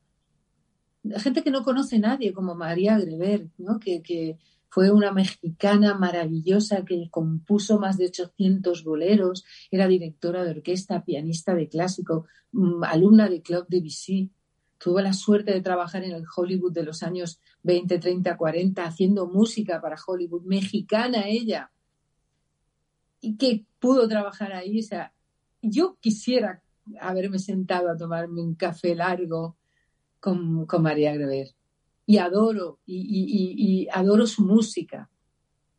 gente 1.18 1.44
que 1.44 1.52
no 1.52 1.64
conoce 1.64 2.00
nadie, 2.00 2.34
como 2.34 2.56
María 2.56 2.98
Greber, 2.98 3.48
¿no? 3.58 3.80
que, 3.80 4.38
fue 4.68 4.92
una 4.92 5.14
mexicana 5.14 5.94
maravillosa 5.94 6.84
que 6.84 7.08
compuso 7.10 7.80
más 7.80 7.98
de 7.98 8.08
800 8.08 8.84
boleros, 8.84 9.46
era 9.72 9.88
directora 9.88 10.44
de 10.44 10.52
orquesta, 10.52 11.06
pianista 11.06 11.56
de 11.56 11.70
clásico, 11.70 12.26
mm, 12.52 12.84
alumna 12.84 13.30
de 13.30 13.42
Claude 13.42 13.68
Debussy. 13.70 14.32
Tuvo 14.78 15.00
la 15.00 15.14
suerte 15.14 15.54
de 15.54 15.62
trabajar 15.62 16.04
en 16.04 16.12
el 16.12 16.26
Hollywood 16.36 16.74
de 16.74 16.84
los 16.84 17.04
años 17.04 17.40
20, 17.64 18.00
30, 18.00 18.36
40, 18.36 18.84
haciendo 18.84 19.28
música 19.28 19.80
para 19.80 19.96
Hollywood, 20.06 20.44
mexicana 20.44 21.26
ella. 21.26 21.72
Y 23.22 23.38
que 23.38 23.64
pudo 23.80 24.10
trabajar 24.10 24.52
ahí. 24.52 24.80
O 24.80 24.84
sea, 24.84 25.14
yo 25.62 25.96
quisiera 26.02 26.62
haberme 27.00 27.40
sentado 27.40 27.90
a 27.90 27.98
tomarme 27.98 28.42
un 28.42 28.56
café 28.56 28.96
largo 28.96 29.58
con, 30.20 30.68
María 30.82 31.14
Greber. 31.14 31.50
Y 32.06 32.18
adoro, 32.18 32.80
y, 32.86 33.88
adoro 33.92 34.28
su 34.28 34.46
música, 34.46 35.10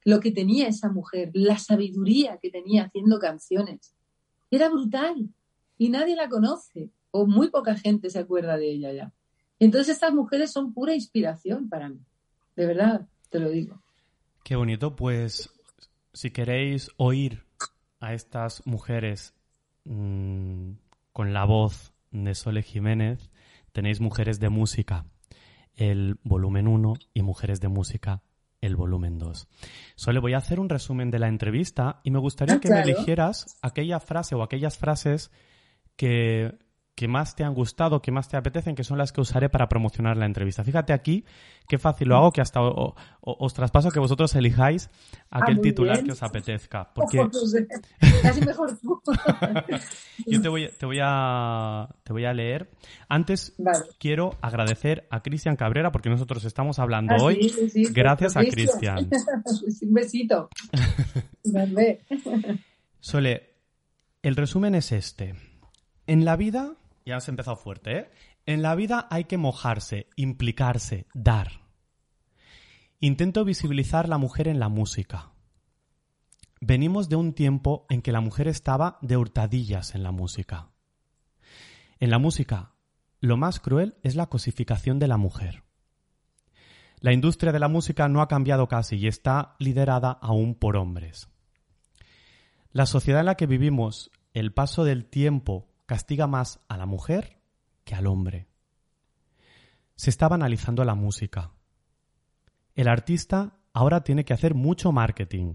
lo 0.04 0.20
que 0.20 0.32
tenía 0.32 0.68
esa 0.68 0.90
mujer, 0.90 1.30
la 1.34 1.58
sabiduría 1.58 2.38
que 2.38 2.50
tenía 2.50 2.84
haciendo 2.84 3.18
canciones. 3.18 3.94
Era 4.50 4.68
brutal 4.68 5.28
y 5.78 5.88
nadie 5.88 6.16
la 6.16 6.28
conoce 6.28 6.90
o 7.10 7.26
muy 7.26 7.50
poca 7.50 7.76
gente 7.76 8.10
se 8.10 8.18
acuerda 8.18 8.56
de 8.56 8.70
ella 8.70 8.92
ya. 8.92 9.12
Entonces 9.58 9.94
estas 9.94 10.12
mujeres 10.12 10.52
son 10.52 10.72
pura 10.74 10.94
inspiración 10.94 11.68
para 11.68 11.88
mí, 11.88 12.00
de 12.56 12.66
verdad, 12.66 13.08
te 13.30 13.38
lo 13.38 13.50
digo. 13.50 13.82
Qué 14.44 14.54
bonito, 14.54 14.94
pues 14.94 15.50
si 16.12 16.30
queréis 16.30 16.90
oír 16.98 17.44
a 18.00 18.14
estas 18.14 18.64
mujeres 18.66 19.34
mmm, 19.84 20.72
con 21.16 21.32
la 21.32 21.46
voz 21.46 21.94
de 22.10 22.34
Sole 22.34 22.62
Jiménez, 22.62 23.30
tenéis 23.72 24.02
Mujeres 24.02 24.38
de 24.38 24.50
Música, 24.50 25.06
el 25.74 26.18
volumen 26.24 26.68
1 26.68 26.92
y 27.14 27.22
Mujeres 27.22 27.58
de 27.62 27.68
Música, 27.68 28.22
el 28.60 28.76
volumen 28.76 29.18
2. 29.18 29.48
Sole, 29.94 30.20
voy 30.20 30.34
a 30.34 30.36
hacer 30.36 30.60
un 30.60 30.68
resumen 30.68 31.10
de 31.10 31.18
la 31.18 31.28
entrevista 31.28 32.02
y 32.04 32.10
me 32.10 32.18
gustaría 32.18 32.56
ah, 32.56 32.60
que 32.60 32.68
me 32.68 32.82
eligieras 32.82 33.56
aquella 33.62 33.98
frase 33.98 34.34
o 34.34 34.42
aquellas 34.42 34.76
frases 34.76 35.30
que 35.96 36.58
que 36.96 37.08
más 37.08 37.36
te 37.36 37.44
han 37.44 37.52
gustado, 37.52 38.00
que 38.00 38.10
más 38.10 38.26
te 38.28 38.38
apetecen, 38.38 38.74
que 38.74 38.82
son 38.82 38.96
las 38.96 39.12
que 39.12 39.20
usaré 39.20 39.50
para 39.50 39.68
promocionar 39.68 40.16
la 40.16 40.24
entrevista. 40.24 40.64
Fíjate 40.64 40.94
aquí 40.94 41.26
qué 41.68 41.76
fácil 41.76 42.08
lo 42.08 42.16
hago, 42.16 42.32
que 42.32 42.40
hasta 42.40 42.60
os 42.62 43.54
traspaso 43.54 43.90
que 43.90 44.00
vosotros 44.00 44.34
elijáis 44.34 44.88
aquel 45.30 45.58
ah, 45.58 45.60
titular 45.60 46.02
que 46.02 46.12
os 46.12 46.22
apetezca. 46.22 46.90
Porque... 46.94 47.18
Casi 48.22 48.40
mejor 48.40 48.78
tú. 48.78 49.02
Yo 50.26 50.40
te 50.40 50.48
voy, 50.48 50.70
te, 50.78 50.86
voy 50.86 50.98
a, 51.02 51.86
te 52.02 52.14
voy 52.14 52.24
a 52.24 52.32
leer. 52.32 52.70
Antes 53.10 53.54
quiero 53.98 54.38
agradecer 54.40 55.06
a 55.10 55.20
Cristian 55.22 55.56
Cabrera 55.56 55.92
porque 55.92 56.08
nosotros 56.08 56.44
estamos 56.44 56.78
hablando 56.78 57.14
ah, 57.14 57.22
hoy. 57.22 57.52
Gracias 57.92 58.38
a 58.38 58.40
Cristian. 58.40 59.10
Un 59.82 59.92
besito. 59.92 60.48
Sole, 63.00 63.50
el 64.22 64.34
resumen 64.34 64.74
es 64.74 64.92
este. 64.92 65.34
En 66.06 66.24
la 66.24 66.36
vida 66.36 66.76
ya 67.06 67.16
has 67.16 67.28
empezado 67.28 67.56
fuerte, 67.56 67.98
¿eh? 67.98 68.10
En 68.44 68.62
la 68.62 68.74
vida 68.74 69.06
hay 69.10 69.24
que 69.24 69.38
mojarse, 69.38 70.08
implicarse, 70.16 71.06
dar. 71.14 71.64
Intento 72.98 73.44
visibilizar 73.44 74.08
la 74.08 74.18
mujer 74.18 74.48
en 74.48 74.58
la 74.58 74.68
música. 74.68 75.30
Venimos 76.60 77.08
de 77.08 77.16
un 77.16 77.32
tiempo 77.32 77.86
en 77.88 78.02
que 78.02 78.12
la 78.12 78.20
mujer 78.20 78.48
estaba 78.48 78.98
de 79.02 79.16
hurtadillas 79.16 79.94
en 79.94 80.02
la 80.02 80.10
música. 80.10 80.70
En 82.00 82.10
la 82.10 82.18
música, 82.18 82.72
lo 83.20 83.36
más 83.36 83.60
cruel 83.60 83.96
es 84.02 84.16
la 84.16 84.26
cosificación 84.26 84.98
de 84.98 85.08
la 85.08 85.16
mujer. 85.16 85.62
La 86.98 87.12
industria 87.12 87.52
de 87.52 87.60
la 87.60 87.68
música 87.68 88.08
no 88.08 88.20
ha 88.20 88.28
cambiado 88.28 88.66
casi 88.66 88.96
y 88.96 89.06
está 89.06 89.54
liderada 89.58 90.10
aún 90.10 90.54
por 90.54 90.76
hombres. 90.76 91.28
La 92.72 92.86
sociedad 92.86 93.20
en 93.20 93.26
la 93.26 93.36
que 93.36 93.46
vivimos, 93.46 94.10
el 94.32 94.52
paso 94.52 94.82
del 94.84 95.04
tiempo 95.04 95.68
castiga 95.86 96.26
más 96.26 96.60
a 96.68 96.76
la 96.76 96.86
mujer 96.86 97.40
que 97.84 97.94
al 97.94 98.06
hombre. 98.06 98.48
Se 99.94 100.10
está 100.10 100.28
banalizando 100.28 100.84
la 100.84 100.94
música. 100.94 101.52
El 102.74 102.88
artista 102.88 103.58
ahora 103.72 104.02
tiene 104.02 104.24
que 104.24 104.34
hacer 104.34 104.54
mucho 104.54 104.92
marketing. 104.92 105.54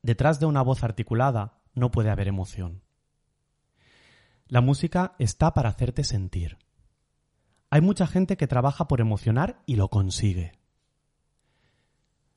Detrás 0.00 0.40
de 0.40 0.46
una 0.46 0.62
voz 0.62 0.82
articulada 0.82 1.60
no 1.74 1.90
puede 1.90 2.10
haber 2.10 2.28
emoción. 2.28 2.82
La 4.46 4.60
música 4.60 5.14
está 5.18 5.52
para 5.52 5.70
hacerte 5.70 6.04
sentir. 6.04 6.58
Hay 7.70 7.80
mucha 7.80 8.06
gente 8.06 8.36
que 8.36 8.46
trabaja 8.46 8.86
por 8.86 9.00
emocionar 9.00 9.62
y 9.66 9.76
lo 9.76 9.88
consigue. 9.88 10.52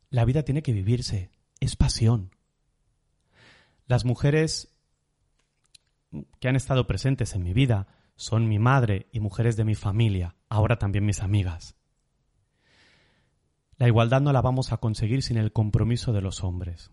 La 0.09 0.23
vida 0.23 0.43
tiene 0.43 0.63
que 0.63 0.71
vivirse, 0.71 1.31
es 1.59 1.75
pasión. 1.75 2.31
Las 3.85 4.05
mujeres 4.05 4.74
que 6.39 6.47
han 6.47 6.55
estado 6.55 6.87
presentes 6.87 7.35
en 7.35 7.43
mi 7.43 7.53
vida 7.53 7.87
son 8.15 8.47
mi 8.47 8.59
madre 8.59 9.07
y 9.11 9.19
mujeres 9.19 9.57
de 9.57 9.65
mi 9.65 9.75
familia, 9.75 10.35
ahora 10.49 10.77
también 10.77 11.05
mis 11.05 11.21
amigas. 11.21 11.75
La 13.77 13.87
igualdad 13.87 14.21
no 14.21 14.31
la 14.31 14.41
vamos 14.41 14.71
a 14.71 14.77
conseguir 14.77 15.21
sin 15.21 15.37
el 15.37 15.51
compromiso 15.51 16.13
de 16.13 16.21
los 16.21 16.43
hombres. 16.43 16.91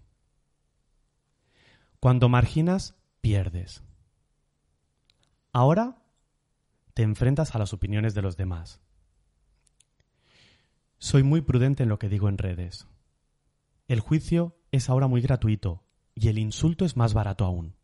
Cuando 2.00 2.28
marginas, 2.28 2.96
pierdes. 3.20 3.84
Ahora 5.52 6.02
te 6.94 7.02
enfrentas 7.02 7.54
a 7.54 7.58
las 7.58 7.72
opiniones 7.72 8.14
de 8.14 8.22
los 8.22 8.36
demás. 8.36 8.80
Soy 10.98 11.22
muy 11.22 11.40
prudente 11.40 11.84
en 11.84 11.88
lo 11.88 11.98
que 11.98 12.08
digo 12.08 12.28
en 12.28 12.38
redes. 12.38 12.88
El 13.86 14.00
juicio 14.00 14.56
es 14.72 14.88
ahora 14.88 15.06
muy 15.06 15.20
gratuito 15.20 15.84
y 16.14 16.28
el 16.28 16.38
insulto 16.38 16.84
es 16.84 16.96
más 16.96 17.14
barato 17.14 17.44
aún. 17.44 17.76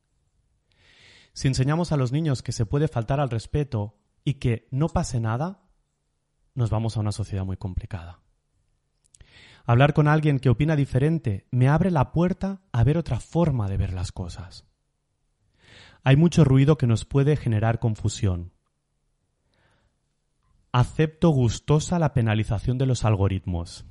Si 1.39 1.47
enseñamos 1.47 1.93
a 1.93 1.97
los 1.97 2.11
niños 2.11 2.43
que 2.43 2.51
se 2.51 2.67
puede 2.67 2.89
faltar 2.89 3.21
al 3.21 3.31
respeto 3.31 3.95
y 4.25 4.41
que 4.41 4.67
no 4.73 4.89
pase 4.89 5.21
nada, 5.21 5.63
nos 6.57 6.69
vamos 6.69 6.97
a 6.97 7.01
una 7.01 7.13
sociedad 7.13 7.45
muy 7.45 7.57
complicada. 7.57 8.19
Hablar 9.65 9.95
con 9.95 10.09
alguien 10.09 10.41
que 10.41 10.49
opina 10.49 10.75
diferente 10.75 11.47
me 11.53 11.69
abre 11.69 11.93
la 11.93 12.11
puerta 12.11 12.63
a 12.73 12.83
ver 12.83 12.99
otra 12.99 13.21
forma 13.21 13.69
de 13.69 13.77
ver 13.77 13.93
las 13.93 14.11
cosas. 14.11 14.67
Hay 16.03 16.17
mucho 16.17 16.43
ruido 16.43 16.77
que 16.77 16.89
nos 16.89 17.05
puede 17.05 17.37
generar 17.37 17.79
confusión. 17.79 18.51
Acepto 20.73 21.29
gustosa 21.29 22.01
la 22.01 22.15
penalización 22.15 22.79
de 22.79 22.87
los 22.87 23.05
algoritmos. 23.05 23.87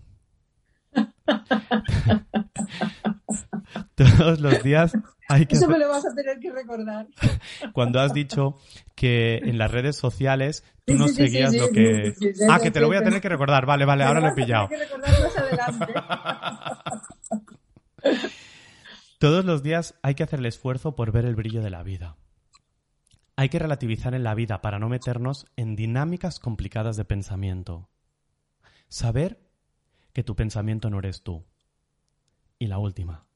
Todos 3.97 4.39
los 4.39 4.61
días 4.61 4.93
hay 5.27 5.47
que... 5.47 5.55
Eso 5.55 5.67
me 5.67 5.79
lo 5.79 5.89
vas 5.89 6.05
a 6.05 6.13
tener 6.13 6.39
que 6.39 6.51
recordar. 6.51 7.07
Cuando 7.73 7.99
has 7.99 8.13
dicho 8.13 8.59
que 8.93 9.37
en 9.37 9.57
las 9.57 9.71
redes 9.71 9.95
sociales 9.95 10.63
tú 10.85 10.93
no 10.93 11.07
seguías 11.07 11.55
lo 11.55 11.69
que... 11.69 12.13
ah, 12.47 12.59
que 12.59 12.69
te 12.69 12.79
lo 12.79 12.85
voy 12.85 12.97
a 12.97 13.03
tener 13.03 13.21
que 13.21 13.29
recordar. 13.29 13.65
Vale, 13.65 13.85
vale, 13.85 14.03
ahora 14.03 14.19
lo 14.19 14.27
he 14.27 14.33
pillado. 14.33 14.69
Todos 19.17 19.43
los 19.43 19.63
días 19.63 19.95
hay 20.03 20.13
que 20.13 20.21
hacer 20.21 20.37
el 20.39 20.45
esfuerzo 20.45 20.95
por 20.95 21.11
ver 21.11 21.25
el 21.25 21.35
brillo 21.35 21.63
de 21.63 21.71
la 21.71 21.81
vida. 21.81 22.17
Hay 23.35 23.49
que 23.49 23.57
relativizar 23.57 24.13
en 24.13 24.23
la 24.23 24.35
vida 24.35 24.61
para 24.61 24.77
no 24.77 24.89
meternos 24.89 25.47
en 25.55 25.75
dinámicas 25.75 26.39
complicadas 26.39 26.97
de 26.97 27.05
pensamiento. 27.05 27.89
Saber 28.89 29.41
que 30.13 30.23
tu 30.23 30.35
pensamiento 30.35 30.91
no 30.91 30.99
eres 30.99 31.23
tú. 31.23 31.47
Y 32.59 32.67
la 32.67 32.77
última. 32.77 33.26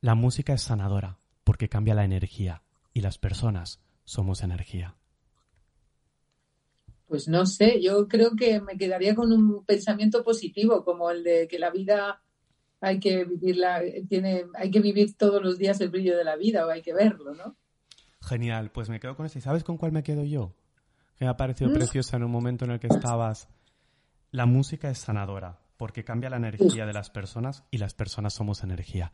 La 0.00 0.14
música 0.14 0.52
es 0.52 0.62
sanadora 0.62 1.18
porque 1.44 1.68
cambia 1.68 1.94
la 1.94 2.04
energía 2.04 2.62
y 2.92 3.00
las 3.00 3.18
personas 3.18 3.80
somos 4.04 4.42
energía. 4.42 4.96
Pues 7.06 7.26
no 7.26 7.46
sé, 7.46 7.80
yo 7.82 8.06
creo 8.06 8.36
que 8.36 8.60
me 8.60 8.76
quedaría 8.76 9.14
con 9.14 9.32
un 9.32 9.64
pensamiento 9.64 10.22
positivo 10.22 10.84
como 10.84 11.10
el 11.10 11.24
de 11.24 11.48
que 11.48 11.58
la 11.58 11.70
vida 11.70 12.22
hay 12.80 13.00
que 13.00 13.24
vivirla, 13.24 13.82
tiene, 14.08 14.44
hay 14.54 14.70
que 14.70 14.80
vivir 14.80 15.16
todos 15.16 15.42
los 15.42 15.58
días 15.58 15.80
el 15.80 15.88
brillo 15.88 16.16
de 16.16 16.24
la 16.24 16.36
vida 16.36 16.66
o 16.66 16.70
hay 16.70 16.82
que 16.82 16.92
verlo, 16.92 17.34
¿no? 17.34 17.56
Genial, 18.20 18.70
pues 18.70 18.88
me 18.88 19.00
quedo 19.00 19.16
con 19.16 19.26
este. 19.26 19.40
¿Sabes 19.40 19.64
con 19.64 19.78
cuál 19.78 19.92
me 19.92 20.02
quedo 20.02 20.22
yo? 20.22 20.54
Que 21.16 21.24
me 21.24 21.30
ha 21.30 21.36
parecido 21.36 21.70
mm. 21.70 21.74
preciosa 21.74 22.16
en 22.16 22.24
un 22.24 22.30
momento 22.30 22.64
en 22.64 22.72
el 22.72 22.78
que 22.78 22.88
estabas. 22.88 23.48
La 24.30 24.46
música 24.46 24.90
es 24.90 24.98
sanadora 24.98 25.60
porque 25.76 26.04
cambia 26.04 26.30
la 26.30 26.36
energía 26.36 26.84
de 26.86 26.92
las 26.92 27.10
personas 27.10 27.64
y 27.70 27.78
las 27.78 27.94
personas 27.94 28.34
somos 28.34 28.62
energía. 28.62 29.12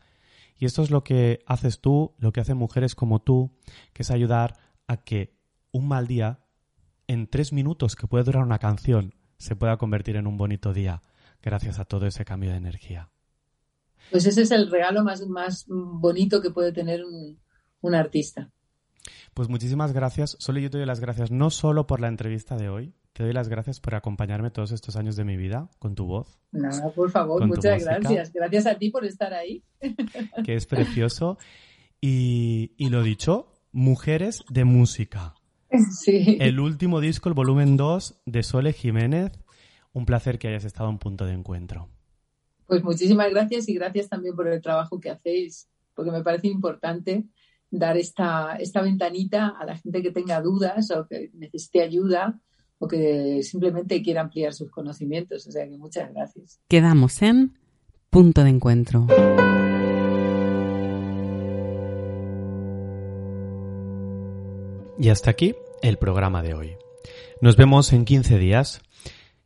Y 0.57 0.65
esto 0.65 0.83
es 0.83 0.91
lo 0.91 1.03
que 1.03 1.39
haces 1.45 1.81
tú, 1.81 2.15
lo 2.17 2.31
que 2.31 2.41
hacen 2.41 2.57
mujeres 2.57 2.95
como 2.95 3.21
tú, 3.21 3.51
que 3.93 4.03
es 4.03 4.11
ayudar 4.11 4.57
a 4.87 4.97
que 4.97 5.35
un 5.71 5.87
mal 5.87 6.07
día, 6.07 6.39
en 7.07 7.27
tres 7.27 7.51
minutos 7.51 7.95
que 7.95 8.07
puede 8.07 8.23
durar 8.23 8.43
una 8.43 8.59
canción, 8.59 9.13
se 9.37 9.55
pueda 9.55 9.77
convertir 9.77 10.15
en 10.15 10.27
un 10.27 10.37
bonito 10.37 10.73
día 10.73 11.03
gracias 11.41 11.79
a 11.79 11.85
todo 11.85 12.07
ese 12.07 12.25
cambio 12.25 12.51
de 12.51 12.57
energía. 12.57 13.09
Pues 14.11 14.25
ese 14.25 14.43
es 14.43 14.51
el 14.51 14.71
regalo 14.71 15.03
más, 15.03 15.25
más 15.27 15.65
bonito 15.67 16.41
que 16.41 16.51
puede 16.51 16.71
tener 16.71 17.03
un, 17.03 17.39
un 17.81 17.95
artista. 17.95 18.51
Pues 19.33 19.49
muchísimas 19.49 19.93
gracias. 19.93 20.37
Solo 20.39 20.59
yo 20.59 20.69
te 20.69 20.77
doy 20.77 20.87
las 20.87 20.99
gracias 20.99 21.31
no 21.31 21.49
solo 21.49 21.87
por 21.87 21.99
la 21.99 22.07
entrevista 22.07 22.55
de 22.55 22.69
hoy, 22.69 22.93
te 23.15 23.23
doy 23.23 23.31
las 23.31 23.47
gracias 23.47 23.79
por 23.79 23.95
acompañarme 23.95 24.51
todos 24.51 24.73
estos 24.73 24.97
años 24.97 25.15
de 25.15 25.23
mi 25.23 25.37
vida 25.37 25.69
con 25.79 25.95
tu 25.95 26.05
voz. 26.05 26.37
Nada, 26.51 26.91
por 26.91 27.09
favor, 27.09 27.47
muchas 27.47 27.81
gracias. 27.85 28.33
Gracias 28.33 28.65
a 28.65 28.77
ti 28.77 28.89
por 28.89 29.05
estar 29.05 29.33
ahí. 29.33 29.63
Que 30.43 30.55
es 30.55 30.65
precioso. 30.65 31.37
Y, 32.01 32.73
y 32.75 32.89
lo 32.89 33.03
dicho, 33.03 33.47
Mujeres 33.71 34.43
de 34.49 34.65
Música. 34.65 35.33
Sí. 35.91 36.37
El 36.41 36.59
último 36.59 36.99
disco, 36.99 37.29
el 37.29 37.35
volumen 37.35 37.77
2 37.77 38.21
de 38.25 38.43
Sole 38.43 38.73
Jiménez. 38.73 39.31
Un 39.93 40.05
placer 40.05 40.37
que 40.37 40.49
hayas 40.49 40.65
estado 40.65 40.89
en 40.89 40.99
punto 40.99 41.25
de 41.25 41.33
encuentro. 41.33 41.87
Pues 42.67 42.83
muchísimas 42.83 43.29
gracias 43.29 43.69
y 43.69 43.75
gracias 43.75 44.09
también 44.09 44.35
por 44.35 44.47
el 44.47 44.61
trabajo 44.61 44.99
que 44.99 45.09
hacéis, 45.09 45.69
porque 45.93 46.11
me 46.11 46.21
parece 46.21 46.47
importante 46.47 47.23
dar 47.71 47.95
esta, 47.95 48.57
esta 48.57 48.81
ventanita 48.81 49.55
a 49.57 49.65
la 49.65 49.77
gente 49.77 50.01
que 50.01 50.11
tenga 50.11 50.41
dudas 50.41 50.91
o 50.91 51.07
que 51.07 51.31
necesite 51.33 51.81
ayuda 51.81 52.41
o 52.85 52.87
que 52.87 53.41
simplemente 53.41 54.01
quiera 54.01 54.21
ampliar 54.21 54.53
sus 54.53 54.69
conocimientos. 54.69 55.47
O 55.47 55.51
sea 55.51 55.67
que 55.67 55.77
muchas 55.77 56.13
gracias. 56.13 56.59
Quedamos 56.67 57.21
en 57.21 57.57
punto 58.09 58.43
de 58.43 58.49
encuentro. 58.49 59.07
Y 64.97 65.09
hasta 65.09 65.31
aquí 65.31 65.55
el 65.81 65.97
programa 65.97 66.41
de 66.41 66.53
hoy. 66.53 66.75
Nos 67.41 67.57
vemos 67.57 67.91
en 67.91 68.05
15 68.05 68.37
días. 68.37 68.81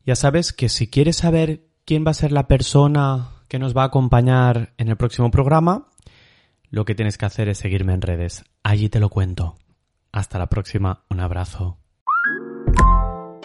Ya 0.06 0.14
sabes 0.14 0.52
que 0.52 0.68
si 0.68 0.88
quieres 0.88 1.16
saber 1.16 1.66
quién 1.84 2.06
va 2.06 2.12
a 2.12 2.14
ser 2.14 2.30
la 2.30 2.46
persona 2.46 3.44
que 3.48 3.58
nos 3.58 3.76
va 3.76 3.82
a 3.82 3.86
acompañar 3.86 4.74
en 4.78 4.88
el 4.88 4.96
próximo 4.96 5.30
programa, 5.30 5.88
lo 6.70 6.84
que 6.84 6.94
tienes 6.94 7.18
que 7.18 7.26
hacer 7.26 7.48
es 7.48 7.58
seguirme 7.58 7.94
en 7.94 8.02
redes. 8.02 8.44
Allí 8.62 8.88
te 8.88 9.00
lo 9.00 9.08
cuento. 9.08 9.56
Hasta 10.12 10.38
la 10.38 10.48
próxima. 10.48 11.04
Un 11.10 11.20
abrazo. 11.20 11.80